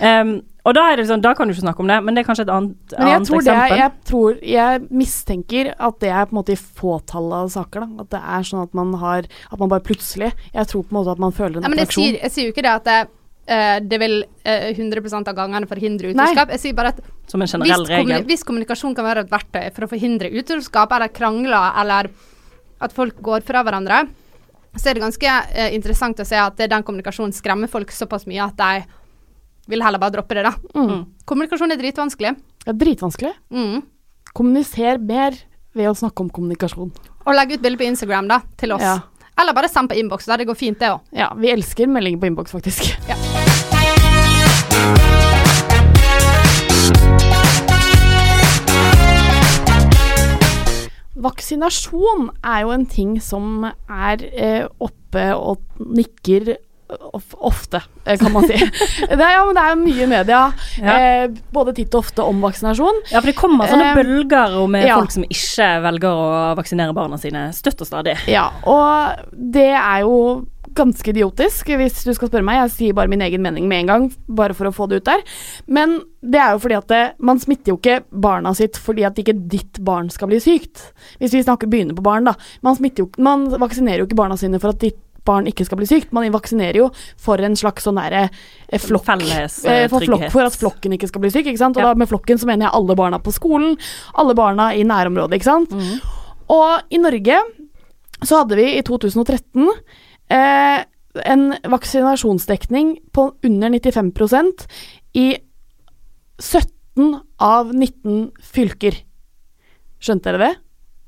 Um, 0.00 0.38
og 0.68 0.74
da 0.76 0.84
er 0.90 1.00
det 1.00 1.06
sånn, 1.08 1.22
da 1.24 1.32
kan 1.36 1.48
du 1.48 1.54
ikke 1.54 1.64
snakke 1.64 1.82
om 1.82 1.90
det, 1.90 1.98
men 2.04 2.16
det 2.16 2.22
er 2.22 2.28
kanskje 2.28 2.44
et 2.46 2.52
annet, 2.52 2.94
Men 2.94 3.10
jeg 3.10 3.18
annet 3.18 3.30
tror, 3.30 3.42
det 3.42 3.52
er, 3.52 3.58
eksempel. 3.58 3.82
jeg 3.82 4.08
tror 4.10 4.40
Jeg 4.52 4.80
mistenker 5.00 5.70
at 5.74 6.00
det 6.04 6.10
er 6.12 6.26
på 6.28 6.34
en 6.34 6.40
måte 6.40 6.54
i 6.54 6.58
fåtallet 6.60 7.36
av 7.38 7.52
saker. 7.54 7.84
Da. 7.84 8.04
At 8.04 8.10
det 8.14 8.22
er 8.36 8.48
sånn 8.50 8.64
at 8.66 8.74
man 8.76 8.92
har 9.00 9.28
At 9.48 9.62
man 9.62 9.70
bare 9.72 9.84
plutselig 9.84 10.32
Jeg 10.52 10.68
tror 10.68 10.84
på 10.84 10.92
en 10.92 10.98
måte 11.00 11.14
at 11.16 11.22
man 11.24 11.32
føler 11.36 11.60
en 11.60 11.68
Ja, 11.68 11.72
men 11.72 11.80
jeg 11.84 11.94
sier, 11.96 12.18
jeg 12.20 12.34
sier 12.34 12.50
jo 12.50 12.56
ikke 12.56 12.66
det 12.68 12.74
at 12.74 12.90
det, 12.90 12.98
Uh, 13.48 13.78
det 13.80 13.96
vil 13.96 14.18
uh, 14.44 14.66
100 14.76 15.00
av 15.24 15.32
gangene 15.32 15.64
forhindre 15.64 16.10
utroskap. 16.10 16.50
Jeg 16.52 16.60
sier 16.60 16.74
bare 16.76 16.90
at 16.92 16.98
Som 17.32 17.40
en 17.40 17.48
hvis, 17.48 17.54
generell 17.54 17.86
kommuni 17.88 18.12
regel. 18.12 18.26
hvis 18.28 18.44
kommunikasjon 18.44 18.96
kan 18.98 19.06
være 19.06 19.22
et 19.24 19.30
verktøy 19.32 19.70
for 19.72 19.86
å 19.86 19.88
forhindre 19.88 20.28
utroskap 20.36 20.92
eller 20.92 21.08
krangler 21.08 21.78
eller 21.80 22.10
at 22.84 22.92
folk 22.92 23.16
går 23.24 23.46
fra 23.48 23.62
hverandre, 23.64 24.02
så 24.78 24.90
er 24.90 24.98
det 24.98 25.04
ganske 25.04 25.34
eh, 25.52 25.74
interessant 25.76 26.20
å 26.22 26.26
se 26.26 26.38
at 26.40 26.58
den 26.58 26.86
kommunikasjonen 26.86 27.34
skremmer 27.36 27.70
folk 27.70 27.92
såpass 27.94 28.26
mye 28.30 28.46
at 28.46 28.58
de 28.58 28.86
vil 29.68 29.84
heller 29.84 30.00
bare 30.00 30.16
droppe 30.16 30.38
det, 30.38 30.46
da. 30.48 30.54
Mm. 30.74 31.04
Kommunikasjon 31.28 31.74
er 31.74 31.80
dritvanskelig. 31.80 32.34
Det 32.64 32.72
er 32.72 32.80
dritvanskelig. 32.80 33.34
Mm. 33.52 33.82
Kommuniser 34.32 34.98
mer 35.02 35.36
ved 35.76 35.90
å 35.90 35.94
snakke 35.98 36.24
om 36.24 36.32
kommunikasjon. 36.32 36.90
Og 37.26 37.36
legge 37.36 37.58
ut 37.58 37.64
bilde 37.64 37.80
på 37.80 37.88
Instagram 37.90 38.30
da, 38.32 38.40
til 38.60 38.72
oss. 38.76 38.84
Ja. 38.84 38.96
Eller 39.38 39.54
bare 39.54 39.68
send 39.70 39.92
på 39.92 39.98
innboks. 40.00 40.26
Det 40.26 40.48
går 40.48 40.58
fint, 40.58 40.80
det 40.80 40.90
òg. 40.94 41.04
Ja, 41.14 41.30
vi 41.38 41.52
elsker 41.52 41.86
meldinger 41.86 42.24
på 42.24 42.32
innboks, 42.32 42.56
faktisk. 42.56 42.96
Vaksinasjon 51.18 52.28
er 52.46 52.62
jo 52.62 52.72
en 52.74 52.86
ting 52.86 53.16
som 53.22 53.64
er 53.66 54.22
eh, 54.30 54.64
oppe 54.78 55.24
og 55.34 55.64
nikker 55.82 56.54
ofte, 57.32 57.82
eh, 58.04 58.18
kan 58.18 58.32
man 58.32 58.46
si. 58.48 58.56
det, 59.08 59.18
ja, 59.20 59.44
men 59.44 59.54
det 59.56 59.64
er 59.64 59.80
mye 59.80 60.02
i 60.04 60.10
media, 60.10 60.42
Ja. 60.80 60.98
eh, 60.98 61.30
både 61.52 61.74
titt 61.76 61.94
og 61.94 62.06
ofte, 62.06 62.24
om 62.24 62.40
vaksinasjon. 62.44 63.02
Ja, 63.12 63.20
for 63.20 63.28
det 63.30 63.36
kommer 63.38 63.68
sånne 63.68 63.88
Eh, 63.88 63.96
bølger 63.98 64.58
med 64.68 64.86
ja. 64.88 64.98
folk 64.98 65.12
som 65.14 65.24
ikke 65.24 65.68
velger 65.84 66.08
å 66.12 66.54
vaksinere 66.58 66.94
barna 66.96 67.18
sine 67.20 67.48
støtt 67.56 67.80
og 67.84 67.88
stadig. 67.88 68.16
Ja, 68.28 68.48
og 68.68 69.24
det 69.32 69.70
er 69.72 70.04
jo 70.06 70.46
ganske 70.78 71.10
idiotisk, 71.10 71.70
hvis 71.78 72.04
du 72.06 72.12
skal 72.14 72.30
spørre 72.30 72.46
meg. 72.46 72.60
Jeg 72.62 72.74
sier 72.74 72.96
bare 72.96 73.10
min 73.10 73.22
egen 73.24 73.42
mening 73.42 73.66
med 73.70 73.82
en 73.84 73.90
gang, 73.90 74.06
bare 74.28 74.54
for 74.56 74.68
å 74.68 74.74
få 74.74 74.88
det 74.90 75.00
ut 75.00 75.08
der. 75.08 75.24
Men 75.66 75.98
det 76.22 76.40
er 76.42 76.54
jo 76.54 76.62
fordi 76.62 76.76
at 76.78 76.88
det, 76.92 77.02
man 77.24 77.40
smitter 77.42 77.72
jo 77.72 77.78
ikke 77.80 78.00
barna 78.10 78.52
sitt 78.58 78.78
fordi 78.80 79.06
at 79.08 79.18
ikke 79.18 79.36
ditt 79.50 79.80
barn 79.84 80.10
skal 80.12 80.30
bli 80.30 80.40
sykt. 80.42 80.90
Hvis 81.22 81.34
vi 81.34 81.42
snakker 81.44 81.70
begynner 81.70 81.98
på 81.98 82.04
barn, 82.06 82.28
da. 82.28 82.36
Man, 82.66 82.78
jo, 82.98 83.08
man 83.18 83.48
vaksinerer 83.58 84.02
jo 84.04 84.08
ikke 84.10 84.20
barna 84.20 84.38
sine 84.40 84.60
for 84.62 84.74
at 84.74 84.82
ditt 84.84 85.00
barn 85.28 85.48
ikke 85.50 85.66
skal 85.68 85.80
bli 85.80 85.88
sykt. 85.90 86.10
Man 86.16 86.26
vaksinerer 86.34 86.80
jo 86.80 86.88
for 87.20 87.40
en 87.44 87.56
slags 87.58 87.86
sånn 87.86 88.00
derre 88.00 88.26
eh, 88.26 88.80
flokk. 88.82 89.06
Felles, 89.08 89.60
eh, 89.64 89.84
eh, 89.84 89.88
for, 89.92 90.04
flokk, 90.04 90.26
for 90.34 90.48
at 90.48 90.58
flokken 90.58 90.96
ikke 90.96 91.10
skal 91.10 91.24
bli 91.24 91.32
syk, 91.34 91.46
ikke 91.46 91.60
sant. 91.60 91.78
Og 91.78 91.84
Ja. 91.84 91.92
da 91.92 92.00
med 92.00 92.10
flokken 92.10 92.40
så 92.40 92.48
mener 92.50 92.68
jeg 92.68 92.76
alle 92.80 92.96
barna 92.98 93.20
på 93.22 93.34
skolen, 93.34 93.76
alle 94.18 94.36
barna 94.38 94.72
i 94.74 94.84
nærområdet, 94.88 95.38
ikke 95.38 95.50
sant. 95.50 95.70
Mm. 95.72 95.98
Og 96.48 96.94
i 96.94 97.00
Norge 97.02 97.40
så 98.24 98.42
hadde 98.42 98.56
vi 98.58 98.70
i 98.78 98.82
2013 98.82 99.68
eh, 100.34 100.84
en 101.24 101.44
vaksinasjonsdekning 101.64 102.96
på 103.12 103.28
under 103.44 103.70
95% 103.70 104.66
i 105.18 105.28
17 106.38 107.20
av 107.42 107.72
19 107.74 108.32
fylker. 108.42 109.02
Skjønte 110.02 110.30
dere 110.30 110.42
det? 110.44 110.54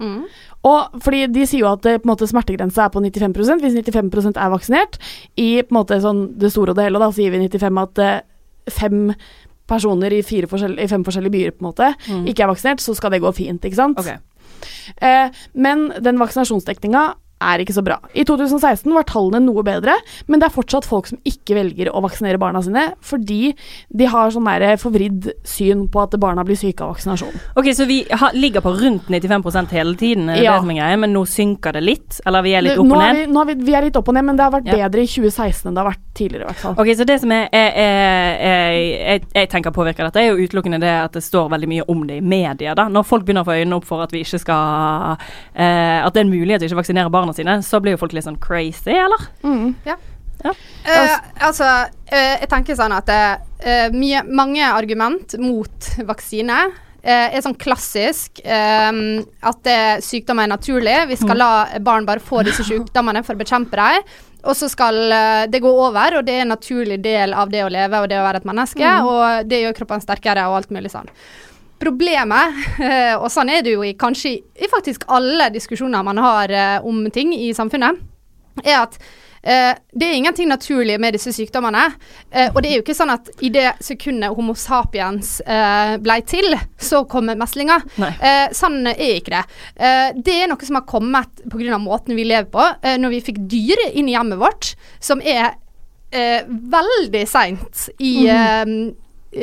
Mm. 0.00 0.24
Og 0.70 1.00
fordi 1.04 1.26
De 1.32 1.44
sier 1.46 1.60
jo 1.62 1.68
at 1.72 1.82
det, 1.84 1.98
på 2.02 2.08
en 2.08 2.12
måte, 2.14 2.28
smertegrensa 2.28 2.86
er 2.86 2.94
på 2.94 3.02
95% 3.04 3.60
hvis 3.64 3.76
95% 3.76 4.40
er 4.40 4.50
vaksinert. 4.52 4.98
I 5.36 5.62
på 5.62 5.74
en 5.74 5.78
måte, 5.80 6.00
sånn, 6.02 6.24
det 6.40 6.52
store 6.52 6.72
og 6.74 6.80
det 6.80 6.88
hele 6.88 7.02
da 7.02 7.10
sier 7.12 7.30
vi 7.34 7.42
95 7.46 7.82
at 7.84 8.02
eh, 8.04 8.20
fem 8.70 9.14
personer 9.70 10.12
i, 10.12 10.22
fem 10.24 10.48
forskjellige 11.06 11.30
byer 11.36 11.54
på 11.54 11.62
en 11.62 11.68
måte 11.70 11.92
Mm. 12.08 12.26
ikke 12.26 12.42
er 12.42 12.50
vaksinert, 12.50 12.80
så 12.82 12.94
skal 12.96 13.10
det 13.14 13.22
gå 13.22 13.30
fint. 13.32 13.62
ikke 13.64 13.76
sant? 13.76 13.98
Okay. 13.98 14.18
Eh, 15.00 15.30
men 15.54 15.92
den 16.02 16.18
vaksinasjonsdekninga 16.18 17.14
er 17.40 17.62
ikke 17.64 17.74
så 17.76 17.82
bra. 17.84 17.96
I 18.14 18.24
2016 18.28 18.92
var 18.92 19.06
tallene 19.08 19.40
noe 19.46 19.62
bedre, 19.64 19.94
men 20.28 20.40
det 20.40 20.48
er 20.50 20.54
fortsatt 20.54 20.84
folk 20.88 21.06
som 21.10 21.18
ikke 21.24 21.56
velger 21.56 21.90
å 21.92 22.02
vaksinere 22.04 22.38
barna 22.40 22.60
sine 22.62 22.90
fordi 23.00 23.54
de 23.96 24.06
har 24.12 24.30
sånn 24.34 24.44
der 24.50 24.76
forvridd 24.80 25.30
syn 25.46 25.86
på 25.92 26.02
at 26.02 26.16
barna 26.20 26.44
blir 26.44 26.56
syke 26.58 26.84
av 26.84 26.94
vaksinasjon. 26.94 27.32
Ok, 27.56 27.70
Så 27.74 27.86
vi 27.88 28.02
har, 28.10 28.32
ligger 28.34 28.60
på 28.60 28.72
rundt 28.76 29.08
95% 29.08 29.70
hele 29.72 29.94
tiden, 29.96 30.28
er 30.28 30.36
det 30.36 30.44
Ja. 30.44 30.52
det 30.58 30.60
som 30.66 30.70
er 30.70 30.80
greia, 30.80 30.98
men 30.98 31.12
nå 31.14 31.24
synker 31.26 31.72
det 31.72 31.82
litt? 31.82 32.20
Eller 32.26 32.42
vi 32.42 32.52
er 32.54 32.62
litt 32.62 32.78
opp 32.78 32.86
og 32.90 33.00
er 33.02 33.12
ned? 33.12 33.28
vi, 33.28 33.38
er 33.40 33.44
vi, 33.46 33.54
vi 33.64 33.74
er 33.74 33.82
litt 33.88 33.96
opp 33.96 34.08
og 34.08 34.14
ned, 34.14 34.24
men 34.24 34.36
det 34.36 34.44
har 34.44 34.52
vært 34.52 34.66
Ja. 34.66 34.76
bedre 34.88 35.00
i 35.02 35.06
2016 35.06 35.68
enn 35.68 35.74
det 35.74 35.82
har 35.84 35.90
vært 35.92 36.04
tidligere. 36.14 36.42
i 36.42 36.46
hvert 36.52 36.56
fall. 36.60 36.74
Ok, 36.78 36.86
så 36.96 37.06
det 37.06 37.20
som 37.20 37.32
er, 37.32 37.48
er, 37.52 37.70
er, 37.74 38.36
er 38.40 38.72
jeg, 39.18 39.22
jeg 39.34 39.48
tenker 39.48 39.70
påvirker 39.70 40.04
dette, 40.04 40.16
er 40.20 40.30
jo 40.34 40.46
utelukkende 40.46 40.80
det 40.80 40.90
at 41.04 41.12
det 41.12 41.22
står 41.22 41.48
veldig 41.50 41.68
mye 41.68 41.84
om 41.88 42.06
det 42.06 42.16
i 42.18 42.20
media. 42.20 42.74
da. 42.74 42.88
Når 42.88 43.04
folk 43.06 43.24
begynner 43.24 43.42
å 43.42 43.48
få 43.48 43.56
øynene 43.60 43.76
opp 43.76 43.84
for 43.88 44.02
at 44.02 44.12
vi 44.12 44.20
ikke 44.24 44.38
skal 44.42 45.16
eh, 45.54 46.04
At 46.04 46.12
det 46.14 46.20
er 46.22 46.26
en 46.26 46.32
mulighet 46.32 46.60
til 46.60 46.68
å 46.68 46.70
ikke 46.72 46.80
vaksinere 46.82 47.10
barna 47.12 47.29
sine, 47.36 47.58
så 47.66 47.80
blir 47.82 47.96
jo 47.96 48.02
folk 48.02 48.14
litt 48.16 48.26
sånn 48.26 48.40
crazy, 48.40 48.94
eller? 48.94 49.26
Mm. 49.44 49.74
Eh, 50.44 51.16
altså, 51.44 51.66
eh, 52.08 52.36
jeg 52.40 52.48
tenker 52.48 52.78
sånn 52.78 52.94
at 52.96 53.10
eh, 53.12 53.90
mye, 53.92 54.22
mange 54.24 54.64
argument 54.64 55.36
mot 55.40 55.90
vaksine 56.08 56.56
eh, 57.02 57.26
er 57.28 57.44
sånn 57.44 57.58
klassisk 57.60 58.40
eh, 58.44 59.02
at 59.20 59.60
det, 59.66 59.82
sykdom 60.06 60.40
er 60.40 60.50
naturlig. 60.54 60.96
Vi 61.12 61.20
skal 61.20 61.40
la 61.40 61.52
barn 61.84 62.08
bare 62.08 62.24
få 62.24 62.44
disse 62.46 62.66
sykdommene 62.68 63.24
for 63.26 63.36
å 63.36 63.42
bekjempe 63.42 63.80
dem. 63.80 64.10
Og 64.48 64.56
så 64.56 64.70
skal 64.72 64.96
eh, 65.12 65.44
det 65.52 65.60
gå 65.60 65.68
over, 65.68 66.16
og 66.16 66.24
det 66.24 66.38
er 66.38 66.46
en 66.46 66.54
naturlig 66.54 67.00
del 67.04 67.36
av 67.36 67.52
det 67.52 67.60
å 67.66 67.72
leve 67.72 68.00
og 68.00 68.08
det 68.08 68.20
å 68.20 68.24
være 68.24 68.40
et 68.40 68.48
menneske. 68.48 68.80
Mm. 68.80 69.12
Og 69.12 69.50
det 69.50 69.62
gjør 69.64 69.76
kroppen 69.82 70.04
sterkere 70.04 70.48
og 70.48 70.60
alt 70.62 70.72
mulig 70.72 70.92
sånn. 70.94 71.10
Problemet, 71.80 72.60
eh, 72.82 73.14
og 73.16 73.30
sånn 73.32 73.50
er 73.52 73.64
det 73.64 73.74
jo 73.76 73.84
i 73.86 73.96
kanskje 73.98 74.34
i 74.36 74.68
faktisk 74.70 75.06
alle 75.08 75.48
diskusjoner 75.54 76.04
man 76.04 76.20
har 76.20 76.52
eh, 76.52 76.76
om 76.86 77.06
ting 77.12 77.32
i 77.36 77.50
samfunnet, 77.56 78.00
er 78.64 78.82
at 78.82 79.00
Uh, 79.40 79.72
det 79.96 80.04
er 80.04 80.18
ingenting 80.18 80.50
naturlig 80.50 80.98
med 81.00 81.14
disse 81.16 81.32
sykdommene. 81.32 81.86
Uh, 82.28 82.50
og 82.50 82.58
det 82.60 82.70
er 82.70 82.74
jo 82.76 82.82
ikke 82.82 82.96
sånn 82.96 83.12
at 83.14 83.30
i 83.40 83.48
det 83.52 83.70
sekundet 83.80 84.34
Homo 84.36 84.52
sapiens 84.52 85.38
uh, 85.46 85.96
blei 86.02 86.18
til, 86.28 86.52
så 86.76 87.06
kommer 87.08 87.38
meslinga. 87.40 87.78
Sånn 88.52 88.84
er 88.90 89.00
ikke 89.16 89.38
det. 89.38 89.42
Det 90.20 90.36
er 90.36 90.50
noe 90.50 90.66
som 90.66 90.76
har 90.76 90.84
kommet 90.88 91.40
pga. 91.48 91.78
måten 91.80 92.18
vi 92.18 92.28
lever 92.28 92.50
på. 92.52 92.66
Når 93.00 93.14
vi 93.14 93.24
fikk 93.30 93.40
dyr 93.48 93.80
inn 93.88 94.10
i 94.10 94.16
hjemmet 94.16 94.40
vårt, 94.40 94.74
som 95.00 95.22
er 95.24 95.54
veldig 96.10 97.22
seint 97.30 97.86
i 98.02 98.26
eh, 98.28 98.64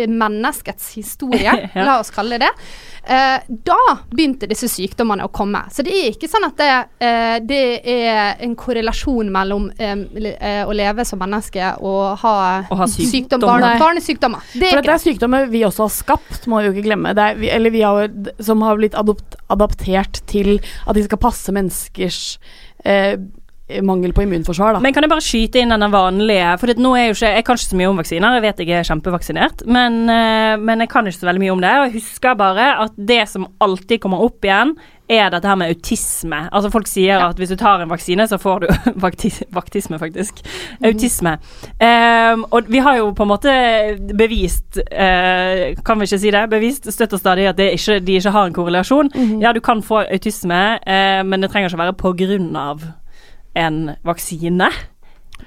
menneskets 0.08 0.93
historie, 0.97 1.52
Ja. 1.76 1.84
la 1.86 2.00
oss 2.02 2.10
kalle 2.12 2.38
det 2.38 2.47
det. 2.47 2.50
Eh, 3.08 3.39
da 3.63 3.78
begynte 4.12 4.47
disse 4.52 4.67
sykdommene 4.67 5.23
å 5.23 5.30
komme. 5.32 5.62
Så 5.71 5.84
det 5.86 5.93
er 5.95 6.10
ikke 6.12 6.28
sånn 6.28 6.43
at 6.47 6.58
det, 6.60 6.67
eh, 7.00 7.38
det 7.47 7.60
er 7.88 8.36
en 8.43 8.56
korrelasjon 8.60 9.30
mellom 9.32 9.69
eh, 9.80 10.63
å 10.67 10.76
leve 10.76 11.06
som 11.08 11.19
menneske 11.23 11.69
og 11.80 12.17
ha, 12.23 12.34
Å 12.67 12.76
ha 12.82 12.88
sykdom, 12.91 13.12
sykdommer. 13.13 13.47
barne, 13.47 13.69
Nei. 13.71 13.80
barnesykdommer. 13.80 14.43
Det 14.54 14.73
For 14.73 14.82
det 14.84 14.93
er 14.97 15.04
sykdommer 15.06 15.47
vi 15.52 15.63
også 15.67 15.88
har 15.88 15.95
skapt, 15.95 16.47
må 16.52 16.60
vi 16.62 16.67
jo 16.67 16.76
ikke 16.76 16.88
glemme. 16.89 17.15
Det 17.15 17.23
er, 17.32 17.39
vi, 17.39 17.50
eller 17.56 17.76
vi 17.78 17.82
har, 17.88 18.12
som 18.43 18.62
har 18.67 18.76
blitt 18.80 18.95
adopt, 19.00 19.39
adaptert 19.56 20.21
til 20.28 20.58
at 20.86 20.95
de 21.00 21.04
skal 21.08 21.17
passe 21.30 21.56
menneskers 21.56 22.21
eh, 22.84 23.15
mangel 23.84 24.13
på 24.15 24.23
immunforsvar. 24.23 24.77
Da. 24.77 24.82
Men 24.84 24.93
kan 24.95 25.03
jeg 25.03 25.12
bare 25.12 25.25
skyte 25.25 25.60
inn 25.60 25.73
denne 25.73 25.89
vanlige 25.91 26.53
For 26.62 26.71
nå 26.80 26.93
er 26.95 27.10
jo 27.10 27.15
ikke, 27.17 27.32
Jeg 27.36 27.47
kan 27.47 27.60
ikke 27.60 27.67
så 27.67 27.80
mye 27.80 27.89
om 27.91 27.97
vaksiner, 27.99 28.38
jeg 28.38 28.45
vet 28.45 28.62
jeg 28.63 28.75
er 28.77 28.88
kjempevaksinert, 28.88 29.65
men, 29.67 30.03
eh, 30.12 30.53
men 30.60 30.84
jeg 30.84 30.91
kan 30.91 31.08
ikke 31.08 31.19
så 31.19 31.30
veldig 31.30 31.43
mye 31.43 31.56
om 31.56 31.63
det. 31.63 31.73
Og 31.80 31.88
jeg 31.88 31.97
husker 32.01 32.38
bare 32.39 32.69
at 32.86 32.93
det 32.95 33.23
som 33.30 33.49
alltid 33.63 33.99
kommer 34.03 34.23
opp 34.23 34.47
igjen, 34.47 34.77
er 35.08 35.30
dette 35.32 35.47
her 35.47 35.56
med 35.56 35.71
autisme. 35.71 36.39
Altså 36.51 36.71
Folk 36.71 36.88
sier 36.89 37.21
at 37.23 37.38
hvis 37.39 37.53
du 37.53 37.56
tar 37.60 37.80
en 37.80 37.91
vaksine, 37.91 38.27
så 38.27 38.39
får 38.41 38.65
du 38.65 38.67
Vaktisme, 39.58 39.99
faktisk. 39.99 40.41
Autisme. 40.84 41.38
Ehm, 41.80 42.43
og 42.51 42.67
vi 42.67 42.82
har 42.84 42.97
jo 42.99 43.13
på 43.15 43.23
en 43.23 43.32
måte 43.32 43.53
bevist 44.17 44.80
uh, 44.82 45.71
Kan 45.86 45.99
vi 45.99 46.10
ikke 46.10 46.19
si 46.19 46.32
det? 46.34 46.43
Bevist 46.51 46.91
støtt 46.91 47.15
og 47.15 47.21
stadig 47.21 47.47
at 47.47 47.60
det 47.60 47.71
ikke, 47.77 47.99
de 48.03 48.19
ikke 48.19 48.36
har 48.36 48.47
en 48.47 48.58
korrelasjon. 48.58 49.12
Ja, 49.41 49.53
du 49.56 49.62
kan 49.63 49.84
få 49.84 50.03
autisme, 50.03 50.62
uh, 50.84 51.21
men 51.23 51.43
det 51.43 51.51
trenger 51.53 51.71
ikke 51.71 51.80
å 51.80 51.86
være 51.86 51.99
på 52.03 52.15
grunn 52.25 52.51
av 52.60 52.84
en 53.58 53.96
vaksine. 54.06 54.70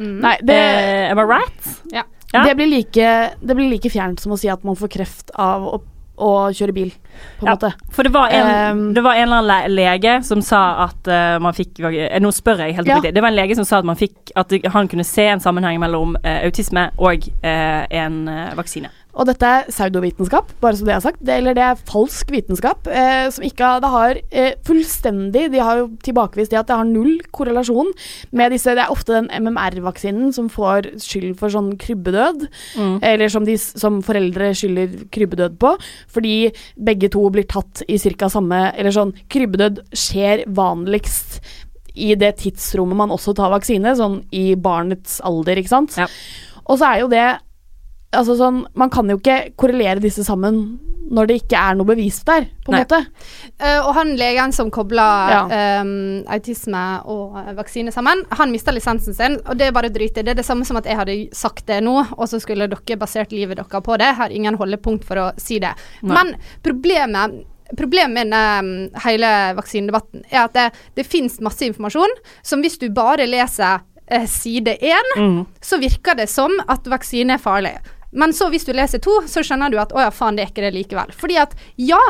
Nei, 0.01 0.37
det, 0.47 0.57
Eh, 0.57 1.11
am 1.13 1.19
I 1.19 1.27
right? 1.29 1.71
Ja. 1.93 2.03
Ja. 2.33 2.45
det, 2.47 2.55
blir 2.55 2.67
like, 2.71 3.07
det 3.43 3.55
blir 3.59 3.69
like 3.73 3.91
fjernt 3.91 4.21
som 4.23 4.33
å 4.33 4.39
si 4.39 4.49
at 4.49 4.63
man 4.65 4.77
får 4.79 4.89
kreft 4.93 5.33
av 5.35 5.65
å, 5.67 5.81
å 6.21 6.29
kjøre 6.55 6.73
bil, 6.77 6.93
på 7.41 7.43
en 7.47 7.49
Ja. 7.51 7.55
måte. 7.57 7.73
For 7.91 8.07
det 8.07 8.13
var 8.15 8.29
en, 8.31 8.47
Ehm. 8.47 8.95
det 8.95 9.03
var 9.03 9.15
en 9.19 9.29
eller 9.33 9.41
annen 9.65 9.75
lege 9.75 10.23
som 10.25 10.41
sa 10.43 10.85
at 10.87 11.09
uh, 11.11 11.39
man 11.43 11.53
fikk 11.57 11.81
eh, 11.81 12.21
Nå 12.23 12.31
spør 12.31 12.59
jeg 12.63 12.77
helt 12.77 12.87
Ja. 12.87 12.97
oppriktig. 13.01 13.15
Det 13.15 13.21
var 13.25 13.29
en 13.33 13.37
lege 13.41 13.57
som 13.59 13.65
sa 13.65 13.79
at 13.79 13.85
man 13.85 13.97
fikk 13.97 14.31
At 14.37 14.53
han 14.73 14.87
kunne 14.89 15.05
se 15.05 15.27
en 15.27 15.41
sammenheng 15.41 15.81
mellom 15.81 16.15
uh, 16.25 16.45
autisme 16.45 16.91
og 16.99 17.27
uh, 17.43 17.87
en 17.91 18.27
vaksine. 18.55 18.89
Og 19.19 19.27
dette 19.27 19.47
er 19.47 19.67
pseudovitenskap, 19.69 20.53
bare 20.63 20.79
så 20.79 20.87
det 20.87 20.95
er 20.95 21.03
sagt. 21.05 21.23
Det, 21.25 21.35
eller 21.41 21.57
det 21.57 21.65
er 21.67 21.81
falsk 21.89 22.31
vitenskap. 22.33 22.87
Eh, 22.87 23.27
som 23.35 23.47
ikke 23.47 23.71
det 23.83 23.91
har 23.93 24.21
eh, 24.31 24.53
fullstendig 24.67 25.49
De 25.53 25.63
har 25.63 25.81
jo 25.81 25.89
tilbakevist 26.05 26.53
det 26.53 26.61
at 26.61 26.71
det 26.71 26.79
har 26.79 26.89
null 26.89 27.19
korrelasjon 27.35 27.91
med 28.37 28.55
disse 28.55 28.75
Det 28.77 28.85
er 28.85 28.93
ofte 28.93 29.17
den 29.17 29.31
MMR-vaksinen 29.43 30.31
som 30.37 30.51
får 30.53 30.93
skyld 31.03 31.35
for 31.41 31.53
sånn 31.53 31.73
krybbedød. 31.81 32.47
Mm. 32.79 32.99
Eller 33.11 33.33
som, 33.33 33.47
de, 33.47 33.57
som 33.59 34.01
foreldre 34.07 34.53
skylder 34.57 34.95
krybbedød 35.15 35.59
på. 35.61 35.75
Fordi 36.11 36.37
begge 36.79 37.11
to 37.13 37.27
blir 37.35 37.49
tatt 37.51 37.85
i 37.89 37.99
ca. 38.01 38.31
samme 38.31 38.63
Eller 38.77 38.95
sånn 38.95 39.13
Krybbedød 39.31 39.83
skjer 39.97 40.45
vanligst 40.55 41.41
i 41.95 42.15
det 42.19 42.37
tidsrommet 42.41 42.99
man 42.99 43.13
også 43.13 43.35
tar 43.37 43.51
vaksine, 43.53 43.93
sånn 43.99 44.21
i 44.37 44.55
barnets 44.55 45.19
alder, 45.27 45.59
ikke 45.61 45.73
sant. 45.73 45.97
Ja. 45.99 46.07
Og 46.71 46.79
så 46.79 46.87
er 46.87 47.01
jo 47.03 47.11
det 47.11 47.27
Altså 48.13 48.35
sånn 48.35 48.65
Man 48.75 48.91
kan 48.91 49.07
jo 49.13 49.19
ikke 49.21 49.53
korrelere 49.61 50.01
disse 50.03 50.25
sammen 50.27 50.79
når 51.11 51.27
det 51.27 51.37
ikke 51.41 51.59
er 51.59 51.75
noe 51.75 51.89
bevis 51.89 52.21
der, 52.23 52.45
på 52.63 52.71
en 52.71 52.77
Nei. 52.77 52.81
måte. 52.85 52.99
Uh, 53.59 53.81
og 53.89 53.89
han 53.97 54.13
legen 54.15 54.53
som 54.55 54.69
kobla 54.71 55.07
Ja. 55.33 55.41
um, 55.83 56.21
autisme 56.31 56.83
og 57.11 57.35
eh, 57.41 57.49
vaksine 57.59 57.91
sammen, 57.91 58.23
han 58.39 58.53
mista 58.55 58.71
lisensen 58.71 59.17
sin, 59.19 59.35
og 59.43 59.59
det 59.59 59.67
er 59.67 59.75
bare 59.75 59.91
drit 59.91 60.15
i. 60.15 60.23
Det 60.23 60.37
er 60.37 60.39
det 60.39 60.47
samme 60.47 60.63
som 60.69 60.79
at 60.79 60.87
jeg 60.87 61.01
hadde 61.01 61.17
sagt 61.35 61.67
det 61.67 61.81
nå, 61.83 61.97
og 62.15 62.29
så 62.31 62.39
skulle 62.39 62.69
dere 62.71 62.97
basert 63.01 63.35
livet 63.35 63.59
deres 63.59 63.83
på 63.83 63.99
det. 63.99 64.13
Har 64.21 64.31
ingen 64.31 64.55
holdepunkt 64.61 65.03
for 65.09 65.19
å 65.19 65.27
si 65.41 65.59
det. 65.59 65.73
Nei. 66.03 66.15
Men 66.15 66.37
problemet 66.63 67.41
Problemet 67.79 68.27
med 68.27 68.65
mm, 68.67 69.03
hele 69.05 69.29
vaksinedebatten 69.55 70.25
er 70.31 70.41
at 70.45 70.55
det, 70.57 70.65
det 70.99 71.05
fins 71.07 71.37
masse 71.43 71.63
informasjon 71.63 72.11
som 72.43 72.63
hvis 72.65 72.79
du 72.83 72.89
bare 72.91 73.27
leser 73.31 73.83
eh, 74.11 74.27
side 74.27 74.75
én, 74.83 75.13
Mm. 75.17 75.45
så 75.63 75.79
virker 75.79 76.15
det 76.19 76.27
som 76.31 76.51
at 76.69 76.87
vaksine 76.91 77.35
er 77.35 77.39
farlig. 77.43 77.77
Men 78.11 78.35
så 78.35 78.49
hvis 78.51 78.67
du 78.67 78.73
leser 78.75 79.03
to, 79.03 79.21
så 79.31 79.45
skjønner 79.47 79.71
du 79.71 79.79
at 79.81 79.95
å 79.95 80.03
ja, 80.03 80.11
faen, 80.15 80.39
det 80.39 80.47
er 80.47 80.53
ikke 80.53 80.65
det 80.67 80.75
likevel. 80.75 81.13
Fordi 81.17 81.39
at 81.43 81.55
ja, 81.79 82.01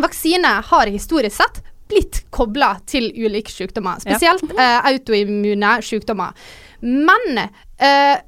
vaksine 0.00 0.56
har 0.70 0.90
historisk 0.90 1.38
sett 1.38 1.62
blitt 1.92 2.22
kobla 2.34 2.74
til 2.88 3.10
ulike 3.14 3.52
sykdommer. 3.52 4.02
Ja. 4.02 4.16
Spesielt 4.16 4.54
eh, 4.56 4.78
autoimmune 4.92 5.76
sykdommer. 5.84 6.36
Men 6.82 7.42
eh, 7.42 8.18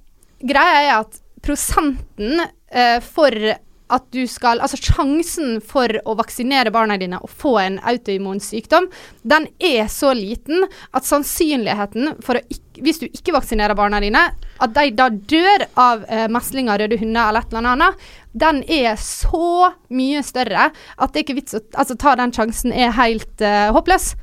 greia 0.45 0.81
er 0.85 0.97
at 1.01 1.21
prosenten 1.45 2.45
eh, 2.45 2.99
for 3.05 3.55
at 3.95 4.07
du 4.17 4.23
skal 4.31 4.63
Altså 4.65 4.79
sjansen 4.81 5.59
for 5.65 5.93
å 6.09 6.15
vaksinere 6.17 6.73
barna 6.75 6.97
dine 6.99 7.19
og 7.21 7.31
få 7.31 7.59
en 7.61 7.77
autoimmun 7.85 8.41
sykdom, 8.43 8.89
den 9.23 9.47
er 9.61 9.91
så 9.93 10.15
liten 10.17 10.65
at 10.97 11.07
sannsynligheten 11.07 12.17
for 12.25 12.41
å 12.41 12.45
ikke 12.49 12.64
hvis 12.83 13.01
du 13.03 13.07
ikke 13.09 13.37
vaksinerer 13.37 13.77
barna 13.79 14.01
dine, 14.03 14.27
at 14.63 14.75
de 14.77 14.91
da 14.97 15.09
dør 15.11 15.67
av 15.81 16.05
eh, 16.09 16.27
meslinger, 16.33 16.81
røde 16.81 17.01
hunder 17.01 17.31
eller 17.31 17.45
et 17.45 17.55
eller 17.55 17.73
annet, 17.75 18.07
den 18.35 18.63
er 18.67 18.97
så 18.99 19.71
mye 19.95 20.23
større 20.27 20.71
at 20.73 21.13
det 21.15 21.21
er 21.21 21.23
ikke 21.23 21.37
vits 21.39 21.55
å 21.55 21.61
altså, 21.79 21.95
ta 21.99 22.17
den 22.19 22.35
sjansen 22.35 22.75
er 22.75 22.95
helt 22.97 23.45
eh, 23.45 23.71
håpløs. 23.75 24.15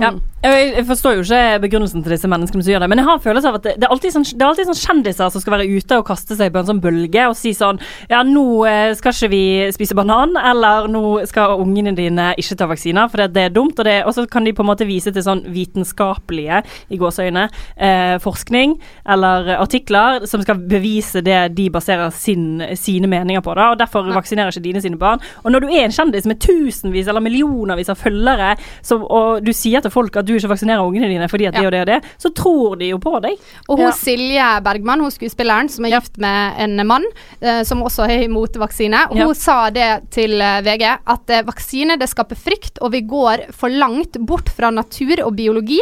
Ja. 0.00 0.16
Jeg, 0.40 0.86
forstår 0.88 1.18
jo 1.18 1.22
ikke 1.26 1.60
begrunnelsen 1.66 2.00
til 2.00 2.14
disse 2.14 2.28
menneskene 2.30 2.64
som 2.64 2.72
gjør 2.72 2.82
det, 2.82 2.88
men 2.90 3.02
jeg 3.02 3.06
har 3.06 3.18
en 3.18 3.22
følelse 3.22 3.50
av 3.50 3.58
at 3.58 3.66
det, 3.66 3.74
det, 3.76 3.86
er 3.86 3.92
alltid 3.92 4.14
sånn, 4.14 4.24
det 4.32 4.40
er 4.40 4.48
alltid 4.48 4.70
sånn 4.70 4.80
kjendiser 4.80 5.32
som 5.34 5.42
skal 5.42 5.54
være 5.58 5.66
ute 5.68 5.98
og 6.00 6.06
kaste 6.08 6.38
seg 6.38 6.54
på 6.54 6.62
en 6.62 6.70
sånn 6.70 6.80
bølge 6.82 7.26
og 7.28 7.36
si 7.36 7.52
sånn 7.56 7.78
Ja, 8.10 8.22
nå 8.26 8.44
eh, 8.66 8.94
skal 8.98 9.12
ikke 9.12 9.30
vi 9.34 9.42
spise 9.76 9.96
banan, 9.98 10.32
eller 10.40 10.88
nå 10.90 11.02
skal 11.28 11.60
ungene 11.60 11.92
dine 11.98 12.30
ikke 12.40 12.56
ta 12.56 12.70
vaksiner, 12.70 13.10
for 13.12 13.22
det, 13.22 13.30
det 13.36 13.44
er 13.46 13.54
dumt. 13.54 13.76
Og, 13.76 13.86
det, 13.86 13.98
og 14.08 14.16
så 14.16 14.24
kan 14.30 14.48
de 14.48 14.54
på 14.56 14.64
en 14.64 14.70
måte 14.72 14.88
vise 14.88 15.12
til 15.12 15.24
sånn 15.24 15.44
vitenskapelige, 15.52 16.62
i 16.90 16.98
gåseøyne, 16.98 17.46
eh, 17.76 17.99
forskning 18.22 18.76
eller 19.10 19.50
artikler 19.60 20.26
som 20.30 20.42
skal 20.44 20.60
bevise 20.70 21.22
det 21.24 21.38
de 21.56 21.68
baserer 21.72 22.10
sin, 22.14 22.60
sine 22.78 23.08
meninger 23.10 23.42
på, 23.44 23.54
da, 23.58 23.70
og 23.74 23.78
derfor 23.80 24.08
vaksinerer 24.14 24.52
ikke 24.52 24.64
dine 24.64 24.82
sine 24.84 24.98
barn. 25.00 25.20
Og 25.44 25.52
når 25.54 25.64
du 25.64 25.68
er 25.72 25.84
en 25.86 25.94
kjendis 25.94 26.26
med 26.30 26.40
tusenvis 26.42 27.08
eller 27.10 27.24
millionervis 27.24 27.90
av 27.92 27.98
følgere, 28.00 28.54
så, 28.86 28.98
og 29.02 29.42
du 29.46 29.52
sier 29.56 29.82
til 29.84 29.92
folk 29.94 30.16
at 30.20 30.26
du 30.28 30.34
ikke 30.36 30.52
vaksinerer 30.52 30.84
ungene 30.84 31.08
dine 31.10 31.28
fordi 31.30 31.48
at 31.50 31.56
det 31.58 31.66
og 31.66 31.72
det 31.74 31.80
og 31.84 31.90
det, 31.92 32.00
så 32.20 32.32
tror 32.36 32.76
de 32.80 32.90
jo 32.92 32.98
på 33.02 33.16
deg. 33.24 33.38
Og 33.68 33.76
hun 33.78 33.86
Ja. 33.90 33.94
Silje 34.00 34.46
Bergman, 34.64 35.00
hun 35.04 35.10
skuespilleren 35.12 35.68
som 35.72 35.84
er 35.88 35.96
gift 35.96 36.16
med 36.22 36.60
en 36.62 36.86
mann 36.86 37.04
eh, 37.40 37.62
som 37.68 37.82
også 37.84 38.06
er 38.08 38.24
imot 38.28 38.56
vaksine, 38.60 39.06
hun 39.10 39.18
Ja. 39.20 39.32
sa 39.34 39.58
det 39.70 39.88
til 40.14 40.40
eh, 40.40 40.60
VG 40.64 40.84
at 41.06 41.30
eh, 41.30 41.42
vaksine 41.46 41.98
det 42.00 42.08
skaper 42.08 42.38
frykt, 42.38 42.78
og 42.80 42.92
vi 42.94 43.00
går 43.02 43.46
for 43.56 43.68
langt 43.72 44.16
bort 44.26 44.48
fra 44.48 44.70
natur 44.70 45.20
og 45.26 45.34
biologi. 45.36 45.80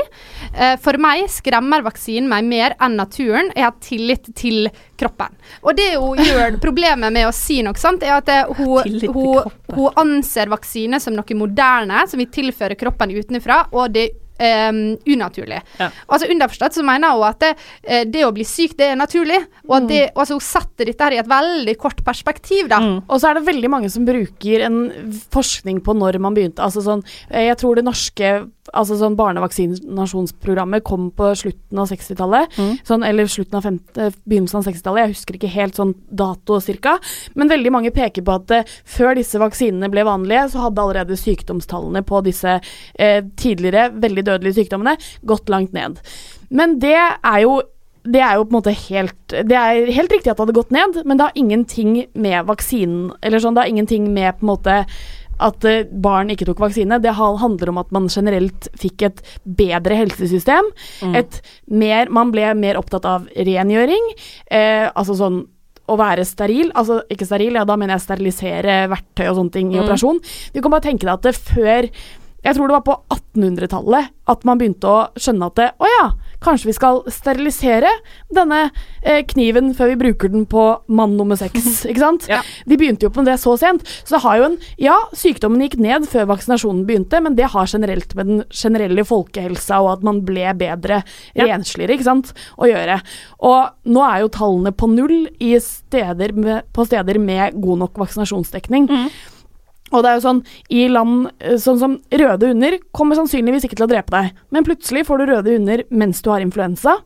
Eh, 0.54 0.76
for 0.82 0.98
meg 0.98 1.26
skremmer 1.30 1.82
vaksinen 2.08 2.28
meg 2.28 2.44
mer 2.48 2.74
enn 2.80 2.96
naturen. 2.96 3.50
Jeg 3.54 3.64
har 3.64 3.76
tillit 3.80 4.30
til 4.34 4.68
kroppen. 4.98 5.34
Og 5.62 5.76
det 5.76 5.96
hun 5.96 6.18
gjør 6.18 6.58
problemet 6.66 7.12
med 7.12 7.28
å 7.28 7.32
si 7.32 7.62
noe 7.62 7.76
sånt, 7.76 8.02
er 8.02 8.18
at 8.18 8.28
eh, 8.28 8.46
hun, 8.58 9.12
hun, 9.12 9.50
hun 9.74 10.00
anser 10.00 10.48
vaksine 10.48 11.00
som 11.00 11.14
noe 11.14 11.36
moderne, 11.38 12.06
som 12.08 12.18
vi 12.18 12.26
tilfører 12.26 12.78
kroppen 12.78 13.12
utenfra, 13.12 13.68
og 13.72 13.92
det 13.92 14.10
er 14.38 14.70
unaturlig. 15.10 15.58
Ja. 15.80 15.88
Altså 16.06 16.28
Underforstått 16.30 16.76
så 16.76 16.84
mener 16.86 17.16
hun 17.16 17.26
at 17.26 17.40
det, 17.42 17.48
eh, 17.82 18.04
det 18.06 18.22
å 18.24 18.32
bli 18.32 18.46
syk, 18.46 18.76
det 18.78 18.92
er 18.92 18.98
naturlig. 18.98 19.40
Og 19.66 19.74
at 19.80 19.88
det, 19.90 20.02
altså 20.14 20.38
hun 20.38 20.44
setter 20.44 20.86
dette 20.86 21.04
her 21.04 21.16
i 21.16 21.18
et 21.18 21.30
veldig 21.30 21.74
kort 21.80 22.04
perspektiv, 22.06 22.68
da. 22.70 22.78
Mm. 22.78 23.00
Og 23.08 23.18
så 23.18 23.30
er 23.30 23.38
det 23.38 23.48
veldig 23.48 23.72
mange 23.72 23.90
som 23.90 24.06
bruker 24.06 24.68
en 24.68 24.78
forskning 25.34 25.82
på 25.82 25.96
når 25.98 26.20
man 26.22 26.38
begynte. 26.38 26.62
Altså 26.62 26.84
sånn, 26.86 27.02
eh, 27.32 27.48
jeg 27.48 27.58
tror 27.58 27.78
det 27.80 27.88
norske 27.88 28.32
altså 28.72 28.96
sånn 29.00 29.16
barnevaksinasjonsprogrammet 29.18 30.84
kom 30.86 31.08
på 31.16 31.30
slutten 31.38 31.78
av 31.82 31.88
60-tallet. 31.90 32.56
Sånn, 32.88 33.04
eller 33.06 33.26
slutten 33.30 33.58
av 33.58 33.62
fem- 33.66 33.80
eh, 33.96 34.12
begynnelsen 34.28 34.58
av 34.60 34.66
60-tallet. 34.68 35.02
Jeg 35.06 35.14
husker 35.14 35.38
ikke 35.38 35.52
helt 35.54 35.74
sånn 35.78 35.94
dato 36.10 36.60
cirka. 36.60 36.98
Men 37.34 37.48
veldig 37.48 37.72
mange 37.72 37.90
peker 37.94 38.22
på 38.26 38.34
at 38.38 38.50
eh, 38.50 38.64
før 38.84 39.14
disse 39.18 39.38
vaksinene 39.40 39.90
ble 39.92 40.04
vanlige, 40.04 40.48
så 40.52 40.66
hadde 40.66 40.82
allerede 40.82 41.16
sykdomstallene 41.18 42.02
på 42.06 42.22
disse 42.26 42.58
eh, 42.98 43.22
tidligere 43.36 43.90
veldig 43.94 44.24
dødelige 44.24 44.60
sykdommene 44.62 44.96
gått 45.24 45.48
langt 45.48 45.72
ned. 45.72 45.98
Men 46.50 46.78
det 46.78 46.96
er 46.96 47.40
jo 47.44 47.60
det 48.08 48.20
er 48.22 48.38
jo 48.38 48.44
på 48.46 48.54
en 48.54 48.56
måte 48.62 48.72
helt 48.88 49.32
Det 49.44 49.56
er 49.58 49.90
helt 49.92 50.12
riktig 50.14 50.30
at 50.30 50.38
det 50.38 50.44
hadde 50.46 50.54
gått 50.56 50.70
ned, 50.72 51.00
men 51.04 51.18
det 51.18 51.24
har 51.26 51.32
ingenting 51.36 52.06
med 52.14 52.46
vaksinen 52.46 53.10
Eller 53.20 53.42
sånn, 53.42 53.52
det 53.58 53.64
har 53.66 53.68
ingenting 53.68 54.06
med 54.14 54.38
på 54.38 54.46
en 54.46 54.52
måte 54.52 54.76
at 55.38 55.66
eh, 55.68 55.84
barn 55.88 56.32
ikke 56.34 56.48
tok 56.48 56.62
vaksine. 56.62 57.00
Det 57.02 57.14
handler 57.18 57.72
om 57.72 57.80
at 57.82 57.92
man 57.94 58.08
generelt 58.12 58.70
fikk 58.78 59.06
et 59.08 59.22
bedre 59.44 59.98
helsesystem. 60.02 60.72
Et 61.18 61.40
mer 61.68 62.10
Man 62.14 62.32
ble 62.34 62.50
mer 62.58 62.78
opptatt 62.80 63.06
av 63.08 63.28
rengjøring. 63.36 64.12
Eh, 64.50 64.88
altså 64.88 65.16
sånn 65.18 65.42
å 65.88 65.96
være 65.96 66.24
steril, 66.28 66.68
altså 66.76 67.00
ikke 67.08 67.24
steril, 67.24 67.56
ja 67.56 67.64
da 67.64 67.76
mener 67.80 67.96
jeg 67.96 68.04
sterilisere 68.04 68.82
verktøy 68.92 69.24
og 69.30 69.38
sånne 69.38 69.54
ting 69.54 69.70
i 69.72 69.78
operasjon. 69.80 70.18
Du 70.52 70.60
kan 70.60 70.74
bare 70.74 70.84
tenke 70.84 71.06
deg 71.06 71.14
at 71.14 71.24
det 71.24 71.32
før 71.38 71.88
jeg 72.38 72.54
tror 72.54 72.70
det 72.70 72.76
var 72.76 72.84
på 72.86 72.94
1800-tallet 73.16 74.12
at 74.30 74.44
man 74.46 74.60
begynte 74.60 74.90
å 74.90 74.98
skjønne 75.18 75.48
at 75.50 75.56
det, 75.58 75.68
å 75.82 75.88
ja, 75.90 76.04
kanskje 76.44 76.68
vi 76.70 76.74
skal 76.76 77.00
sterilisere 77.10 77.90
denne 78.34 78.70
eh, 79.02 79.22
kniven 79.26 79.72
før 79.74 79.90
vi 79.92 79.96
bruker 80.04 80.30
den 80.32 80.44
på 80.50 80.64
mann 80.88 81.16
nummer 81.18 81.38
seks, 81.40 81.66
ikke 81.90 82.02
sant? 82.02 82.28
Ja. 82.30 82.40
De 82.68 82.78
begynte 82.78 83.08
jo 83.08 83.12
på 83.14 83.24
det 83.26 83.38
så 83.42 83.56
sent. 83.60 83.86
Så 84.04 84.16
det 84.16 84.22
har 84.26 84.38
jo 84.40 84.48
en 84.50 84.58
Ja, 84.78 84.96
sykdommen 85.16 85.62
gikk 85.64 85.78
ned 85.82 86.06
før 86.10 86.28
vaksinasjonen 86.30 86.84
begynte, 86.88 87.20
men 87.24 87.34
det 87.38 87.50
har 87.52 87.66
generelt 87.70 88.14
med 88.18 88.26
den 88.30 88.44
generelle 88.54 89.04
folkehelsa 89.08 89.80
og 89.82 89.92
at 89.96 90.06
man 90.06 90.20
ble 90.26 90.46
bedre 90.58 91.02
Ja. 91.34 91.46
rensligere, 91.50 91.96
ikke 91.96 92.08
sant, 92.08 92.32
å 92.58 92.68
gjøre. 92.70 93.00
Og 93.42 93.90
nå 93.90 94.04
er 94.06 94.20
jo 94.22 94.28
tallene 94.34 94.72
på 94.74 94.88
null 94.92 95.28
i 95.40 95.54
steder 95.62 96.32
med, 96.36 96.68
på 96.72 96.86
steder 96.86 97.18
med 97.18 97.58
god 97.60 97.78
nok 97.84 97.98
vaksinasjonsdekning. 98.04 98.88
Og 99.92 100.02
det 100.04 100.10
er 100.10 100.18
jo 100.18 100.26
sånn, 100.26 100.42
i 100.74 100.88
land 100.92 101.30
eh, 101.38 101.56
sånn 101.60 101.80
som 101.80 101.98
røde 102.10 102.52
hunder 102.52 102.78
kommer 102.92 103.18
sannsynligvis 103.18 103.68
ikke 103.68 103.80
til 103.80 103.88
å 103.88 103.92
drepe 103.92 104.14
deg, 104.14 104.42
men 104.54 104.66
plutselig 104.66 105.06
får 105.08 105.22
du 105.22 105.32
røde 105.32 105.56
hunder 105.56 105.86
mens 105.90 106.22
du 106.24 106.30
har 106.32 106.44
influensa, 106.44 106.98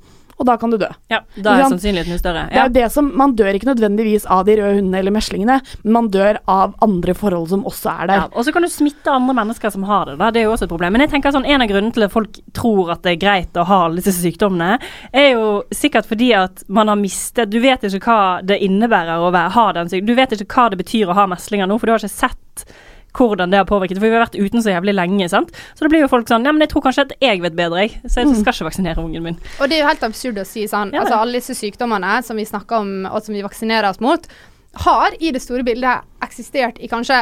og 0.43 0.49
da 0.49 0.57
kan 0.59 0.73
du 0.73 0.79
dø. 0.81 0.89
Ja, 1.13 1.21
da 1.39 1.55
er 1.55 1.69
sannsynligheten 1.71 2.19
større. 2.19 2.47
Det 2.51 2.59
er 2.59 2.73
det 2.73 2.89
som, 2.95 3.11
Man 3.19 3.37
dør 3.39 3.55
ikke 3.55 3.69
nødvendigvis 3.69 4.25
av 4.27 4.47
de 4.49 4.57
røde 4.59 4.81
hundene 4.81 4.99
eller 4.99 5.15
meslingene, 5.15 5.61
men 5.85 5.95
man 5.95 6.09
dør 6.13 6.41
av 6.51 6.75
andre 6.83 7.15
forhold 7.15 7.51
som 7.53 7.63
også 7.69 7.93
er 7.93 8.11
der. 8.11 8.23
Ja, 8.25 8.29
og 8.33 8.47
så 8.47 8.55
kan 8.55 8.67
du 8.67 8.71
smitte 8.73 9.13
andre 9.13 9.37
mennesker 9.39 9.71
som 9.71 9.87
har 9.87 10.11
det. 10.11 10.17
Da. 10.19 10.33
Det 10.35 10.43
er 10.43 10.49
jo 10.49 10.55
også 10.57 10.67
et 10.67 10.73
problem. 10.73 10.97
Men 10.97 11.05
jeg 11.05 11.13
tenker 11.15 11.35
sånn, 11.37 11.47
en 11.47 11.63
av 11.63 11.71
grunnene 11.71 11.95
til 11.95 12.07
at 12.09 12.15
folk 12.15 12.41
tror 12.57 12.95
at 12.97 13.05
det 13.07 13.15
er 13.15 13.23
greit 13.23 13.61
å 13.61 13.67
ha 13.69 13.81
alle 13.87 14.03
disse 14.03 14.17
sykdommene, 14.19 14.81
er 15.13 15.29
jo 15.37 15.49
sikkert 15.75 16.11
fordi 16.11 16.33
at 16.39 16.65
man 16.73 16.91
har 16.91 16.99
mistet 16.99 17.51
Du 17.53 17.61
vet 17.63 17.85
ikke 17.87 18.03
hva 18.03 18.41
det 18.43 18.59
innebærer 18.65 19.23
å 19.23 19.31
være, 19.31 19.55
ha 19.55 19.67
den 19.77 19.93
sykdommen. 19.93 20.11
Du 20.11 20.19
vet 20.19 20.35
ikke 20.39 20.51
hva 20.57 20.71
det 20.73 20.81
betyr 20.83 21.13
å 21.13 21.19
ha 21.19 21.29
meslinger 21.31 21.71
nå, 21.71 21.79
for 21.79 21.87
du 21.87 21.95
har 21.95 22.03
ikke 22.03 22.17
sett 22.17 22.42
hvordan 23.13 23.53
det 23.53 23.61
har 23.61 23.69
påvirket. 23.69 23.99
For 24.01 24.09
vi 24.09 24.15
har 24.17 24.25
vært 24.25 24.39
uten 24.41 24.65
så 24.65 24.73
jævlig 24.73 24.95
lenge, 24.97 25.29
sant. 25.29 25.53
Så 25.77 25.85
da 25.85 25.91
blir 25.93 26.05
jo 26.05 26.11
folk 26.13 26.31
sånn 26.31 26.47
Ja, 26.49 26.53
men 26.55 26.65
jeg 26.65 26.73
tror 26.73 26.87
kanskje 26.87 27.07
at 27.09 27.15
jeg 27.21 27.43
vet 27.45 27.57
bedre, 27.59 27.85
jeg. 27.85 27.99
Så 28.07 28.23
jeg 28.23 28.33
skal 28.39 28.57
ikke 28.57 28.69
vaksinere 28.71 29.05
ungen 29.05 29.27
min. 29.27 29.39
Og 29.61 29.69
det 29.69 29.79
er 29.79 29.85
jo 29.85 29.91
helt 29.91 30.07
absurd 30.09 30.41
å 30.41 30.47
si 30.49 30.65
sånn. 30.71 30.95
Ja, 30.97 31.05
altså. 31.05 31.21
Alle 31.21 31.41
disse 31.41 31.57
sykdommene 31.59 32.19
som 32.25 32.41
vi 32.41 32.49
snakker 32.49 32.81
om, 32.81 32.93
og 33.11 33.21
som 33.25 33.37
vi 33.37 33.45
vaksinerer 33.45 33.91
oss 33.91 34.01
mot, 34.05 34.27
har 34.87 35.17
i 35.21 35.33
det 35.35 35.43
store 35.45 35.67
bildet 35.67 36.09
eksistert 36.25 36.81
i 36.81 36.89
kanskje 36.89 37.21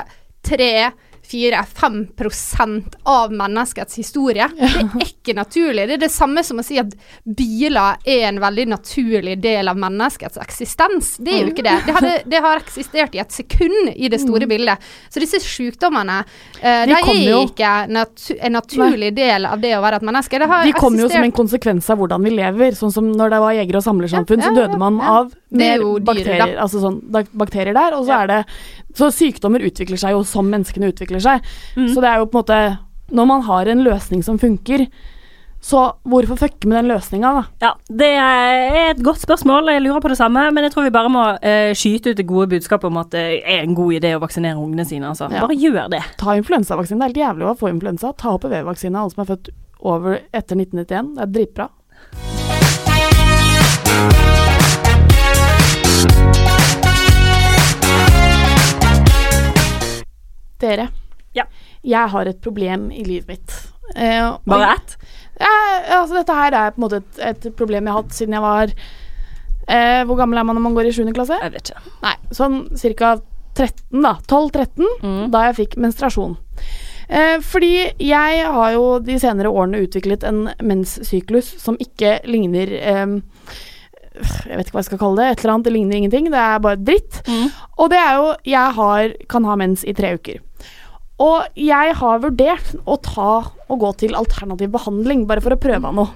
3-4-5 1.30 2.94
av 3.04 3.32
menneskets 3.32 3.96
historie. 3.96 4.48
Det 4.60 4.70
er 4.70 5.04
ikke 5.04 5.34
naturlig. 5.36 5.86
Det 5.88 5.96
er 5.98 6.02
det 6.04 6.10
samme 6.12 6.42
som 6.46 6.60
å 6.60 6.64
si 6.66 6.78
at 6.80 6.92
biler 7.24 8.00
er 8.08 8.26
en 8.30 8.40
veldig 8.42 8.66
naturlig 8.72 9.36
del 9.42 9.70
av 9.70 9.78
menneskets 9.80 10.40
eksistens. 10.42 11.12
Det 11.22 11.34
er 11.34 11.42
jo 11.44 11.52
ikke 11.52 11.66
det. 11.66 11.76
Det, 11.86 11.94
hadde, 11.96 12.14
det 12.32 12.42
har 12.44 12.62
eksistert 12.62 13.14
i 13.16 13.22
et 13.22 13.34
sekund 13.34 13.92
i 13.94 14.10
det 14.12 14.20
store 14.22 14.48
bildet. 14.50 14.82
Så 15.12 15.22
disse 15.22 15.40
sykdommene 15.44 16.20
eh, 16.60 16.86
De 16.90 16.96
er 16.96 17.12
jo- 17.30 17.44
ikke 17.50 17.72
natu 17.90 18.34
en 18.38 18.56
naturlig 18.56 19.12
del 19.16 19.46
av 19.48 19.60
det 19.62 19.74
å 19.76 19.82
være 19.84 20.00
et 20.00 20.08
menneske. 20.10 20.38
Det 20.40 20.48
har 20.50 20.64
De 20.66 20.74
kommer 20.76 21.04
jo 21.06 21.10
som 21.12 21.24
en 21.26 21.36
konsekvens 21.36 21.90
av 21.92 22.00
hvordan 22.00 22.24
vi 22.26 22.34
lever. 22.36 22.76
Sånn 22.78 22.92
som 22.94 23.10
når 23.12 23.36
det 23.36 23.40
var 23.44 23.56
jeger- 23.58 23.80
og 23.80 23.86
samlersamfunn, 23.86 24.40
Ja, 24.40 24.48
så 24.50 24.54
ja, 24.54 24.66
døde 24.66 24.78
man 24.80 25.00
av 25.00 25.32
mer 25.50 25.82
bakterier, 26.06 26.56
altså 26.62 26.80
sånn, 26.82 27.00
bakterier 27.34 27.74
der, 27.74 27.96
og 27.96 28.04
så 28.06 28.12
Ja. 28.14 28.22
er 28.22 28.26
det 28.26 28.44
Så 28.94 29.10
sykdommer 29.10 29.60
utvikler 29.60 29.98
seg 29.98 30.10
jo 30.12 30.22
som 30.24 30.46
menneskene 30.50 30.92
utvikler 30.92 31.20
seg. 31.20 31.42
Mm. 31.76 31.88
Så 31.94 32.00
det 32.00 32.10
er 32.10 32.18
jo 32.18 32.26
på 32.26 32.38
en 32.38 32.44
måte 32.44 32.78
Når 33.10 33.26
man 33.26 33.42
har 33.42 33.66
en 33.66 33.82
løsning 33.84 34.22
som 34.22 34.38
funker, 34.38 34.86
Så 35.60 35.92
hvorfor 36.08 36.38
fucke 36.38 36.66
med 36.66 36.78
den 36.84 36.88
løsninga, 36.88 37.32
da? 37.34 37.42
Ja, 37.60 37.74
det 37.90 38.16
er 38.16 38.90
et 38.92 39.02
godt 39.04 39.20
spørsmål. 39.20 39.68
Jeg 39.68 39.82
lurer 39.82 40.00
på 40.00 40.08
det 40.08 40.16
samme, 40.16 40.50
men 40.54 40.64
jeg 40.64 40.72
tror 40.72 40.84
vi 40.84 40.90
bare 40.90 41.10
må 41.12 41.24
uh, 41.36 41.74
skyte 41.76 42.10
ut 42.12 42.16
det 42.16 42.26
gode 42.26 42.48
budskapet 42.48 42.84
om 42.88 42.96
at 42.96 43.10
det 43.10 43.42
er 43.44 43.60
en 43.60 43.74
god 43.74 43.92
idé 43.92 44.14
å 44.16 44.22
vaksinere 44.22 44.56
ungene 44.56 44.86
sine. 44.88 45.10
Altså. 45.10 45.28
Ja. 45.30 45.42
Bare 45.44 45.58
gjør 45.60 45.90
det. 45.90 46.00
Ta 46.16 46.32
influensavaksine. 46.38 46.96
Det 46.96 47.04
er 47.04 47.12
helt 47.12 47.36
jævlig 47.36 47.50
å 47.50 47.58
få 47.60 47.68
influensa. 47.68 48.14
Ta 48.16 48.38
HPV-vaksine 48.38 48.96
alle 48.96 49.10
som 49.10 49.20
er 49.20 49.36
født 49.36 49.50
over 49.82 50.20
etter 50.32 50.56
1991. 50.56 51.14
Det 51.18 51.22
er 51.26 51.34
dritbra. 51.36 51.68
Dere. 60.60 60.88
Ja. 61.36 61.44
Jeg 61.86 62.10
har 62.12 62.26
et 62.30 62.40
problem 62.42 62.88
i 62.92 63.04
livet 63.06 63.28
mitt. 63.28 63.54
Eh, 63.96 64.22
og- 64.26 64.40
Bare 64.46 64.74
ett? 64.76 64.96
Ja, 65.40 66.00
altså 66.00 66.18
dette 66.20 66.34
her 66.36 66.52
er 66.52 66.70
på 66.74 66.78
en 66.82 66.84
måte 66.88 66.96
et, 67.00 67.18
et 67.46 67.56
problem 67.56 67.86
jeg 67.86 67.94
har 67.94 68.02
hatt 68.02 68.12
siden 68.12 68.34
jeg 68.36 68.42
var 68.44 68.72
eh, 69.68 70.02
Hvor 70.04 70.16
gammel 70.18 70.38
er 70.38 70.44
man 70.44 70.56
når 70.58 70.62
man 70.66 70.74
går 70.76 70.90
i 70.90 70.92
7. 70.92 71.12
klasse? 71.16 71.38
Jeg 71.42 71.52
vet 71.54 71.70
ikke. 71.72 71.92
Nei, 72.04 72.14
sånn 72.36 72.60
ca. 72.96 73.14
13, 73.54 74.02
da. 74.04 74.12
12-13, 74.30 75.30
da 75.32 75.40
jeg 75.48 75.56
fikk 75.56 75.72
menstruasjon. 75.82 76.36
Eh, 77.10 77.40
fordi 77.42 77.72
jeg 77.98 78.44
har 78.46 78.72
jo 78.76 78.84
de 79.02 79.16
senere 79.18 79.50
årene 79.50 79.80
utviklet 79.82 80.22
en 80.28 80.44
menssyklus 80.62 81.48
som 81.58 81.74
ikke 81.82 82.20
ligner 82.30 82.70
eh, 82.78 83.16
Jeg 84.46 84.56
vet 84.58 84.68
ikke 84.68 84.76
hva 84.76 84.82
jeg 84.84 84.90
skal 84.90 85.02
kalle 85.02 85.20
det. 85.20 85.28
Et 85.32 85.44
eller 85.44 85.54
annet. 85.54 85.66
Det 85.68 85.74
ligner 85.74 86.00
ingenting. 86.00 86.30
Det 86.32 86.40
er 86.44 86.62
bare 86.64 86.80
dritt. 86.80 87.20
Og 87.78 87.90
det 87.92 87.98
er 87.98 88.16
jo 88.20 88.32
Jeg 88.44 88.76
har, 88.78 89.14
kan 89.28 89.44
ha 89.48 89.58
mens 89.60 89.84
i 89.84 89.94
tre 89.96 90.14
uker. 90.18 90.40
Og 91.20 91.60
jeg 91.60 91.94
har 92.00 92.22
vurdert 92.22 92.74
å 92.88 92.96
ta 93.04 93.30
og 93.68 93.78
gå 93.82 93.92
til 94.00 94.16
alternativ 94.16 94.70
behandling, 94.72 95.26
bare 95.28 95.42
for 95.44 95.52
å 95.52 95.60
prøve 95.60 95.92
noe. 95.92 96.08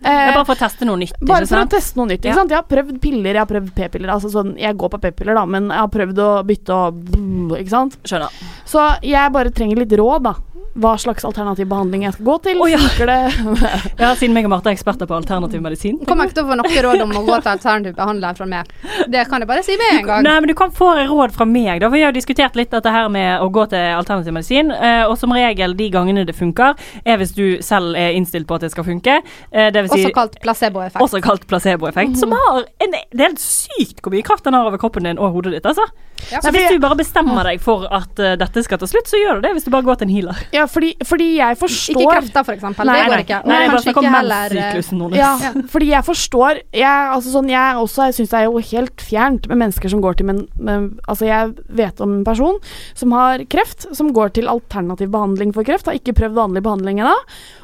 Eh, 0.00 0.30
bare 0.32 0.46
for 0.48 0.56
å 0.56 0.58
teste 0.62 0.86
noe 0.88 0.96
nytt, 0.96 1.18
bare 1.28 1.44
for 1.44 1.60
å 1.60 1.68
teste 1.68 1.98
noe 2.00 2.08
nytt. 2.08 2.24
Ja. 2.24 2.34
sant? 2.38 2.50
Jeg 2.50 2.56
har 2.56 2.68
prøvd 2.68 2.96
piller, 3.02 3.34
jeg 3.36 3.42
har 3.42 3.48
prøvd 3.50 3.72
p-piller. 3.76 4.12
Altså 4.14 4.30
sånn, 4.32 4.54
jeg 4.58 4.78
går 4.80 4.94
på 4.94 5.00
p-piller, 5.02 5.36
da, 5.36 5.44
men 5.44 5.68
jeg 5.68 5.82
har 5.82 5.90
prøvd 5.92 6.22
å 6.24 6.30
bytte 6.48 6.78
og 6.78 7.58
Ikke 7.58 7.72
sant? 7.72 7.98
Skjønner. 8.08 8.32
Så 8.68 8.86
jeg 9.04 9.34
bare 9.34 9.52
trenger 9.52 9.82
litt 9.82 9.92
råd, 10.00 10.24
da. 10.24 10.34
Hva 10.80 10.94
slags 11.00 11.24
alternativ 11.28 11.68
behandling 11.70 12.04
jeg 12.06 12.14
skal 12.16 12.24
gå 12.30 12.36
til. 12.46 12.60
Oh, 12.62 12.68
ja. 12.70 12.78
Det? 12.98 13.18
Ja, 14.00 14.14
siden 14.16 14.32
meg 14.34 14.46
og 14.48 14.52
Marte 14.54 14.70
er 14.70 14.76
eksperter 14.76 15.08
på 15.08 15.14
alternativ 15.18 15.60
medisin. 15.62 15.98
Kommer 16.08 16.28
ikke 16.28 16.38
til 16.38 16.46
å 16.46 16.50
få 16.50 16.56
noe 16.60 16.82
råd 16.86 17.02
om 17.04 17.10
å 17.18 17.22
gå 17.26 17.36
til 17.42 17.50
alternativ 17.52 17.94
behandler 17.98 18.36
fra 18.38 18.46
meg. 18.48 18.70
Det 19.12 19.24
kan 19.28 19.42
jeg 19.44 19.48
bare 19.50 19.64
si 19.66 19.76
med 19.80 19.98
en 19.98 20.06
gang. 20.08 20.24
Nei, 20.24 20.36
men 20.40 20.48
du 20.48 20.54
kan 20.56 20.72
få 20.74 20.88
råd 21.10 21.34
fra 21.36 21.44
meg, 21.48 21.82
da. 21.82 21.90
Vi 21.92 22.00
har 22.02 22.12
jo 22.12 22.16
diskutert 22.16 22.56
litt 22.58 22.72
dette 22.72 22.92
her 22.94 23.10
med 23.12 23.42
å 23.44 23.50
gå 23.52 23.66
til 23.72 23.84
alternativ 23.98 24.32
medisin. 24.36 24.70
eh, 24.72 25.04
og 25.04 25.18
som 25.20 25.32
regel, 25.36 25.74
de 25.76 25.90
gangene 25.92 26.24
det 26.28 26.36
funker, 26.38 26.76
er 27.04 27.20
hvis 27.20 27.34
du 27.36 27.44
selv 27.66 27.94
er 27.98 28.16
innstilt 28.16 28.46
på 28.48 28.56
at 28.56 28.64
det 28.64 28.72
skal 28.72 28.86
funke. 28.88 29.18
Eh, 29.52 29.68
det 29.74 29.84
vil 29.84 29.90
si 29.92 30.04
Også 30.06 30.14
kalt 30.16 30.38
placeboeffekt. 30.40 31.02
også 31.04 31.20
kalt 31.24 31.46
placeboeffekt. 31.50 32.16
Som 32.20 32.32
har 32.36 32.64
en 32.80 32.90
Det 33.10 33.20
er 33.20 33.28
helt 33.28 33.42
sykt 33.42 34.00
hvor 34.00 34.14
mye 34.14 34.24
kraft 34.26 34.44
den 34.48 34.54
har 34.56 34.64
over 34.70 34.78
kroppen 34.80 35.04
din 35.04 35.18
og 35.20 35.32
hodet 35.36 35.52
ditt, 35.58 35.66
altså. 35.66 35.84
Ja. 36.30 36.40
Så 36.44 36.50
hvis 36.52 36.68
du 36.70 36.78
bare 36.82 36.96
bestemmer 36.98 37.44
deg 37.48 37.60
for 37.64 37.86
at 37.90 38.18
eh, 38.20 38.36
dette 38.40 38.62
skal 38.64 38.78
ta 38.80 38.86
slutt, 38.88 39.08
så 39.08 39.16
gjør 39.20 39.40
du 39.40 39.46
det. 39.48 39.52
Hvis 39.56 39.64
du 39.68 39.70
bare 39.72 39.86
går 39.86 40.00
til 40.00 40.08
en 40.08 40.14
healer. 40.14 40.40
Ja, 40.52 40.66
fordi, 40.70 40.90
fordi 41.06 41.28
jeg 41.36 41.56
forstår 41.60 42.00
Ikke 42.00 42.14
krefter, 42.14 42.46
for 42.46 42.54
eksempel. 42.56 42.88
Nei, 42.88 42.96
det 42.96 43.06
går 43.06 43.14
nei. 43.14 43.24
ikke. 43.24 43.40
Nei, 43.44 43.50
Nei, 43.50 43.60
jeg 43.60 43.94
bare 43.94 44.02
om 44.02 44.16
heller, 44.16 44.54
eh, 44.54 44.60
menssyklusen 44.60 45.02
hennes. 45.04 45.18
Ja, 45.20 45.64
fordi 45.72 45.90
jeg 45.90 46.06
forstår 46.06 46.60
Jeg, 46.76 47.10
altså 47.16 47.34
sånn, 47.34 47.50
jeg 47.52 47.82
også 47.82 48.08
syns 48.16 48.32
det 48.32 48.40
er 48.40 48.46
jo 48.48 48.64
helt 48.70 49.04
fjernt 49.04 49.48
med 49.50 49.62
mennesker 49.64 49.92
som 49.92 50.04
går 50.04 50.18
til 50.20 50.30
men, 50.30 50.42
men, 50.58 50.88
Altså, 51.10 51.26
jeg 51.28 51.54
vet 51.80 52.00
om 52.04 52.16
en 52.18 52.24
person 52.26 52.58
som 52.94 53.14
har 53.16 53.44
kreft, 53.50 53.88
som 53.96 54.12
går 54.16 54.34
til 54.38 54.50
alternativ 54.50 55.10
behandling 55.12 55.54
for 55.56 55.66
kreft. 55.66 55.88
Har 55.90 55.98
ikke 55.98 56.16
prøvd 56.16 56.38
vanlig 56.38 56.64
behandling 56.66 57.02
ennå. 57.02 57.16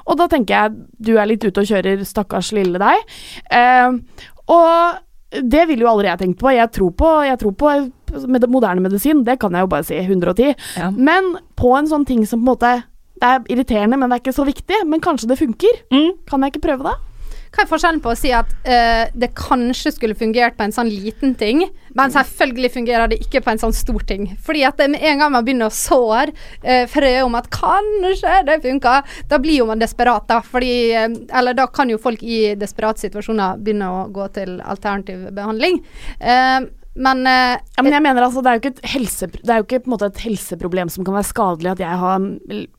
Og 0.06 0.20
da 0.20 0.28
tenker 0.30 0.54
jeg 0.56 0.78
du 1.08 1.16
er 1.18 1.28
litt 1.28 1.44
ute 1.44 1.62
og 1.62 1.68
kjører, 1.68 2.04
stakkars 2.06 2.52
lille 2.56 2.80
deg. 2.82 3.18
Eh, 3.54 4.22
og 4.52 5.02
det 5.42 5.66
ville 5.68 5.84
jo 5.84 5.90
aldri 5.90 6.10
jeg 6.10 6.22
tenkt 6.22 6.40
på. 6.40 6.50
Jeg 6.54 6.70
tror 6.74 6.92
på, 6.96 7.12
jeg 7.26 7.38
tror 7.40 7.54
på 7.58 7.72
med 8.30 8.46
moderne 8.48 8.84
medisin, 8.84 9.24
det 9.26 9.38
kan 9.42 9.54
jeg 9.54 9.66
jo 9.66 9.70
bare 9.72 9.86
si 9.86 9.98
110. 9.98 10.54
Ja. 10.78 10.90
Men 10.94 11.34
på 11.58 11.74
en 11.76 11.88
sånn 11.90 12.06
ting 12.08 12.22
som 12.26 12.40
på 12.40 12.46
en 12.46 12.52
måte 12.52 12.74
Det 13.16 13.28
er 13.32 13.52
irriterende, 13.52 13.98
men 13.98 14.10
det 14.10 14.18
er 14.18 14.24
ikke 14.24 14.36
så 14.36 14.46
viktig. 14.46 14.82
Men 14.86 15.04
kanskje 15.04 15.30
det 15.30 15.40
funker. 15.40 15.84
Mm. 15.92 16.16
Kan 16.28 16.44
jeg 16.44 16.54
ikke 16.54 16.66
prøve 16.68 16.90
det? 16.90 16.96
Hva 17.56 17.64
er 17.64 17.68
forskjellen 17.70 18.02
på 18.04 18.10
å 18.12 18.16
si 18.18 18.28
at 18.36 18.50
uh, 18.66 19.06
det 19.16 19.30
kanskje 19.38 19.94
skulle 19.94 20.16
fungert 20.18 20.58
på 20.58 20.66
en 20.66 20.74
sånn 20.76 20.90
liten 20.92 21.32
ting, 21.40 21.62
men 21.96 22.12
selvfølgelig 22.12 22.70
fungerer 22.74 23.08
det 23.08 23.20
ikke 23.24 23.40
på 23.40 23.54
en 23.54 23.62
sånn 23.62 23.72
stor 23.72 24.04
ting? 24.04 24.26
Fordi 24.44 24.66
at 24.68 24.82
med 24.84 25.00
en 25.00 25.22
gang 25.22 25.32
man 25.32 25.46
begynner 25.46 25.70
å 25.70 25.76
sår 25.76 26.34
uh, 26.34 26.84
frø 26.92 27.14
om 27.24 27.38
at 27.38 27.48
kanskje 27.54 28.42
det 28.50 28.58
funker, 28.66 29.16
da 29.30 29.40
blir 29.40 29.62
jo 29.62 29.70
man 29.70 29.80
desperat, 29.80 30.26
da. 30.28 30.42
Fordi 30.44 30.74
uh, 30.92 31.08
Eller 31.38 31.56
da 31.56 31.64
kan 31.72 31.88
jo 31.88 32.02
folk 32.02 32.20
i 32.20 32.52
desperate 32.60 33.06
situasjoner 33.06 33.62
begynne 33.62 33.88
å 33.88 34.04
gå 34.12 34.28
til 34.36 34.58
alternativ 34.60 35.30
behandling. 35.36 35.80
Eh, 36.20 36.60
men 36.96 37.22
uh, 37.28 37.56
Ja, 37.76 37.82
men 37.84 37.92
jeg 37.92 38.02
mener 38.02 38.24
altså, 38.26 38.42
det 38.44 38.50
er 38.50 38.56
jo 38.58 38.62
ikke 38.64 38.74
et, 38.76 38.84
helse, 38.96 39.26
det 39.32 39.50
er 39.52 39.60
jo 39.60 39.66
ikke 39.66 39.82
på 39.84 39.90
en 39.90 39.94
måte 39.96 40.08
et 40.10 40.22
helseproblem 40.24 40.88
som 40.92 41.04
kan 41.06 41.14
være 41.18 41.28
skadelig 41.28 41.70
at 41.74 41.82
jeg 41.84 41.98
har 42.02 42.22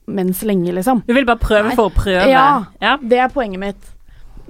mens 0.07 0.41
lenge, 0.47 0.73
liksom. 0.73 1.03
Du 1.07 1.13
vil 1.13 1.27
bare 1.27 1.41
prøve 1.41 1.75
for 1.77 1.91
å 1.91 1.93
prøve. 1.93 2.25
Ja, 2.31 2.47
Ja. 2.81 2.97
det 3.01 3.19
er 3.21 3.29
poenget 3.33 3.61
mitt. 3.61 3.93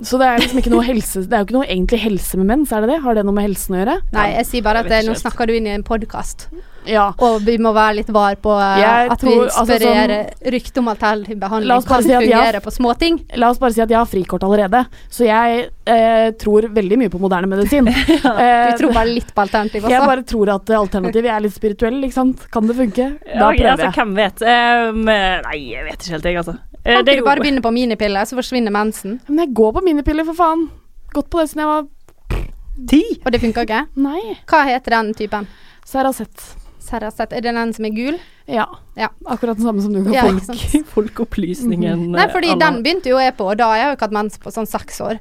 Så 0.01 0.19
det 0.21 0.27
er 0.29 0.37
liksom 0.43 0.59
ikke 0.61 0.69
noe 0.69 0.83
helse 0.85 1.23
Det 1.25 1.33
er 1.33 1.41
jo 1.41 1.47
ikke 1.47 1.57
noe 1.57 1.65
egentlig 1.67 1.99
helse 2.03 2.37
med 2.37 2.45
mens, 2.51 2.71
er 2.71 2.81
det 2.85 2.89
det? 2.95 3.01
Har 3.01 3.15
det 3.17 3.25
noe 3.25 3.33
med 3.33 3.47
helsen 3.49 3.75
å 3.75 3.79
gjøre? 3.81 3.99
Nei, 4.13 4.27
jeg 4.37 4.45
sier 4.51 4.65
bare 4.67 4.83
at 4.85 4.89
vet 4.91 4.99
eh, 5.03 5.07
nå 5.09 5.15
snakker 5.17 5.47
du 5.49 5.55
inn 5.57 5.65
i 5.65 5.73
en 5.73 5.83
podkast, 5.87 6.47
Ja. 6.87 7.07
og 7.19 7.41
vi 7.43 7.57
må 7.57 7.73
være 7.75 7.95
litt 7.97 8.11
var 8.15 8.35
på 8.39 8.53
eh, 8.61 8.77
Jeg 8.83 9.09
at 9.11 9.23
vi 9.25 9.33
inspirerer 9.33 10.13
altså, 10.13 10.37
eh, 10.45 10.51
rykte 10.53 10.79
om 10.83 10.87
alternativ 10.93 11.39
behandling 11.41 11.81
kan 11.89 12.03
si 12.05 12.13
at 12.13 12.21
har- 12.21 12.45
fungere 12.45 12.61
på 12.63 12.71
småting. 12.77 13.17
La 13.41 13.49
oss 13.49 13.57
bare 13.59 13.73
si 13.73 13.81
at 13.81 13.89
jeg 13.89 13.97
har 13.97 14.05
frikort 14.07 14.45
allerede, 14.47 14.83
så 15.09 15.25
jeg 15.25 15.65
eh, 15.87 16.29
tror 16.39 16.69
veldig 16.77 16.97
mye 17.01 17.09
på 17.09 17.19
moderne 17.19 17.49
medisin. 17.49 17.89
Du 18.27 18.29
Eh, 18.37 18.75
tror 18.77 18.93
bare 18.93 19.09
litt 19.09 19.33
på 19.33 19.41
alternativ 19.41 19.83
også? 19.83 19.91
Jeg 19.97 20.05
bare 20.13 20.23
tror 20.29 20.49
at 20.53 20.69
alternativet 20.77 21.31
er 21.33 21.41
litt 21.41 21.53
spirituell, 21.57 21.97
ikke 22.05 22.13
sant. 22.21 22.45
Kan 22.53 22.67
det 22.69 22.75
funke? 22.77 23.09
Da 23.25 23.33
Ja, 23.33 23.49
prøver 23.49 23.73
altså, 23.73 23.89
jeg. 23.89 23.97
hvem 23.97 24.15
vet? 24.15 24.41
Um, 24.45 25.03
nei, 25.09 25.57
jeg 25.73 25.83
vet 25.89 25.97
ikke 26.05 26.13
helt, 26.15 26.29
jeg, 26.29 26.37
altså. 26.43 26.55
Eh, 26.87 26.95
Kan 26.95 27.03
ikke 27.03 27.19
du 27.19 27.25
bare 27.25 27.43
begynne 27.43 27.61
på 27.63 27.71
minipiller, 27.75 28.23
så 28.23 28.37
forsvinner 28.39 28.71
mensen? 28.71 29.17
Men 29.27 29.43
jeg 29.43 29.53
går 29.59 29.73
på 29.75 29.81
minipiller, 29.83 30.23
for 30.29 30.37
faen. 30.39 30.69
Gått 31.13 31.29
på 31.29 31.41
det 31.41 31.49
siden 31.51 31.65
jeg 31.65 31.71
var 31.73 31.87
Ti? 32.87 33.01
Og 33.25 33.31
det 33.33 33.41
funker 33.41 33.65
ikke? 33.65 33.81
Nei. 33.97 34.21
Hva 34.47 34.61
heter 34.69 34.93
den 34.93 35.13
typen? 35.17 35.47
Seracet. 35.87 36.43
Seracet. 36.79 37.33
Er 37.33 37.41
det 37.41 37.53
den 37.57 37.73
som 37.73 37.87
er 37.89 37.93
gul? 37.95 38.19
Ja. 38.47 38.67
Ja. 38.95 39.09
Akkurat 39.25 39.57
den 39.57 39.65
samme 39.65 39.81
som 39.81 39.95
du 39.95 40.03
kan 40.05 40.13
Ja, 40.13 40.21
folk, 40.29 40.37
ikke 40.37 40.53
Mm. 41.97 42.11
Nei, 42.19 42.27
fordi 42.31 42.53
eh, 42.53 42.59
den 42.61 42.79
begynte 42.85 43.09
jo 43.11 43.17
jeg 43.19 43.35
på, 43.35 43.49
og 43.51 43.57
da 43.59 43.71
har 43.73 43.81
jeg 43.81 43.89
jo 43.89 43.97
ikke 43.97 44.07
hatt 44.07 44.17
mens 44.19 44.37
på 44.39 44.53
sånn 44.53 44.69
seks 44.69 45.01
år. 45.03 45.19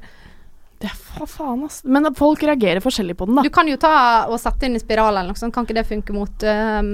Det 0.77 0.85
er 0.85 0.93
fa 0.93 1.25
faen, 1.25 1.63
ass. 1.65 1.79
Men 1.89 2.05
folk 2.13 2.43
reagerer 2.45 2.83
forskjellig 2.83 3.15
på 3.17 3.25
den, 3.25 3.39
da. 3.39 3.43
Du 3.45 3.49
kan 3.53 3.69
jo 3.69 3.79
ta 3.81 3.93
og 4.29 4.37
sette 4.41 4.67
inn 4.67 4.77
i 4.77 4.81
spiral 4.81 5.15
eller 5.15 5.33
noe 5.33 5.39
sånt, 5.39 5.55
kan 5.55 5.65
ikke 5.65 5.77
det 5.79 5.87
funke 5.89 6.13
mot 6.13 6.45
um... 6.45 6.91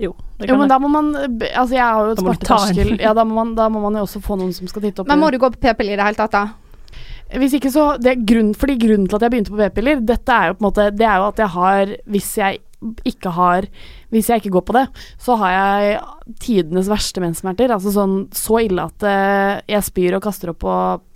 Jo, 0.00 0.14
det 0.40 0.48
Jo, 0.48 0.56
men 0.56 0.64
det. 0.64 0.70
da 0.72 0.78
må 0.80 0.88
man 0.88 1.10
Altså, 1.18 1.74
jeg 1.76 1.84
har 1.84 2.00
jo 2.08 2.14
et 2.14 2.22
smerteterskel. 2.22 2.94
Ja, 3.02 3.12
da 3.16 3.26
må, 3.28 3.36
man, 3.42 3.52
da 3.58 3.68
må 3.72 3.84
man 3.84 4.00
jo 4.00 4.06
også 4.06 4.24
få 4.24 4.38
noen 4.40 4.54
som 4.56 4.70
skal 4.70 4.86
titte 4.86 5.04
opp 5.04 5.12
Men 5.12 5.20
må 5.20 5.28
du 5.34 5.36
gå 5.42 5.52
på 5.52 5.60
p-piller 5.66 5.98
i 5.98 6.00
det 6.00 6.08
hele 6.08 6.20
tatt, 6.22 6.32
da? 6.32 6.46
Hvis 7.34 7.56
ikke 7.58 7.72
så 7.72 7.86
det 8.00 8.10
er 8.14 8.24
grunn, 8.24 8.52
Fordi 8.56 8.76
grunnen 8.80 9.08
til 9.08 9.18
at 9.18 9.26
jeg 9.26 9.34
begynte 9.34 9.52
på 9.52 9.60
p-piller, 9.60 10.00
dette 10.06 10.38
er 10.38 10.50
jo 10.50 10.56
på 10.56 10.62
en 10.64 10.68
måte 10.68 10.90
Det 10.96 11.06
er 11.08 11.20
jo 11.20 11.28
at 11.28 11.40
jeg 11.44 11.52
har 11.58 11.94
Hvis 12.14 12.30
jeg 12.40 12.60
ikke 13.08 13.32
har 13.32 13.66
Hvis 14.12 14.28
jeg 14.30 14.42
ikke 14.42 14.52
går 14.58 14.64
på 14.68 14.76
det, 14.76 14.84
så 15.20 15.36
har 15.40 15.54
jeg 15.54 15.94
tidenes 16.40 16.88
verste 16.88 17.22
menssmerter. 17.24 17.72
Altså 17.74 17.90
sånn 17.94 18.28
så 18.36 18.60
ille 18.62 18.84
at 18.84 19.06
eh, 19.08 19.62
jeg 19.72 19.86
spyr 19.88 20.18
og 20.18 20.22
kaster 20.22 20.52
opp 20.52 20.66
og 20.68 21.13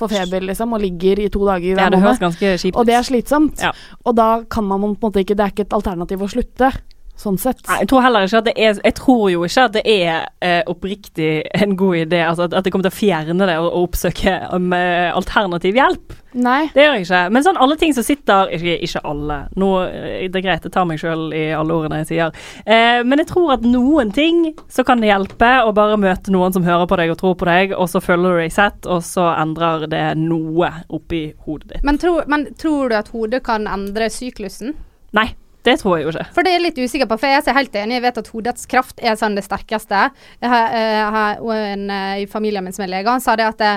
får 0.00 0.12
feber, 0.12 0.46
liksom, 0.50 0.74
og 0.76 0.82
ligger 0.84 1.22
i 1.24 1.28
to 1.32 1.44
dager 1.46 1.70
Ja, 1.72 1.78
hver 1.80 1.94
det 1.94 2.02
høres 2.02 2.20
måned. 2.20 2.76
Og 2.76 2.86
det 2.88 2.94
er 2.98 3.06
slitsomt. 3.06 3.62
Ja. 3.62 3.72
Og 4.04 4.16
da 4.18 4.28
kan 4.50 4.64
man 4.68 4.80
på 4.82 4.92
en 4.92 4.98
måte 5.08 5.22
ikke 5.24 5.36
Det 5.36 5.44
er 5.44 5.54
ikke 5.54 5.66
et 5.68 5.76
alternativ 5.76 6.22
å 6.22 6.30
slutte, 6.30 6.72
sånn 7.16 7.38
sett. 7.40 7.62
Nei, 7.68 7.80
jeg 7.82 7.90
tror 7.90 8.04
heller 8.04 8.26
ikke 8.26 8.42
at 8.42 8.48
det 8.48 8.54
er 8.60 8.78
Jeg 8.84 8.96
tror 8.98 9.24
jo 9.32 9.44
ikke 9.46 9.64
at 9.68 9.74
det 9.76 9.82
er 9.88 10.26
eh, 10.44 10.60
oppriktig 10.68 11.30
en 11.56 11.72
god 11.78 12.02
idé 12.02 12.20
Altså 12.26 12.46
at, 12.46 12.56
at 12.58 12.66
det 12.66 12.72
kommer 12.74 12.88
til 12.88 12.94
å 12.94 12.98
fjerne 12.98 13.48
det 13.48 13.56
og, 13.62 13.68
og 13.70 13.88
oppsøke 13.88 14.36
um, 14.52 14.72
eh, 14.76 15.08
alternativ 15.16 15.78
hjelp. 15.78 16.16
Nei. 16.36 16.66
Det 16.74 16.84
gjør 16.84 16.98
jeg 16.98 17.06
ikke. 17.06 17.20
Men 17.32 17.44
sånn 17.46 17.60
alle 17.64 17.78
ting 17.80 17.94
som 17.96 18.04
sitter 18.04 18.50
Ikke, 18.52 18.76
ikke 18.84 19.02
alle. 19.08 19.38
Nå, 19.56 19.70
eh, 19.88 20.26
det 20.28 20.40
er 20.40 20.44
greit, 20.44 20.66
jeg 20.68 20.74
tar 20.74 20.88
meg 20.88 21.00
sjøl 21.00 21.30
i 21.36 21.46
alle 21.56 21.78
ordene 21.78 22.02
jeg 22.02 22.10
sier. 22.10 22.36
Eh, 22.66 23.00
men 23.06 23.22
jeg 23.22 23.30
tror 23.32 23.54
at 23.56 23.64
noen 23.66 24.12
ting 24.16 24.50
så 24.72 24.84
kan 24.86 25.00
det 25.00 25.10
hjelpe 25.10 25.50
å 25.64 25.72
bare 25.76 25.96
møte 26.00 26.34
noen 26.34 26.52
som 26.52 26.66
hører 26.66 26.88
på 26.90 27.00
deg 27.00 27.14
og 27.14 27.20
tror 27.22 27.38
på 27.40 27.48
deg, 27.48 27.72
og 27.76 27.88
så 27.90 28.02
føler 28.04 28.36
du 28.36 28.42
deg 28.44 28.54
sett, 28.54 28.84
og 28.84 29.00
så 29.06 29.30
endrer 29.32 29.88
det 29.90 30.04
noe 30.20 30.70
oppi 30.92 31.30
hodet 31.46 31.76
ditt. 31.76 31.86
Men, 31.86 32.00
tro, 32.02 32.18
men 32.28 32.50
tror 32.60 32.92
du 32.92 32.98
at 33.00 33.10
hodet 33.14 33.42
kan 33.46 33.68
endre 33.70 34.10
syklusen? 34.12 34.76
Nei. 35.16 35.30
Det 35.66 35.74
tror 35.80 35.96
jeg 35.98 36.06
jo 36.06 36.12
ikke. 36.14 36.26
For 36.36 36.46
det 36.46 36.52
er 36.52 36.58
jeg 36.60 36.64
litt 36.68 36.78
usikker 36.86 37.08
på, 37.10 37.16
for 37.18 37.32
jeg 37.32 37.42
er 37.42 37.56
helt 37.58 37.74
enig. 37.80 37.96
Jeg 37.98 38.04
vet 38.06 38.20
at 38.22 38.28
hodets 38.30 38.68
kraft 38.70 39.00
er 39.02 39.16
sånn 39.18 39.34
det 39.34 39.42
sterkeste. 39.46 40.04
Jeg 40.44 40.52
har, 40.52 40.66
eh, 40.70 40.92
jeg 41.00 41.12
har 41.16 41.40
en 41.56 41.90
eh, 41.90 42.22
i 42.22 42.26
familien 42.30 42.62
min 42.64 42.72
som 42.76 42.84
er 42.86 42.92
lege, 42.92 43.10
han 43.10 43.20
sa 43.24 43.34
det 43.36 43.48
at 43.48 43.58
det, 43.58 43.72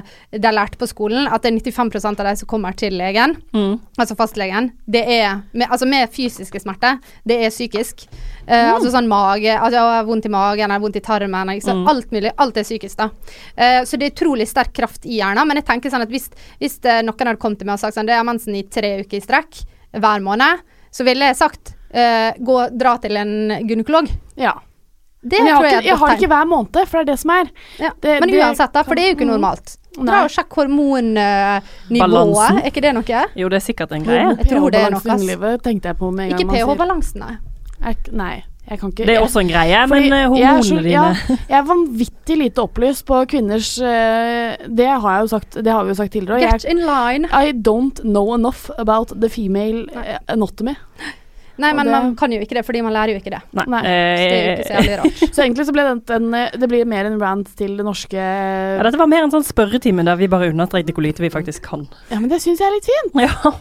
de 0.45 0.51
lærte 0.53 0.77
på 0.77 0.87
skolen 0.91 1.25
at 1.27 1.41
det 1.41 1.51
er 1.55 1.59
95% 1.71 2.21
av 2.21 2.29
de 2.29 2.35
som 2.43 2.47
kommer 2.51 2.77
til 2.77 2.93
legen, 2.99 3.35
Mm. 3.53 3.79
altså 3.97 4.15
fastlegen, 4.15 4.71
det 4.87 5.01
er 5.09 5.41
med, 5.53 5.67
altså 5.69 5.87
med 5.89 6.09
fysiske 6.13 6.59
smerter. 6.61 6.99
Det 7.25 7.39
er 7.45 7.49
psykisk. 7.49 8.05
Eh, 8.47 8.69
Altså 8.69 8.91
sånn 8.93 9.07
mage, 9.09 9.49
altså 9.57 9.75
jeg 9.79 9.95
har 9.97 10.05
vondt 10.05 10.25
i 10.25 10.29
magen, 10.33 10.69
jeg 10.69 10.71
har 10.77 10.79
vondt 10.83 10.95
i 10.99 11.01
tarmen, 11.05 11.49
ikke? 11.57 11.73
Mm. 11.73 11.87
alt 11.89 12.11
mulig. 12.11 12.31
Alt 12.37 12.57
er 12.57 12.63
psykisk, 12.63 12.97
da. 12.97 13.09
Uh, 13.57 13.81
så 13.85 13.97
det 13.97 14.07
er 14.07 14.13
utrolig 14.13 14.47
sterk 14.47 14.73
kraft 14.73 15.05
i 15.05 15.17
hjernen. 15.19 15.47
Men 15.47 15.57
jeg 15.59 15.65
tenker 15.65 15.89
sånn 15.93 16.05
at 16.05 16.09
hvis, 16.13 16.29
hvis 16.61 16.77
eh, 16.85 17.01
noen 17.05 17.27
hadde 17.31 17.39
kommet 17.41 17.59
til 17.59 17.67
meg 17.69 17.77
og 17.79 17.83
sagt 17.83 17.97
sånn 17.97 18.07
det 18.09 18.15
er 18.15 18.23
mensen 18.27 18.55
i 18.55 18.63
tre 18.63 18.99
uker 19.01 19.17
i 19.17 19.21
strekk 19.25 19.61
hver 19.97 20.21
måned, 20.25 20.61
så 20.91 21.05
ville 21.05 21.25
jeg 21.31 21.37
sagt 21.39 21.73
eh, 21.91 22.33
gå, 22.39 22.69
dra 22.77 22.97
til 22.97 23.17
en 23.17 23.33
gynekolog. 23.67 24.09
Ja. 24.37 24.53
Det 25.21 25.35
jeg 25.35 25.47
tror 25.49 25.55
har, 25.55 25.63
jeg 25.65 25.73
er 25.73 25.79
et 25.79 25.83
godt 25.83 25.83
tegn. 25.83 25.85
jeg 25.89 25.97
har 25.99 26.07
det 26.07 26.21
ikke 26.21 26.27
hver 26.31 26.45
måned, 26.47 26.87
for 26.87 26.97
det 26.97 27.01
er 27.01 27.11
det 27.11 27.19
som 27.19 27.29
er. 27.31 27.49
Ja. 27.79 27.89
Det- 28.01 28.19
Men 28.21 28.29
det 28.29 28.39
uansett, 28.39 28.71
da, 28.73 28.83
for 28.83 28.95
det 28.95 29.03
er 29.03 29.07
jo 29.09 29.15
ikke 29.17 29.27
normalt. 29.27 29.77
Dra 29.99 30.23
og 30.23 30.29
sjekk 30.31 30.53
hormonnivået. 30.55 31.99
Balansen. 31.99 32.59
Er 32.61 32.69
ikke 32.71 32.81
det 32.85 32.93
noe? 32.95 33.23
Jo, 33.35 33.49
det 33.49 33.57
er 33.59 33.65
sikkert 33.65 33.91
en 33.97 34.05
greie. 34.05 34.35
Jeg 34.37 34.47
tror 34.47 34.69
det 34.71 34.79
er 34.85 34.91
noe, 34.91 35.01
underlivet 35.03 35.63
tenkte 35.65 35.91
jeg 35.91 35.97
på 35.99 36.11
med 36.13 36.29
en 36.31 36.37
gang. 36.37 36.45
Ikke 36.45 36.55
pH-balansen, 36.55 37.19
nei. 37.25 37.35
Jeg- 37.79 38.11
Nei, 38.11 38.43
jeg 38.69 38.79
kan 38.79 38.89
ikke 38.91 39.05
Det 39.05 39.15
er 39.15 39.21
også 39.23 39.39
en 39.39 39.47
greie, 39.47 39.87
men 39.87 40.03
eh, 40.03 40.09
jeg 40.19 40.27
hormonene 40.29 40.63
så- 40.63 40.81
dine 40.83 40.91
Ja, 40.91 41.13
jeg 41.49 41.57
er 41.59 41.63
vanvittig 41.63 42.37
lite 42.37 42.57
opplyst 42.61 43.05
på 43.05 43.25
kvinners 43.27 43.79
eh, 43.81 44.57
Det 44.67 44.85
har 44.87 45.09
jeg 45.15 45.21
jo 45.21 45.27
sagt 45.27 45.51
Det 45.63 45.71
har 45.71 45.83
vi 45.83 45.89
jo 45.89 45.95
sagt 45.95 46.11
tidligere. 46.11 46.39
Get 46.51 46.63
in 46.65 46.77
line. 46.85 47.25
I 47.31 47.51
don't 47.53 48.01
know 48.03 48.33
enough 48.33 48.69
about 48.77 49.13
the 49.19 49.29
female 49.29 49.85
anatomy 49.93 50.19
anatomy. 50.27 50.75
Nei, 51.59 51.71
men 51.75 51.85
det- 51.85 51.91
man 51.93 52.15
kan 52.15 52.31
jo 52.31 52.39
ikke 52.39 52.55
det, 52.57 52.65
fordi 52.65 52.81
man 52.85 52.93
lærer 52.95 53.13
jo 53.13 53.19
ikke 53.21 53.33
det. 53.35 53.41
Nei. 53.59 53.65
Nei. 53.67 53.81
Så 53.83 54.23
det 54.23 54.33
er 54.33 54.45
jo 54.45 54.51
ikke 54.55 54.67
så 54.67 54.73
Eh, 54.73 54.79
jævlig 54.79 54.97
rart. 54.99 55.19
Så 55.35 55.43
egentlig 55.43 55.65
så 55.67 55.73
ble 55.75 55.83
det 55.89 56.15
en, 56.15 56.33
eh, 56.33 56.49
det 56.57 56.69
blir 56.71 56.85
mer 56.85 57.05
en 57.05 57.19
rant 57.19 57.49
til 57.59 57.75
det 57.77 57.85
norske 57.85 58.15
ja, 58.19 58.83
dette 58.83 58.97
var 58.97 59.07
mer 59.11 59.23
en 59.23 59.31
sånn 59.31 59.45
spørretime 59.45 60.03
der 60.05 60.15
vi 60.19 60.27
bare 60.31 60.49
understrekte 60.53 60.93
hvor 60.95 61.03
lite 61.03 61.19
vi 61.23 61.29
faktisk 61.29 61.61
kan. 61.67 61.87
Ja, 62.09 62.19
men 62.19 62.29
det 62.29 62.41
syns 62.41 62.59
jeg 62.59 62.67
er 62.67 62.75
litt 62.77 62.89
fint. 62.89 63.13
Ja, 63.29 63.53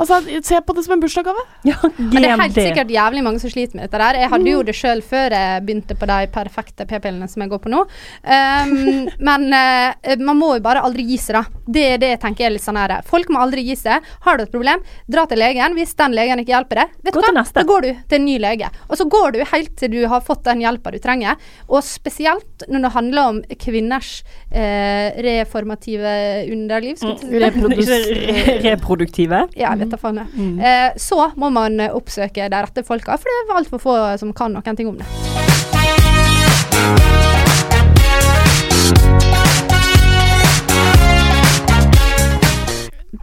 Altså, 0.00 0.20
se 0.46 0.60
på 0.64 0.74
det 0.76 0.84
som 0.86 0.94
en 0.96 1.02
bursdagsgave. 1.02 1.42
ja 1.70 1.76
Men 1.98 2.10
det 2.16 2.30
er 2.30 2.40
helt 2.40 2.56
sikkert 2.58 2.92
jævlig 2.94 3.22
mange 3.26 3.42
som 3.42 3.52
sliter 3.52 3.76
med 3.78 3.86
dette 3.88 4.00
der. 4.00 4.18
Jeg 4.24 4.30
hadde 4.32 4.40
Mm. 4.40 4.52
jo 4.54 4.62
det 4.64 4.74
sjøl 4.74 5.02
før 5.04 5.34
jeg 5.36 5.64
begynte 5.66 5.94
på 6.00 6.06
de 6.08 6.18
perfekte 6.32 6.86
p-pillene 6.88 7.28
som 7.28 7.42
jeg 7.44 7.50
går 7.52 7.60
på 7.60 7.70
nå. 7.72 7.82
Um, 8.24 9.08
men 9.28 9.44
uh, 9.52 10.14
man 10.24 10.38
må 10.40 10.54
jo 10.56 10.62
bare 10.64 10.82
aldri 10.86 11.04
gi 11.10 11.18
seg, 11.20 11.36
da. 11.36 11.42
Det 11.70 11.84
er 11.94 12.00
det 12.00 12.10
jeg 12.14 12.20
tenker 12.24 12.46
er 12.48 12.54
litt 12.56 12.64
sånn 12.64 12.78
her. 12.80 12.96
Folk 13.06 13.28
må 13.30 13.42
aldri 13.44 13.62
gi 13.68 13.76
seg. 13.78 14.06
Har 14.24 14.40
du 14.40 14.44
et 14.46 14.52
problem, 14.52 14.80
dra 15.10 15.26
til 15.30 15.38
legen. 15.42 15.76
Hvis 15.76 15.92
den 15.98 16.16
legen 16.16 16.40
ikke 16.42 16.54
hjelper 16.56 16.82
deg, 16.82 16.96
vet 17.04 17.14
du 17.14 17.20
hva? 17.20 17.34
neste. 17.36 17.60
da 17.60 17.66
går 17.68 17.84
du 17.84 17.90
til 18.08 18.18
en 18.20 18.26
ny 18.26 18.38
lege. 18.42 18.70
Og 18.88 18.96
så 18.98 19.06
går 19.12 19.36
du 19.36 19.40
helt 19.52 19.76
til 19.78 19.92
du 19.92 20.00
har 20.10 20.24
fått 20.24 20.44
den 20.48 20.64
hjelpa 20.64 20.94
du 20.94 20.98
trenger. 21.02 21.36
Og 21.68 21.84
spesielt 21.86 22.64
når 22.70 22.86
det 22.86 22.92
handler 22.96 23.34
om 23.34 23.42
kvinners 23.60 24.12
uh, 24.54 25.08
reformative 25.28 26.16
underliv. 26.50 26.96
Mm, 27.04 27.38
reproduktive. 28.70 29.44
Ja, 29.54 29.74
jeg 29.74 29.84
vet 29.84 29.89
da 29.90 30.00
faen. 30.00 30.22
Mm. 30.34 30.56
Eh, 30.60 30.90
så 31.00 31.30
må 31.36 31.50
man 31.54 31.80
oppsøke 31.90 32.48
de 32.50 32.62
rette 32.66 32.86
folka, 32.86 33.18
for 33.20 33.30
det 33.30 33.42
er 33.50 33.60
altfor 33.62 33.82
få 33.82 33.98
som 34.20 34.32
kan 34.36 34.54
noen 34.56 34.76
ting 34.78 34.88
om 34.90 34.98
det. 35.00 35.06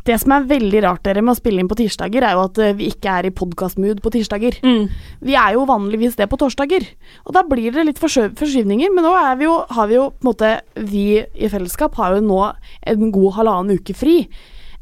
Det 0.07 0.15
som 0.21 0.31
er 0.35 0.45
veldig 0.47 0.81
rart 0.85 1.01
dere 1.03 1.19
med 1.23 1.33
å 1.33 1.39
spille 1.39 1.59
inn 1.59 1.67
på 1.67 1.75
tirsdager, 1.79 2.23
er 2.23 2.35
jo 2.37 2.43
at 2.47 2.59
eh, 2.63 2.73
vi 2.79 2.87
ikke 2.93 3.11
er 3.11 3.27
i 3.27 3.31
podkastmood 3.35 3.99
på 4.03 4.11
tirsdager. 4.15 4.55
Mm. 4.63 4.85
Vi 5.27 5.35
er 5.35 5.55
jo 5.57 5.65
vanligvis 5.67 6.15
det 6.19 6.29
på 6.31 6.39
torsdager. 6.39 6.85
Og 7.27 7.33
da 7.35 7.43
blir 7.47 7.75
det 7.75 7.83
litt 7.89 7.99
forskyv- 7.99 8.37
forskyvninger. 8.39 8.91
Men 8.95 9.03
nå 9.07 9.11
er 9.19 9.35
vi 9.39 9.47
jo, 9.49 9.57
har 9.75 9.89
vi 9.91 9.97
jo 9.97 10.05
på 10.13 10.23
en 10.23 10.29
måte 10.29 10.51
Vi 10.91 11.03
i 11.19 11.49
fellesskap 11.51 11.95
har 11.99 12.15
jo 12.15 12.23
nå 12.23 12.39
en 12.87 13.11
god 13.15 13.35
halvannen 13.39 13.79
uke 13.81 13.95
fri. 13.99 14.17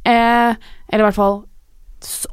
Eh, 0.06 0.52
eller 0.54 1.06
i 1.06 1.08
hvert 1.08 1.18
fall 1.18 1.40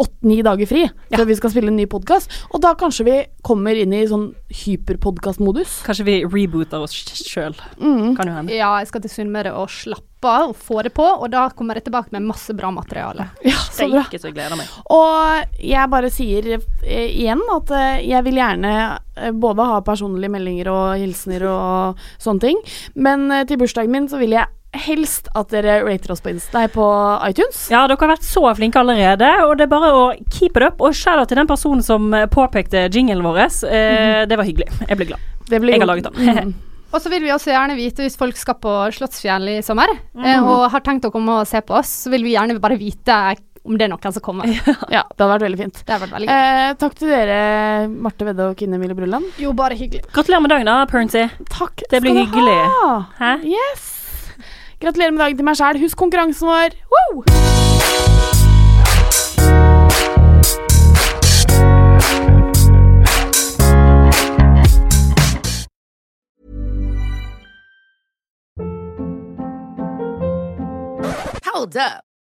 åtte-ni 0.02 0.40
dager 0.44 0.68
fri 0.68 0.84
før 1.12 1.26
vi 1.28 1.36
skal 1.38 1.52
spille 1.54 1.72
en 1.72 1.78
ny 1.78 1.86
podkast. 1.90 2.32
Og 2.52 2.62
da 2.64 2.74
kanskje 2.78 3.06
vi 3.08 3.18
kommer 3.46 3.78
inn 3.78 3.94
i 3.96 4.04
sånn 4.08 4.30
hyperpodkastmodus. 4.62 5.80
Kanskje 5.86 6.06
vi 6.08 6.16
rebooter 6.26 6.82
oss 6.84 6.96
sjøl. 7.22 7.56
Mm. 7.78 8.14
Kan 8.18 8.30
jo 8.30 8.38
hende. 8.38 8.56
Ja, 8.56 8.74
jeg 8.80 8.90
skal 8.90 9.04
til 9.04 9.12
Sunnmøre 9.12 9.54
og 9.56 9.70
slappe 9.72 10.08
av 10.28 10.52
og 10.52 10.58
få 10.58 10.84
det 10.86 10.92
på, 10.94 11.02
og 11.02 11.26
da 11.32 11.48
kommer 11.56 11.78
jeg 11.78 11.88
tilbake 11.88 12.14
med 12.14 12.28
masse 12.28 12.54
bra 12.54 12.70
materiale. 12.74 13.30
Ja, 13.52 13.58
så 13.72 13.88
bra. 13.90 14.04
Steike, 14.04 14.20
så 14.20 14.30
jeg 14.30 14.36
gleder 14.36 14.58
meg. 14.58 14.70
Og 14.92 15.58
jeg 15.66 15.90
bare 15.90 16.10
sier 16.12 16.50
eh, 16.54 17.08
igjen 17.08 17.42
at 17.50 17.72
eh, 17.74 18.04
jeg 18.06 18.22
vil 18.28 18.38
gjerne 18.38 18.72
eh, 19.16 19.32
både 19.34 19.66
ha 19.72 19.80
personlige 19.86 20.30
meldinger 20.32 20.70
og 20.70 21.00
hilsener 21.00 21.46
og 21.50 22.02
sånne 22.22 22.44
ting, 22.46 22.60
men 22.94 23.26
til 23.48 23.58
bursdagen 23.62 23.92
min 23.94 24.10
så 24.12 24.20
vil 24.22 24.36
jeg 24.36 24.46
helst 24.72 25.28
at 25.36 25.52
dere 25.52 25.80
rater 25.84 26.14
oss 26.14 26.22
på, 26.24 26.32
Insta, 26.32 26.62
nei, 26.62 26.68
på 26.72 26.86
iTunes. 27.28 27.66
Ja, 27.72 27.84
dere 27.90 28.00
har 28.00 28.14
vært 28.14 28.26
så 28.26 28.44
flinke 28.56 28.80
allerede, 28.80 29.28
og 29.46 29.56
det 29.60 29.66
er 29.66 29.72
bare 29.72 29.92
å 29.92 30.02
keep 30.32 30.56
it 30.56 30.66
up. 30.66 30.80
Og 30.80 30.96
shout-out 30.96 31.28
til 31.30 31.40
den 31.42 31.50
personen 31.50 31.84
som 31.84 32.08
eh, 32.16 32.28
påpekte 32.32 32.88
jinglen 32.88 33.24
vår. 33.26 33.44
Eh, 33.68 34.24
det 34.28 34.38
var 34.40 34.48
hyggelig. 34.48 34.70
Jeg 34.88 35.00
ble 35.00 35.12
glad. 35.12 35.30
Det 35.48 35.60
blir 35.60 35.76
Jeg 35.76 35.84
har 35.84 35.90
laget 35.92 36.10
den. 36.10 36.52
Mm. 36.52 36.54
Og 36.92 37.00
så 37.00 37.08
vil 37.08 37.24
vi 37.24 37.32
også 37.32 37.48
gjerne 37.48 37.76
vite 37.78 38.04
hvis 38.04 38.18
folk 38.20 38.36
skal 38.36 38.58
på 38.60 38.72
Slottsfjell 38.92 39.48
i 39.54 39.62
sommer, 39.64 39.88
mm 40.12 40.24
-hmm. 40.24 40.44
og 40.44 40.70
har 40.70 40.80
tenkt 40.80 41.06
å 41.08 41.10
komme 41.10 41.40
og 41.40 41.46
se 41.48 41.60
på 41.60 41.72
oss, 41.72 41.88
så 42.04 42.10
vil 42.10 42.22
vi 42.22 42.34
gjerne 42.34 42.60
bare 42.60 42.76
vite 42.76 43.36
om 43.64 43.78
det 43.78 43.86
er 43.86 43.88
noen 43.88 44.12
som 44.12 44.22
kommer. 44.22 44.44
Ja, 44.96 45.02
det 45.08 45.22
hadde 45.22 45.32
vært 45.32 45.46
veldig 45.46 45.58
fint. 45.58 45.82
Det 45.86 45.92
har 45.94 46.00
vært 46.02 46.14
veldig. 46.16 46.28
Eh, 46.28 46.74
takk 46.82 46.94
til 46.98 47.08
dere, 47.08 47.88
Marte 47.88 48.24
Vedde 48.24 48.50
og 48.50 48.58
Kine 48.58 48.78
Mille 48.78 48.94
Brulland. 48.94 49.24
Jo, 49.38 49.52
bare 49.52 49.78
hyggelig. 49.78 50.04
Gratulerer 50.12 50.42
med 50.42 50.50
dagen, 50.50 50.66
da, 50.66 50.84
Pernsey. 50.90 51.30
Takk 51.48 51.82
Det 51.88 52.02
blir 52.02 52.12
skal 52.12 52.26
du 52.26 52.26
hyggelig. 52.26 52.60
ha. 52.68 53.04
Hæ? 53.18 53.32
Yes. 53.44 53.91
Gratulerer 54.82 55.10
med 55.10 55.20
dagen 55.22 55.36
til 55.36 55.44
meg 55.46 55.56
sjæl. 55.56 55.78
Husk 55.78 55.96
konkurransen 55.96 56.48
vår. 56.48 56.74
Woo! 56.92 57.22
Hold 71.46 71.76
up. 71.76 72.11